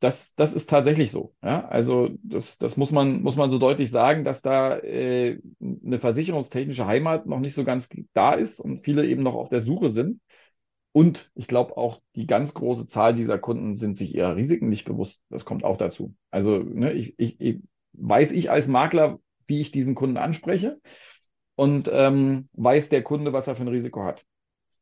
das, 0.00 0.34
das 0.34 0.54
ist 0.54 0.70
tatsächlich 0.70 1.10
so. 1.10 1.34
Ja? 1.42 1.68
Also 1.68 2.08
das, 2.22 2.56
das 2.58 2.76
muss 2.78 2.90
man, 2.90 3.22
muss 3.22 3.36
man 3.36 3.50
so 3.50 3.58
deutlich 3.58 3.90
sagen, 3.90 4.24
dass 4.24 4.40
da 4.40 4.78
äh, 4.78 5.38
eine 5.60 6.00
versicherungstechnische 6.00 6.86
Heimat 6.86 7.26
noch 7.26 7.38
nicht 7.38 7.54
so 7.54 7.64
ganz 7.64 7.88
da 8.14 8.32
ist 8.32 8.60
und 8.60 8.82
viele 8.82 9.06
eben 9.06 9.22
noch 9.22 9.34
auf 9.34 9.50
der 9.50 9.60
Suche 9.60 9.90
sind. 9.90 10.20
Und 10.92 11.30
ich 11.34 11.46
glaube 11.46 11.76
auch, 11.76 12.00
die 12.16 12.26
ganz 12.26 12.54
große 12.54 12.88
Zahl 12.88 13.14
dieser 13.14 13.38
Kunden 13.38 13.76
sind 13.76 13.96
sich 13.96 14.14
ihrer 14.14 14.34
Risiken 14.36 14.70
nicht 14.70 14.86
bewusst. 14.86 15.22
Das 15.28 15.44
kommt 15.44 15.64
auch 15.64 15.76
dazu. 15.76 16.14
Also 16.30 16.58
ne, 16.58 16.92
ich, 16.92 17.14
ich, 17.18 17.40
ich, 17.40 17.60
weiß 17.92 18.32
ich 18.32 18.50
als 18.50 18.66
Makler, 18.68 19.20
wie 19.46 19.60
ich 19.60 19.70
diesen 19.70 19.94
Kunden 19.94 20.16
anspreche 20.16 20.80
und 21.60 21.90
ähm, 21.92 22.48
weiß 22.54 22.88
der 22.88 23.02
Kunde, 23.02 23.32
was 23.34 23.46
er 23.46 23.54
für 23.54 23.62
ein 23.62 23.68
Risiko 23.68 24.02
hat. 24.04 24.24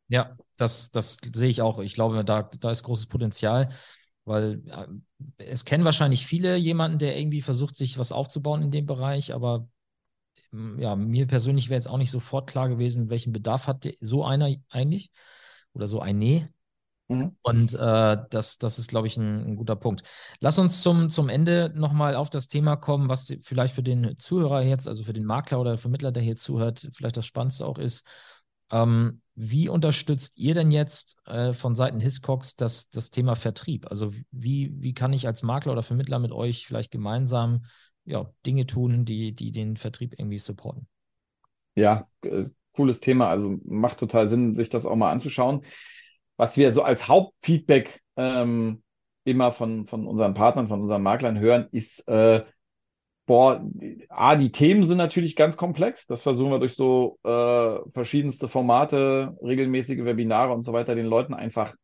Ja, 0.08 0.36
das, 0.56 0.90
das 0.90 1.18
sehe 1.34 1.48
ich 1.48 1.60
auch. 1.60 1.80
Ich 1.80 1.94
glaube, 1.94 2.24
da, 2.24 2.42
da 2.60 2.70
ist 2.70 2.82
großes 2.84 3.06
Potenzial, 3.06 3.70
weil 4.24 4.62
äh, 4.66 4.86
es 5.44 5.64
kennen 5.64 5.84
wahrscheinlich 5.84 6.24
viele 6.26 6.56
jemanden, 6.56 6.98
der 6.98 7.18
irgendwie 7.18 7.42
versucht, 7.42 7.76
sich 7.76 7.98
was 7.98 8.12
aufzubauen 8.12 8.62
in 8.62 8.70
dem 8.70 8.86
Bereich, 8.86 9.34
aber 9.34 9.68
mm, 10.52 10.80
ja, 10.80 10.96
mir 10.96 11.26
persönlich 11.26 11.68
wäre 11.70 11.78
jetzt 11.78 11.88
auch 11.88 11.98
nicht 11.98 12.10
sofort 12.12 12.48
klar 12.50 12.68
gewesen, 12.68 13.10
welchen 13.10 13.32
Bedarf 13.32 13.66
hat 13.66 13.88
so 14.00 14.24
einer 14.24 14.54
eigentlich 14.70 15.10
oder 15.74 15.88
so 15.88 16.00
ein 16.00 16.18
Nee. 16.18 16.48
Mhm. 17.09 17.37
Und 17.42 17.75
äh, 17.75 18.16
das, 18.31 18.59
das 18.59 18.79
ist, 18.79 18.88
glaube 18.88 19.07
ich, 19.07 19.16
ein, 19.16 19.44
ein, 19.47 19.57
guter 19.57 19.77
Punkt. 19.77 20.03
Lass 20.40 20.59
uns 20.59 20.83
zum, 20.83 21.11
zum 21.11 21.31
Ende 21.31 21.73
nochmal 21.75 22.14
auf 22.14 22.29
das 22.29 22.49
Thema 22.49 22.77
kommen, 22.77 23.09
was 23.09 23.35
vielleicht 23.42 23.75
für 23.75 23.83
den 23.83 24.16
Zuhörer 24.18 24.62
jetzt, 24.62 24.87
also 24.87 25.05
für 25.05 25.14
den 25.14 25.25
Makler 25.25 25.61
oder 25.61 25.79
Vermittler, 25.79 26.12
der 26.12 26.23
hier 26.23 26.37
zuhört, 26.37 26.90
vielleicht 26.92 27.16
das 27.16 27.27
Spannendste 27.27 27.66
auch 27.66 27.79
ist. 27.79 28.07
Ähm, 28.71 29.23
wie 29.35 29.71
unterstützt 29.71 30.37
ihr 30.37 30.53
denn 30.53 30.71
jetzt 30.71 31.16
äh, 31.27 31.55
von 31.55 31.75
Seiten 31.75 32.01
Hiscox 32.01 32.57
das, 32.57 32.90
das 32.90 33.11
Thema 33.11 33.35
Vertrieb? 33.35 33.87
Also 33.90 34.12
wie, 34.31 34.75
wie 34.77 34.92
kann 34.92 35.14
ich 35.14 35.27
als 35.27 35.42
Makler 35.42 35.73
oder 35.73 35.83
Vermittler 35.83 36.18
mit 36.18 36.33
euch 36.33 36.66
vielleicht 36.66 36.90
gemeinsam 36.90 37.64
ja, 38.05 38.31
Dinge 38.44 38.66
tun, 38.66 39.07
die, 39.07 39.35
die 39.35 39.53
den 39.53 39.79
Vertrieb 39.79 40.14
irgendwie 40.18 40.38
supporten? 40.38 40.87
Ja, 41.75 42.07
äh, 42.23 42.44
cooles 42.73 43.01
Thema. 43.01 43.31
Also 43.31 43.59
macht 43.64 43.99
total 43.99 44.29
Sinn, 44.29 44.55
sich 44.55 44.68
das 44.68 44.85
auch 44.85 44.97
mal 44.97 45.11
anzuschauen 45.11 45.62
was 46.38 46.57
wir 46.57 46.72
so 46.72 46.83
als 46.83 47.09
Hauptfeedback 47.09 48.01
ähm, 48.16 48.83
immer 49.24 49.53
von, 49.53 49.87
von 49.87 50.07
unseren 50.07 50.33
Partnern, 50.33 50.68
von 50.68 50.81
unseren 50.81 51.03
Maklern 51.03 51.38
hören, 51.38 51.68
ist, 51.72 52.09
äh, 52.09 52.44
boah, 53.27 53.62
A, 54.09 54.37
die 54.37 54.53
Themen 54.53 54.87
sind 54.87 54.96
natürlich 54.96 55.37
ganz 55.37 55.59
komplex. 55.59 56.07
Das 56.07 56.22
versuchen 56.22 56.51
wir 56.51 56.61
durch 56.61 56.77
so 56.77 57.18
äh, 57.24 57.90
verschiedenste 57.92 58.48
Formate, 58.48 59.37
regelmäßige 59.42 60.05
Webinare 60.05 60.55
und 60.55 60.62
so 60.62 60.72
weiter 60.72 60.94
den 60.94 61.07
Leuten 61.07 61.35
einfach 61.35 61.74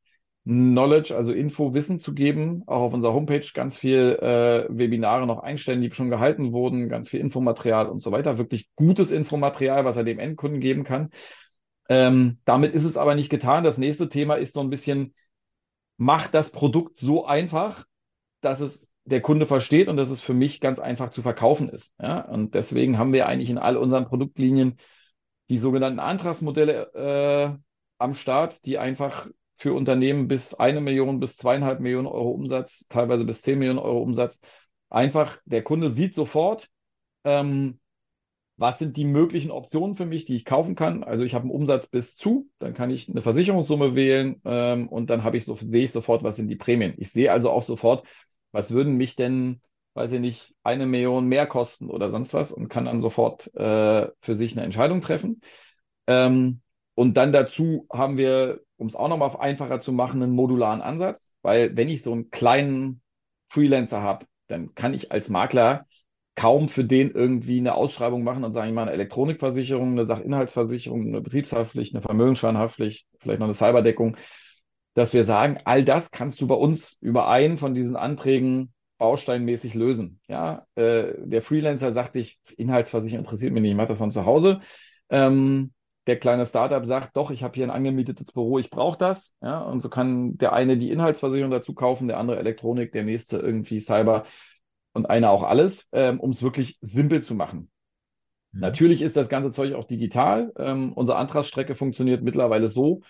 Knowledge, 0.44 1.16
also 1.16 1.32
Info, 1.32 1.74
Wissen 1.74 2.00
zu 2.00 2.14
geben. 2.14 2.62
Auch 2.66 2.82
auf 2.82 2.94
unserer 2.94 3.12
Homepage 3.12 3.46
ganz 3.54 3.76
viel 3.76 4.18
äh, 4.20 4.66
Webinare 4.68 5.26
noch 5.26 5.42
einstellen, 5.42 5.82
die 5.82 5.90
schon 5.90 6.10
gehalten 6.10 6.52
wurden, 6.52 6.88
ganz 6.88 7.08
viel 7.08 7.20
Infomaterial 7.20 7.88
und 7.88 8.00
so 8.00 8.12
weiter. 8.12 8.38
Wirklich 8.38 8.68
gutes 8.76 9.10
Infomaterial, 9.10 9.84
was 9.84 9.96
er 9.96 10.04
dem 10.04 10.18
Endkunden 10.18 10.60
geben 10.60 10.84
kann. 10.84 11.10
Ähm, 11.88 12.38
damit 12.44 12.74
ist 12.74 12.84
es 12.84 12.96
aber 12.96 13.14
nicht 13.14 13.30
getan. 13.30 13.64
Das 13.64 13.78
nächste 13.78 14.08
Thema 14.08 14.34
ist 14.34 14.54
so 14.54 14.60
ein 14.60 14.70
bisschen, 14.70 15.14
macht 15.96 16.34
das 16.34 16.50
Produkt 16.50 16.98
so 16.98 17.26
einfach, 17.26 17.84
dass 18.40 18.60
es 18.60 18.88
der 19.04 19.20
Kunde 19.20 19.46
versteht 19.46 19.88
und 19.88 19.96
dass 19.96 20.10
es 20.10 20.22
für 20.22 20.34
mich 20.34 20.60
ganz 20.60 20.78
einfach 20.78 21.10
zu 21.10 21.22
verkaufen 21.22 21.68
ist. 21.68 21.92
Ja? 22.00 22.20
Und 22.20 22.54
deswegen 22.54 22.98
haben 22.98 23.12
wir 23.12 23.26
eigentlich 23.26 23.50
in 23.50 23.58
all 23.58 23.76
unseren 23.76 24.06
Produktlinien 24.06 24.78
die 25.50 25.58
sogenannten 25.58 26.00
Antragsmodelle 26.00 26.94
äh, 26.94 27.58
am 27.98 28.14
Start, 28.14 28.64
die 28.64 28.78
einfach 28.78 29.28
für 29.56 29.74
Unternehmen 29.74 30.26
bis 30.26 30.54
eine 30.54 30.80
Million, 30.80 31.20
bis 31.20 31.36
zweieinhalb 31.36 31.80
Millionen 31.80 32.06
Euro 32.06 32.30
Umsatz, 32.30 32.86
teilweise 32.88 33.24
bis 33.24 33.42
zehn 33.42 33.58
Millionen 33.58 33.78
Euro 33.78 34.02
Umsatz, 34.02 34.40
einfach 34.88 35.38
der 35.44 35.62
Kunde 35.62 35.90
sieht 35.90 36.14
sofort, 36.14 36.68
ähm, 37.24 37.78
was 38.56 38.78
sind 38.78 38.96
die 38.96 39.04
möglichen 39.04 39.50
Optionen 39.50 39.96
für 39.96 40.06
mich, 40.06 40.26
die 40.26 40.36
ich 40.36 40.44
kaufen 40.44 40.74
kann. 40.76 41.02
Also 41.02 41.24
ich 41.24 41.34
habe 41.34 41.42
einen 41.42 41.50
Umsatz 41.50 41.88
bis 41.88 42.16
zu, 42.16 42.48
dann 42.58 42.74
kann 42.74 42.90
ich 42.90 43.08
eine 43.08 43.22
Versicherungssumme 43.22 43.94
wählen 43.94 44.40
ähm, 44.44 44.88
und 44.88 45.10
dann 45.10 45.24
habe 45.24 45.36
ich 45.36 45.44
so, 45.44 45.56
sehe 45.56 45.84
ich 45.84 45.92
sofort, 45.92 46.22
was 46.22 46.36
sind 46.36 46.48
die 46.48 46.56
Prämien. 46.56 46.94
Ich 46.98 47.10
sehe 47.10 47.32
also 47.32 47.50
auch 47.50 47.64
sofort, 47.64 48.06
was 48.52 48.70
würden 48.70 48.96
mich 48.96 49.16
denn, 49.16 49.60
weiß 49.94 50.12
ich 50.12 50.20
nicht, 50.20 50.54
eine 50.62 50.86
Million 50.86 51.26
mehr 51.26 51.46
kosten 51.46 51.90
oder 51.90 52.10
sonst 52.10 52.32
was 52.32 52.52
und 52.52 52.68
kann 52.68 52.84
dann 52.84 53.00
sofort 53.00 53.52
äh, 53.54 54.08
für 54.20 54.36
sich 54.36 54.52
eine 54.52 54.64
Entscheidung 54.64 55.00
treffen. 55.00 55.40
Ähm, 56.06 56.60
und 56.94 57.16
dann 57.16 57.32
dazu 57.32 57.88
haben 57.92 58.16
wir, 58.16 58.60
um 58.76 58.86
es 58.86 58.94
auch 58.94 59.08
nochmal 59.08 59.36
einfacher 59.36 59.80
zu 59.80 59.90
machen, 59.92 60.22
einen 60.22 60.32
modularen 60.32 60.80
Ansatz, 60.80 61.34
weil 61.42 61.76
wenn 61.76 61.88
ich 61.88 62.02
so 62.02 62.12
einen 62.12 62.30
kleinen 62.30 63.02
Freelancer 63.48 64.00
habe, 64.00 64.26
dann 64.46 64.74
kann 64.76 64.94
ich 64.94 65.10
als 65.10 65.28
Makler 65.28 65.86
kaum 66.36 66.68
für 66.68 66.84
den 66.84 67.10
irgendwie 67.10 67.58
eine 67.58 67.74
Ausschreibung 67.74 68.24
machen 68.24 68.44
und 68.44 68.52
sagen, 68.52 68.68
ich 68.68 68.74
mache 68.74 68.86
eine 68.86 68.94
Elektronikversicherung, 68.94 69.92
eine 69.92 70.06
Sachinhaltsversicherung, 70.06 71.02
eine 71.02 71.20
Betriebshaftpflicht, 71.20 71.94
eine 71.94 72.02
Vermögensscheinhaftpflicht, 72.02 73.06
vielleicht 73.20 73.38
noch 73.40 73.46
eine 73.46 73.54
Cyberdeckung, 73.54 74.16
dass 74.94 75.14
wir 75.14 75.24
sagen, 75.24 75.58
all 75.64 75.84
das 75.84 76.10
kannst 76.10 76.40
du 76.40 76.46
bei 76.46 76.54
uns 76.54 76.96
über 77.00 77.28
einen 77.28 77.58
von 77.58 77.74
diesen 77.74 77.96
Anträgen 77.96 78.72
bausteinmäßig 78.98 79.74
lösen. 79.74 80.20
Ja, 80.28 80.66
äh, 80.76 81.14
der 81.18 81.42
Freelancer 81.42 81.92
sagt 81.92 82.14
sich, 82.14 82.38
Inhaltsversicherung 82.56 83.24
interessiert 83.24 83.52
mich 83.52 83.62
nicht, 83.62 83.72
ich 83.72 83.76
mache 83.76 83.88
das 83.88 83.98
von 83.98 84.10
zu 84.10 84.24
Hause. 84.24 84.60
Ähm, 85.10 85.72
der 86.06 86.18
kleine 86.18 86.46
Startup 86.46 86.84
sagt, 86.84 87.16
doch, 87.16 87.30
ich 87.30 87.42
habe 87.42 87.54
hier 87.54 87.64
ein 87.64 87.70
angemietetes 87.70 88.32
Büro, 88.32 88.58
ich 88.58 88.70
brauche 88.70 88.98
das. 88.98 89.34
Ja, 89.40 89.60
und 89.62 89.80
so 89.80 89.88
kann 89.88 90.36
der 90.36 90.52
eine 90.52 90.76
die 90.76 90.90
Inhaltsversicherung 90.90 91.50
dazu 91.50 91.74
kaufen, 91.74 92.08
der 92.08 92.18
andere 92.18 92.38
Elektronik, 92.38 92.92
der 92.92 93.04
nächste 93.04 93.38
irgendwie 93.38 93.80
Cyber 93.80 94.24
und 94.94 95.06
einer 95.10 95.30
auch 95.30 95.42
alles, 95.42 95.86
ähm, 95.92 96.18
um 96.20 96.30
es 96.30 96.42
wirklich 96.42 96.78
simpel 96.80 97.22
zu 97.22 97.34
machen. 97.34 97.70
Mhm. 98.52 98.60
Natürlich 98.60 99.02
ist 99.02 99.16
das 99.16 99.28
ganze 99.28 99.50
Zeug 99.50 99.74
auch 99.74 99.84
digital. 99.84 100.52
Ähm, 100.56 100.92
unsere 100.94 101.18
Antragsstrecke 101.18 101.74
funktioniert 101.74 102.22
mittlerweile 102.22 102.68
so, 102.68 103.02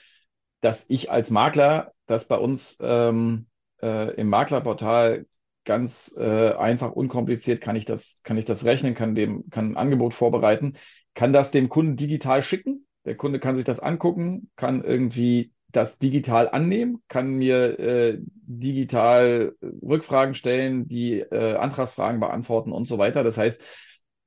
dass 0.60 0.84
ich 0.88 1.10
als 1.10 1.30
Makler 1.30 1.92
das 2.06 2.26
bei 2.26 2.36
uns 2.36 2.76
ähm, 2.80 3.46
äh, 3.82 4.14
im 4.14 4.28
Maklerportal 4.28 5.26
ganz 5.64 6.14
äh, 6.18 6.52
einfach, 6.52 6.92
unkompliziert 6.92 7.60
kann 7.60 7.76
ich 7.76 7.84
das, 7.84 8.20
kann 8.22 8.36
ich 8.36 8.44
das 8.44 8.64
rechnen, 8.64 8.94
kann 8.94 9.14
dem, 9.14 9.48
kann 9.50 9.72
ein 9.72 9.76
Angebot 9.76 10.12
vorbereiten, 10.12 10.74
kann 11.14 11.32
das 11.32 11.50
dem 11.50 11.68
Kunden 11.68 11.96
digital 11.96 12.42
schicken. 12.42 12.86
Der 13.04 13.16
Kunde 13.16 13.38
kann 13.38 13.56
sich 13.56 13.64
das 13.64 13.80
angucken, 13.80 14.50
kann 14.56 14.82
irgendwie 14.82 15.53
das 15.76 15.98
digital 15.98 16.48
annehmen, 16.48 17.02
kann 17.08 17.28
mir 17.30 17.78
äh, 17.78 18.18
digital 18.20 19.54
Rückfragen 19.82 20.34
stellen, 20.34 20.88
die 20.88 21.20
äh, 21.20 21.56
Antragsfragen 21.56 22.20
beantworten 22.20 22.72
und 22.72 22.86
so 22.86 22.98
weiter. 22.98 23.24
Das 23.24 23.36
heißt, 23.36 23.60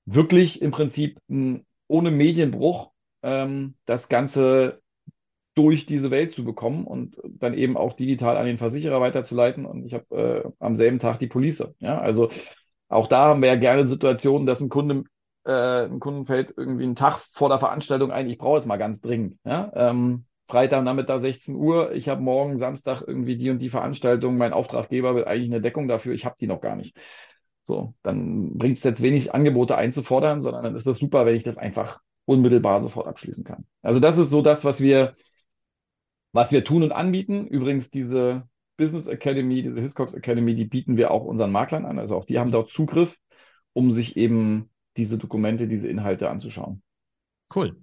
wirklich 0.06 0.62
im 0.62 0.72
Prinzip 0.72 1.20
mh, 1.28 1.62
ohne 1.88 2.12
Medienbruch 2.12 2.91
ähm, 3.24 3.76
das 3.86 4.10
Ganze 4.10 4.82
durch 5.56 5.88
diese 5.88 6.12
Welt 6.12 6.34
zu 6.34 6.45
bekommen 6.45 6.86
und 6.86 7.18
dann 7.24 7.56
eben 7.56 7.78
auch 7.78 7.93
digital 7.93 8.38
an 8.38 8.45
den 8.45 8.60
Versicherer 8.60 9.02
weiterzuleiten. 9.02 9.66
Und 9.66 9.86
ich 9.86 9.93
habe 9.93 10.45
äh, 10.45 10.52
am 10.60 10.76
selben 10.76 11.00
Tag 11.00 11.18
die 11.20 11.28
Police. 11.28 11.64
Ja, 11.80 11.98
also 12.00 12.30
auch 12.89 13.08
da 13.08 13.26
haben 13.26 13.41
wir 13.41 13.50
ja 13.50 13.56
gerne 13.56 13.88
Situationen, 13.88 14.45
dass 14.45 14.62
ein 14.62 14.70
Kunde, 14.70 15.04
äh, 15.45 15.86
ein 15.86 16.00
Kunden 16.00 16.26
fällt 16.26 16.54
irgendwie 16.56 16.84
einen 16.84 16.95
Tag 16.95 17.24
vor 17.32 17.50
der 17.50 17.60
Veranstaltung 17.60 18.12
ein, 18.12 18.30
ich 18.30 18.38
brauche 18.38 18.58
jetzt 18.58 18.68
mal 18.68 18.78
ganz 18.78 19.02
dringend. 19.02 19.39
Ja, 19.45 19.72
ähm, 19.76 20.26
Freitag, 20.48 20.84
Nachmittag 20.84 21.20
16 21.20 21.56
Uhr, 21.56 21.91
ich 21.93 22.08
habe 22.10 22.22
morgen 22.22 22.58
Samstag 22.58 23.02
irgendwie 23.06 23.38
die 23.38 23.50
und 23.50 23.62
die 23.62 23.70
Veranstaltung, 23.70 24.38
mein 24.38 24.54
Auftraggeber 24.54 25.16
will 25.16 25.26
eigentlich 25.26 25.52
eine 25.52 25.62
Deckung 25.62 25.88
dafür, 25.88 26.14
ich 26.14 26.26
habe 26.26 26.38
die 26.39 26.48
noch 26.48 26.62
gar 26.62 26.76
nicht. 26.76 26.98
So, 27.66 27.93
dann 28.02 28.58
bringt 28.58 28.78
es 28.78 28.84
jetzt 28.84 29.02
wenig 29.02 29.34
Angebote 29.34 29.76
einzufordern, 29.76 30.41
sondern 30.41 30.64
dann 30.64 30.76
ist 30.76 30.88
das 30.88 30.98
super, 31.00 31.26
wenn 31.26 31.36
ich 31.36 31.43
das 31.43 31.58
einfach 31.58 32.00
unmittelbar 32.26 32.82
sofort 32.82 33.08
abschließen 33.08 33.43
kann. 33.43 33.66
Also 33.82 34.00
das 34.00 34.18
ist 34.18 34.30
so 34.30 34.41
das, 34.41 34.64
was 34.64 34.80
wir 34.80 35.14
was 36.38 36.52
wir 36.52 36.64
tun 36.64 36.84
und 36.84 36.91
anbieten, 36.91 37.48
übrigens 37.48 37.89
diese 37.89 38.48
Business 38.78 39.08
Academy, 39.08 39.64
diese 39.64 39.82
Hiscox 39.82 40.14
Academy, 40.14 40.56
die 40.56 40.66
bieten 40.66 40.95
wir 40.98 41.10
auch 41.10 41.26
unseren 41.26 41.52
Maklern 41.52 41.86
an. 41.86 41.98
Also 41.98 42.16
auch 42.16 42.26
die 42.26 42.38
haben 42.38 42.52
dort 42.52 42.70
Zugriff, 42.70 43.18
um 43.74 43.91
sich 43.91 44.18
eben 44.18 44.70
diese 44.98 45.18
Dokumente, 45.18 45.68
diese 45.68 45.88
Inhalte 45.88 46.30
anzuschauen. 46.30 46.84
Cool. 47.54 47.76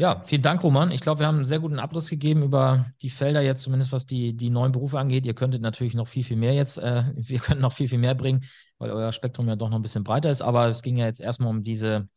Ja, 0.00 0.22
vielen 0.22 0.40
Dank, 0.40 0.64
Roman. 0.64 0.92
Ich 0.92 1.02
glaube, 1.02 1.20
wir 1.20 1.26
haben 1.26 1.36
einen 1.36 1.44
sehr 1.44 1.60
guten 1.60 1.78
Abriss 1.78 2.08
gegeben 2.08 2.42
über 2.42 2.86
die 3.02 3.10
Felder 3.10 3.42
jetzt, 3.42 3.60
zumindest 3.60 3.92
was 3.92 4.06
die, 4.06 4.34
die 4.34 4.48
neuen 4.48 4.72
Berufe 4.72 4.98
angeht. 4.98 5.26
Ihr 5.26 5.34
könntet 5.34 5.60
natürlich 5.60 5.92
noch 5.92 6.08
viel, 6.08 6.24
viel 6.24 6.38
mehr 6.38 6.54
jetzt, 6.54 6.78
äh, 6.78 7.04
wir 7.16 7.38
können 7.38 7.60
noch 7.60 7.74
viel, 7.74 7.86
viel 7.86 7.98
mehr 7.98 8.14
bringen, 8.14 8.42
weil 8.78 8.92
euer 8.92 9.12
Spektrum 9.12 9.46
ja 9.46 9.56
doch 9.56 9.68
noch 9.68 9.78
ein 9.78 9.82
bisschen 9.82 10.02
breiter 10.02 10.30
ist. 10.30 10.40
Aber 10.40 10.68
es 10.68 10.80
ging 10.80 10.96
ja 10.96 11.04
jetzt 11.04 11.20
erstmal 11.20 11.50
um 11.50 11.64
diese 11.64 12.08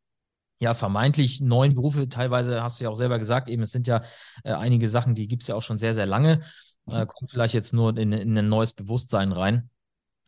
ja, 0.60 0.74
vermeintlich 0.74 1.42
neuen 1.42 1.76
Berufe. 1.76 2.08
Teilweise 2.08 2.64
hast 2.64 2.80
du 2.80 2.86
ja 2.86 2.90
auch 2.90 2.96
selber 2.96 3.20
gesagt, 3.20 3.50
eben, 3.50 3.64
es 3.64 3.74
sind 3.74 3.86
ja 3.86 4.04
äh, 4.46 4.54
einige 4.54 4.90
Sachen, 4.90 5.14
die 5.14 5.28
gibt 5.28 5.42
es 5.42 5.50
ja 5.50 5.56
auch 5.56 5.62
schon 5.62 5.78
sehr, 5.78 5.94
sehr 5.94 6.06
lange. 6.06 6.40
Äh, 6.88 7.06
kommt 7.06 7.32
vielleicht 7.32 7.54
jetzt 7.54 7.74
nur 7.74 7.98
in, 7.98 8.14
in 8.14 8.38
ein 8.38 8.48
neues 8.48 8.72
Bewusstsein 8.72 9.34
rein. 9.34 9.70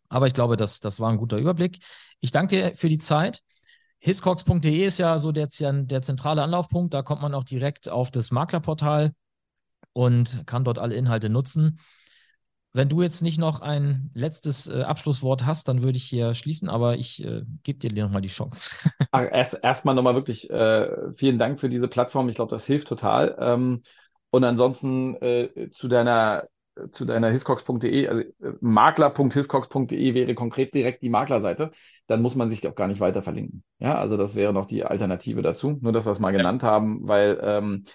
Aber 0.10 0.28
ich 0.28 0.34
glaube, 0.34 0.58
das, 0.58 0.82
das 0.82 1.00
war 1.00 1.10
ein 1.10 1.18
guter 1.18 1.38
Überblick. 1.38 1.80
Ich 2.20 2.32
danke 2.32 2.58
dir 2.58 2.76
für 2.76 2.90
die 2.90 2.98
Zeit. 2.98 3.44
Hiscox.de 4.06 4.86
ist 4.86 5.00
ja 5.00 5.18
so 5.18 5.32
der, 5.32 5.48
der 5.50 6.02
zentrale 6.04 6.44
Anlaufpunkt. 6.44 6.94
Da 6.94 7.02
kommt 7.02 7.24
man 7.24 7.34
auch 7.34 7.44
direkt 7.44 7.90
auf 7.90 8.12
das 8.12 8.30
Maklerportal 8.30 9.14
und 9.94 10.44
kann 10.46 10.64
dort 10.64 10.78
alle 10.78 10.94
Inhalte 10.94 11.28
nutzen. 11.28 11.80
Wenn 12.72 12.88
du 12.88 13.02
jetzt 13.02 13.24
nicht 13.24 13.40
noch 13.40 13.62
ein 13.62 14.12
letztes 14.14 14.68
äh, 14.68 14.84
Abschlusswort 14.84 15.48
hast, 15.48 15.68
dann 15.70 15.82
würde 15.82 15.98
ich 15.98 16.04
hier 16.04 16.36
schließen, 16.36 16.70
aber 16.70 16.98
ich 16.98 17.26
äh, 17.26 17.42
gebe 17.64 17.80
dir 17.80 18.04
nochmal 18.04 18.22
die 18.22 18.28
Chance. 18.28 18.76
Ach, 19.10 19.26
erst 19.32 19.64
erstmal 19.64 19.96
nochmal 19.96 20.14
wirklich 20.14 20.52
äh, 20.52 21.12
vielen 21.16 21.40
Dank 21.40 21.60
für 21.60 21.70
diese 21.70 21.88
Plattform. 21.88 22.30
Ich 22.30 22.36
glaube, 22.36 22.54
das 22.54 22.68
hilft 22.68 22.88
total. 22.88 23.36
Ähm, 23.40 23.82
und 24.30 24.44
ansonsten 24.44 25.16
äh, 25.16 25.72
zu 25.72 25.88
deiner 25.88 26.48
zu 26.92 27.06
deiner 27.06 27.30
hiscox.de, 27.30 28.08
also 28.08 28.22
äh, 28.22 28.54
makler.hiscox.de 28.62 30.14
wäre 30.14 30.36
konkret 30.36 30.74
direkt 30.74 31.02
die 31.02 31.10
Maklerseite, 31.10 31.72
dann 32.08 32.22
muss 32.22 32.36
man 32.36 32.50
sich 32.50 32.68
auch 32.68 32.76
gar 32.76 32.88
nicht 32.88 33.00
weiter 33.00 33.24
verlinken. 33.24 33.64
Ja, 33.80 33.98
also 33.98 34.18
das 34.18 34.36
wäre 34.36 34.54
noch 34.54 34.66
die 34.66 34.84
Alternative 34.84 35.42
dazu. 35.42 35.78
Nur 35.82 35.94
das, 35.94 36.06
was 36.06 36.20
wir 36.20 36.24
mal 36.24 36.32
genannt 36.32 36.64
haben, 36.64 37.08
weil 37.08 37.40
ähm, 37.42 37.86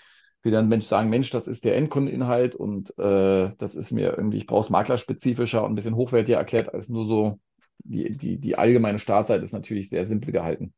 wir 0.43 0.53
dann 0.53 0.68
Mensch 0.68 0.87
sagen, 0.87 1.11
Mensch, 1.11 1.31
das 1.31 1.47
ist 1.47 1.64
der 1.64 1.76
Endkundeninhalt 1.76 2.55
und 2.55 2.97
äh, 2.99 3.53
das 3.59 3.74
ist 3.74 3.91
mir 3.91 4.16
irgendwie, 4.16 4.39
ich 4.39 4.47
brauche 4.47 4.64
es 4.64 4.70
maklerspezifischer 4.70 5.62
und 5.64 5.72
ein 5.72 5.74
bisschen 5.74 5.97
hochwertiger 5.97 6.39
erklärt 6.39 6.72
als 6.72 6.89
nur 6.89 7.07
so, 7.07 7.41
die, 7.78 8.16
die, 8.16 8.39
die 8.39 8.57
allgemeine 8.57 8.99
Startseite 8.99 9.45
ist 9.45 9.53
natürlich 9.53 9.91
sehr 9.91 10.07
simpel 10.07 10.33
gehalten. 10.33 10.72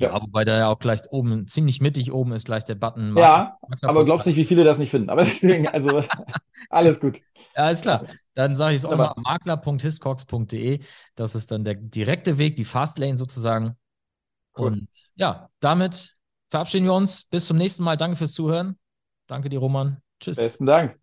Ja, 0.00 0.08
ja, 0.08 0.22
wobei 0.22 0.44
da 0.44 0.56
ja 0.56 0.68
auch 0.68 0.78
gleich 0.78 1.00
oben, 1.10 1.46
ziemlich 1.46 1.80
mittig 1.80 2.12
oben 2.12 2.32
ist 2.32 2.46
gleich 2.46 2.64
der 2.64 2.74
Button. 2.74 3.16
Ja, 3.16 3.58
aber 3.82 4.04
glaubst 4.04 4.26
nicht, 4.26 4.36
wie 4.36 4.44
viele 4.44 4.64
das 4.64 4.78
nicht 4.78 4.90
finden. 4.90 5.10
Aber 5.10 5.24
deswegen, 5.24 5.68
also 5.68 6.02
alles 6.70 6.98
gut. 7.00 7.20
Ja, 7.54 7.70
ist 7.70 7.82
klar. 7.82 8.04
Dann 8.34 8.56
sage 8.56 8.74
ich 8.74 8.80
es 8.80 8.84
auch 8.84 8.96
mal, 8.96 9.12
makler.hiscox.de. 9.16 10.80
Das 11.14 11.34
ist 11.34 11.50
dann 11.50 11.64
der 11.64 11.74
direkte 11.74 12.38
Weg, 12.38 12.56
die 12.56 12.64
Fastlane 12.64 13.18
sozusagen. 13.18 13.76
Cool. 14.56 14.66
Und 14.68 14.88
ja, 15.16 15.48
damit 15.60 16.16
verabschieden 16.48 16.86
wir 16.86 16.94
uns. 16.94 17.24
Bis 17.24 17.46
zum 17.46 17.56
nächsten 17.56 17.82
Mal. 17.82 17.96
Danke 17.96 18.16
fürs 18.16 18.32
Zuhören. 18.32 18.78
Danke 19.26 19.48
dir, 19.48 19.58
Roman. 19.58 20.00
Tschüss. 20.20 20.36
Besten 20.36 20.66
Dank. 20.66 20.96